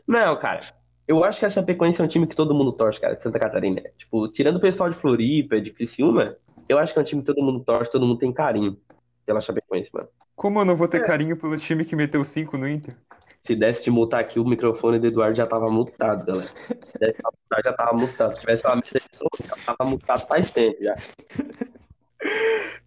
Não, 0.06 0.38
cara. 0.38 0.61
Eu 1.08 1.24
acho 1.24 1.40
que 1.40 1.46
a 1.46 1.50
Chapecoense 1.50 2.00
é 2.00 2.04
um 2.04 2.08
time 2.08 2.26
que 2.26 2.37
todo 2.37 2.54
mundo 2.54 2.72
torce, 2.72 3.00
cara, 3.00 3.14
de 3.14 3.22
Santa 3.22 3.38
Catarina. 3.38 3.82
Tipo, 3.98 4.28
tirando 4.28 4.56
o 4.56 4.61
pessoal 4.61 4.88
de 4.88 4.96
Floripa, 4.96 5.61
de 5.61 5.70
Criciúma, 5.70 6.37
eu 6.68 6.78
acho 6.78 6.92
que 6.92 6.98
é 6.98 7.02
um 7.02 7.04
time 7.04 7.22
que 7.22 7.26
todo 7.26 7.42
mundo 7.42 7.61
torce, 7.64 7.90
todo 7.90 8.06
mundo 8.06 8.18
tem 8.18 8.32
carinho 8.32 8.78
pela 9.24 9.40
Chapecoense, 9.40 9.90
mano. 9.92 10.08
Como 10.37 10.61
eu 10.61 10.64
não 10.64 10.76
vou 10.76 10.88
ter 10.88 10.98
é. 10.98 11.04
carinho 11.04 11.37
pelo 11.37 11.56
time 11.56 11.85
que 11.85 11.96
meteu 11.96 12.22
5 12.22 12.56
no 12.56 12.68
Inter? 12.68 12.94
Se 13.44 13.57
desse 13.57 13.83
de 13.83 13.90
multar 13.90 14.20
aqui, 14.20 14.38
o 14.38 14.44
microfone 14.44 15.00
do 15.00 15.07
Eduardo 15.09 15.37
já 15.37 15.46
tava 15.46 15.68
multado, 15.68 16.24
galera. 16.24 16.50
Se 16.85 16.98
desse 16.98 17.16
de 17.16 17.22
multar, 17.24 17.62
já 17.64 17.72
tava 17.72 17.92
multado. 17.96 18.35
Se 18.35 18.40
tivesse 18.40 18.66
uma 18.66 18.76
mesa 18.76 18.92
de 18.92 19.16
som, 19.16 19.26
já 19.44 19.57
tava 19.66 19.90
multado 19.90 20.26
faz 20.26 20.48
tempo 20.50 20.83
já. 20.83 20.94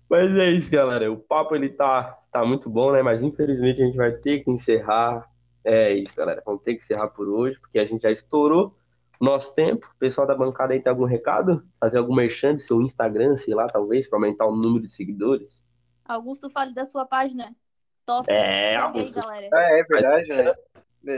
Mas 0.09 0.35
é 0.37 0.51
isso, 0.51 0.71
galera. 0.71 1.11
O 1.11 1.17
papo 1.17 1.55
ele 1.55 1.69
tá, 1.69 2.17
tá 2.31 2.45
muito 2.45 2.69
bom, 2.69 2.91
né? 2.91 3.01
Mas 3.01 3.21
infelizmente 3.21 3.81
a 3.81 3.85
gente 3.85 3.97
vai 3.97 4.11
ter 4.13 4.43
que 4.43 4.51
encerrar. 4.51 5.29
É 5.63 5.91
isso, 5.93 6.15
galera. 6.15 6.41
Vamos 6.45 6.61
ter 6.61 6.75
que 6.75 6.83
encerrar 6.83 7.09
por 7.09 7.27
hoje, 7.27 7.59
porque 7.59 7.79
a 7.79 7.85
gente 7.85 8.03
já 8.03 8.11
estourou 8.11 8.77
nosso 9.19 9.53
tempo. 9.55 9.87
O 9.93 9.99
pessoal 9.99 10.25
da 10.25 10.35
bancada 10.35 10.73
aí 10.73 10.79
tem 10.79 10.89
algum 10.89 11.05
recado? 11.05 11.65
Fazer 11.79 11.97
algum 11.97 12.15
merchan 12.15 12.53
do 12.53 12.59
seu 12.59 12.81
Instagram, 12.81 13.35
sei 13.35 13.53
lá, 13.53 13.67
talvez, 13.67 14.07
para 14.07 14.17
aumentar 14.17 14.45
o 14.45 14.55
número 14.55 14.85
de 14.85 14.93
seguidores? 14.93 15.61
Augusto, 16.05 16.49
fale 16.49 16.73
da 16.73 16.85
sua 16.85 17.05
página. 17.05 17.53
Top. 18.05 18.31
É. 18.31 18.77
Aí, 18.77 19.51
é, 19.53 19.79
é 19.79 19.83
verdade, 19.83 20.29
né? 20.29 20.55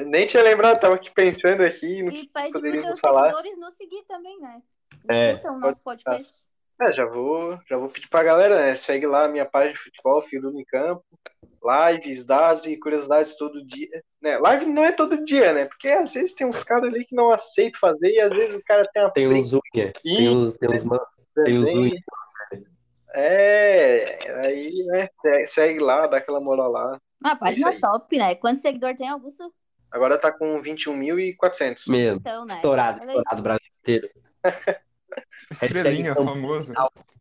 Nem 0.05 0.27
tinha 0.27 0.43
lembrado, 0.43 0.79
tava 0.79 0.95
aqui 0.95 1.09
pensando 1.11 1.63
aqui. 1.63 2.01
E 2.01 2.27
pede 2.27 2.51
pros 2.51 2.81
seus 2.81 2.99
falar. 2.99 3.29
seguidores 3.29 3.57
nos 3.57 3.73
seguir 3.75 4.03
também, 4.07 4.39
né? 4.39 4.61
Escutam 5.09 5.53
é, 5.53 5.57
o 5.57 5.59
nosso 5.59 5.83
podcast. 5.83 6.43
É, 6.79 6.93
já 6.93 7.05
vou, 7.05 7.57
já 7.67 7.77
vou 7.77 7.89
pedir 7.89 8.07
pra 8.07 8.21
galera, 8.21 8.57
né? 8.57 8.75
Segue 8.75 9.07
lá 9.07 9.25
a 9.25 9.27
minha 9.27 9.45
página 9.45 9.73
de 9.73 9.79
futebol, 9.79 10.21
Filho 10.21 10.51
em 10.59 10.65
Campo. 10.65 11.03
Lives, 11.63 12.25
dados 12.25 12.65
e 12.65 12.77
curiosidades 12.77 13.35
todo 13.35 13.65
dia. 13.65 14.03
Né? 14.21 14.37
Live 14.37 14.65
não 14.65 14.83
é 14.83 14.91
todo 14.91 15.23
dia, 15.25 15.51
né? 15.53 15.65
Porque 15.65 15.89
às 15.89 16.13
vezes 16.13 16.33
tem 16.33 16.45
uns 16.45 16.63
caras 16.63 16.93
ali 16.93 17.03
que 17.03 17.15
não 17.15 17.31
aceitam 17.31 17.79
fazer 17.79 18.11
e 18.11 18.21
às 18.21 18.29
vezes 18.35 18.55
o 18.55 18.63
cara 18.63 18.87
tem 18.93 19.03
uma. 19.03 19.11
Tem 19.11 19.27
uns 19.27 19.53
unha. 19.53 19.93
Tem 20.03 20.29
uns, 20.29 20.53
tem 20.53 20.69
uns, 20.69 20.83
tem 21.43 21.57
uns 21.57 21.67
unha. 21.67 21.99
É, 23.19 24.45
aí, 24.45 24.85
né? 24.85 25.09
Segue 25.47 25.79
lá, 25.79 26.05
dá 26.05 26.17
aquela 26.17 26.39
moral 26.39 26.71
lá. 26.71 27.01
Ah, 27.23 27.31
a 27.31 27.35
página 27.35 27.73
é 27.73 27.79
top, 27.79 28.15
né? 28.15 28.35
Quantos 28.35 28.61
seguidores 28.61 28.95
tem, 28.95 29.09
Augusto? 29.09 29.51
Agora 29.91 30.19
tá 30.19 30.31
com 30.31 30.61
21.400. 30.61 31.89
Mesmo. 31.89 32.19
Então, 32.19 32.45
né? 32.45 32.53
Estourado, 32.53 32.99
estourado 32.99 33.39
o 33.39 33.41
Brasil 33.41 33.71
inteiro. 33.81 34.09
Estrelinha, 35.51 36.13
famoso. 36.13 36.73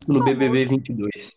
No 0.07 0.23
BBB 0.23 0.67
22. 0.67 1.35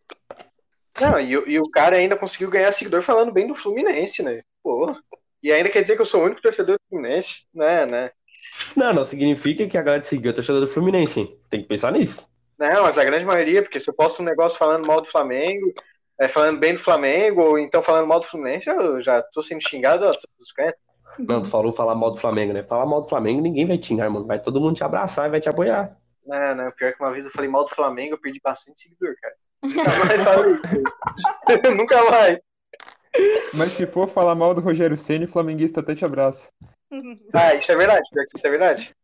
Não, 1.00 1.18
e, 1.18 1.32
e, 1.32 1.58
o 1.58 1.70
cara 1.70 1.96
ainda 1.96 2.18
conseguiu 2.18 2.50
ganhar 2.50 2.74
seguidor 2.74 3.02
falando 3.02 3.32
bem 3.32 3.48
do 3.48 3.56
Fluminense, 3.56 4.22
né? 4.22 4.42
Pô. 4.62 4.94
E 5.42 5.54
ainda 5.54 5.70
quer 5.70 5.84
dizer 5.84 5.96
que 5.96 6.02
eu 6.02 6.06
sou 6.06 6.22
o 6.22 6.26
único 6.26 6.42
torcedor 6.42 6.76
do 6.76 6.90
Fluminense, 6.90 7.48
né, 7.54 7.86
né? 7.86 8.12
Não, 8.76 8.92
não 8.92 9.06
significa 9.06 9.66
que 9.68 9.78
a 9.78 9.82
galera 9.82 10.04
seguiu 10.04 10.32
o 10.32 10.34
torcedor 10.34 10.60
do 10.60 10.68
Fluminense. 10.68 11.40
Tem 11.50 11.62
que 11.62 11.68
pensar 11.70 11.94
nisso. 11.94 12.28
Não, 12.60 12.84
mas 12.84 12.98
a 12.98 13.06
grande 13.06 13.24
maioria, 13.24 13.64
porque 13.64 13.80
se 13.80 13.90
eu 13.90 13.94
posto 13.94 14.22
um 14.22 14.26
negócio 14.26 14.60
falando 14.60 14.86
mal 14.86 15.00
do 15.00 15.08
Flamengo, 15.08 15.74
é, 16.20 16.28
falando 16.28 16.60
bem 16.60 16.74
do 16.74 16.80
Flamengo, 16.80 17.42
ou 17.42 17.58
então 17.58 17.82
falando 17.82 18.06
mal 18.06 18.20
do 18.20 18.28
Fluminense, 18.28 18.70
eu 18.70 19.02
já 19.02 19.22
tô 19.22 19.42
sendo 19.42 19.66
xingado 19.66 20.04
a 20.04 20.12
todos 20.14 20.40
os 20.40 20.52
cantos. 20.52 20.80
Não, 21.18 21.42
tu 21.42 21.50
falou 21.50 21.72
falar 21.72 21.96
mal 21.96 22.12
do 22.12 22.18
Flamengo, 22.18 22.52
né? 22.52 22.62
Falar 22.62 22.86
mal 22.86 23.02
do 23.02 23.08
Flamengo, 23.08 23.42
ninguém 23.42 23.66
vai 23.66 23.78
te 23.78 23.88
xingar, 23.88 24.10
mano. 24.10 24.28
Vai 24.28 24.40
todo 24.40 24.60
mundo 24.60 24.76
te 24.76 24.84
abraçar 24.84 25.28
e 25.28 25.32
vai 25.32 25.40
te 25.40 25.48
apoiar. 25.48 25.98
Não, 26.26 26.56
não, 26.56 26.72
pior 26.72 26.94
que 26.94 27.02
uma 27.02 27.12
vez 27.12 27.26
eu 27.26 27.32
falei 27.32 27.50
mal 27.50 27.64
do 27.64 27.74
Flamengo, 27.74 28.16
eu 28.16 28.20
perdi 28.20 28.42
bastante 28.44 28.82
seguidor, 28.82 29.16
cara. 29.22 29.34
Nunca 29.64 30.06
mais 30.06 30.24
falei 30.24 30.54
isso. 30.54 31.74
Nunca 31.76 32.12
mais. 32.12 32.40
Mas 33.56 33.70
se 33.70 33.88
for 33.88 34.08
falar 34.08 34.36
mal 34.36 34.54
do 34.54 34.62
Rogério 34.62 34.98
Senna, 34.98 35.26
flamenguista 35.26 35.80
até 35.80 35.96
te 35.96 36.06
abraça. 36.06 36.50
Ah, 37.34 37.56
isso 37.56 37.72
é 37.72 37.76
verdade, 37.76 38.08
pior 38.12 38.26
que 38.28 38.38
isso 38.38 38.48
é 38.48 38.50
verdade. 38.50 38.96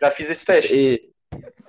Já 0.00 0.10
fiz 0.10 0.28
esse 0.28 0.44
teste. 0.44 0.74
E 0.74 1.13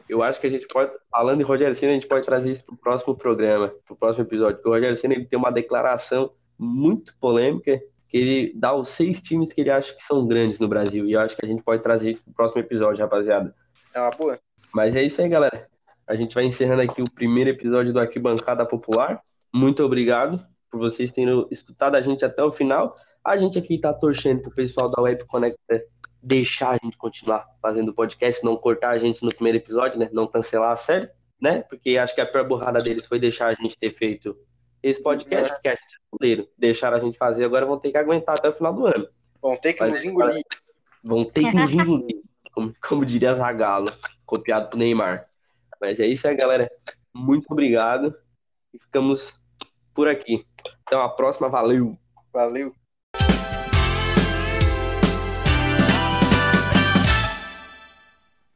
eu 0.07 0.21
acho 0.21 0.39
que 0.39 0.47
a 0.47 0.49
gente 0.49 0.67
pode, 0.67 0.91
falando 1.09 1.41
em 1.41 1.43
Rogério 1.43 1.75
Senna, 1.75 1.91
a 1.91 1.95
gente 1.95 2.07
pode 2.07 2.25
trazer 2.25 2.51
isso 2.51 2.65
pro 2.65 2.77
próximo 2.77 3.15
programa, 3.15 3.73
pro 3.85 3.95
próximo 3.95 4.23
episódio. 4.23 4.55
Porque 4.57 4.69
o 4.69 4.73
Rogério 4.73 4.97
Senna 4.97 5.15
ele 5.15 5.25
tem 5.25 5.37
uma 5.37 5.51
declaração 5.51 6.31
muito 6.57 7.15
polêmica, 7.19 7.79
que 8.07 8.17
ele 8.17 8.53
dá 8.55 8.73
os 8.73 8.89
seis 8.89 9.21
times 9.21 9.51
que 9.51 9.61
ele 9.61 9.71
acha 9.71 9.93
que 9.93 10.03
são 10.03 10.27
grandes 10.27 10.59
no 10.59 10.67
Brasil. 10.67 11.05
E 11.05 11.13
eu 11.13 11.19
acho 11.19 11.35
que 11.35 11.45
a 11.45 11.47
gente 11.47 11.63
pode 11.63 11.81
trazer 11.81 12.11
isso 12.11 12.23
pro 12.23 12.33
próximo 12.33 12.61
episódio, 12.61 13.01
rapaziada. 13.01 13.53
É 13.93 13.99
uma 13.99 14.11
boa. 14.11 14.39
Mas 14.73 14.95
é 14.95 15.03
isso 15.03 15.21
aí, 15.21 15.29
galera. 15.29 15.67
A 16.07 16.15
gente 16.15 16.35
vai 16.35 16.45
encerrando 16.45 16.83
aqui 16.83 17.01
o 17.01 17.09
primeiro 17.09 17.49
episódio 17.49 17.91
do 17.91 17.99
Aqui 17.99 18.19
Bancada 18.19 18.65
Popular. 18.65 19.21
Muito 19.53 19.83
obrigado 19.83 20.45
por 20.69 20.79
vocês 20.79 21.11
terem 21.11 21.47
escutado 21.49 21.95
a 21.95 22.01
gente 22.01 22.23
até 22.23 22.43
o 22.43 22.51
final. 22.51 22.95
A 23.23 23.37
gente 23.37 23.57
aqui 23.57 23.75
está 23.75 23.91
torcendo 23.91 24.43
pro 24.43 24.51
pessoal 24.51 24.91
da 24.91 25.01
Web 25.01 25.25
Conecta 25.25 25.83
deixar 26.25 26.71
a 26.71 26.77
gente 26.77 26.97
continuar 26.97 27.45
fazendo 27.61 27.89
o 27.89 27.93
podcast, 27.93 28.43
não 28.43 28.57
cortar 28.57 28.89
a 28.89 28.97
gente 28.97 29.23
no 29.23 29.33
primeiro 29.33 29.59
episódio, 29.59 29.99
né? 29.99 30.09
Não 30.11 30.25
cancelar 30.25 30.71
a 30.71 30.75
série, 30.75 31.07
né? 31.39 31.61
Porque 31.69 31.97
acho 31.97 32.15
que 32.15 32.21
a 32.21 32.25
pior 32.25 32.47
burrada 32.47 32.79
deles 32.79 33.05
foi 33.05 33.19
deixar 33.19 33.47
a 33.47 33.53
gente 33.53 33.77
ter 33.77 33.91
feito 33.91 34.35
esse 34.81 35.01
podcast, 35.01 35.53
porque 35.53 35.67
a 35.67 35.75
gente 35.75 35.95
é 35.95 35.99
goleiro. 36.11 36.49
Deixaram 36.57 36.97
a 36.97 36.99
gente 36.99 37.17
fazer, 37.17 37.45
agora 37.45 37.65
vão 37.65 37.77
ter 37.77 37.91
que 37.91 37.97
aguentar 37.97 38.35
até 38.37 38.49
o 38.49 38.53
final 38.53 38.73
do 38.73 38.87
ano. 38.87 39.07
Vão 39.39 39.55
ter 39.55 39.73
que 39.73 39.81
Mas, 39.81 39.91
nos 39.91 40.03
engolir. 40.03 40.43
Vão 41.03 41.23
ter 41.23 41.43
que 41.43 41.55
nos 41.55 41.71
engolir, 41.71 42.21
como, 42.51 42.73
como 42.81 43.05
diria 43.05 43.35
Zagalo 43.35 43.91
copiado 44.25 44.69
pro 44.69 44.79
Neymar. 44.79 45.27
Mas 45.79 45.99
é 45.99 46.07
isso 46.07 46.27
aí, 46.27 46.35
galera. 46.35 46.71
Muito 47.13 47.45
obrigado. 47.51 48.15
E 48.73 48.79
ficamos 48.79 49.31
por 49.93 50.07
aqui. 50.07 50.43
Até 50.85 50.95
a 50.95 51.07
próxima. 51.07 51.47
Valeu. 51.47 51.95
Valeu. 52.33 52.73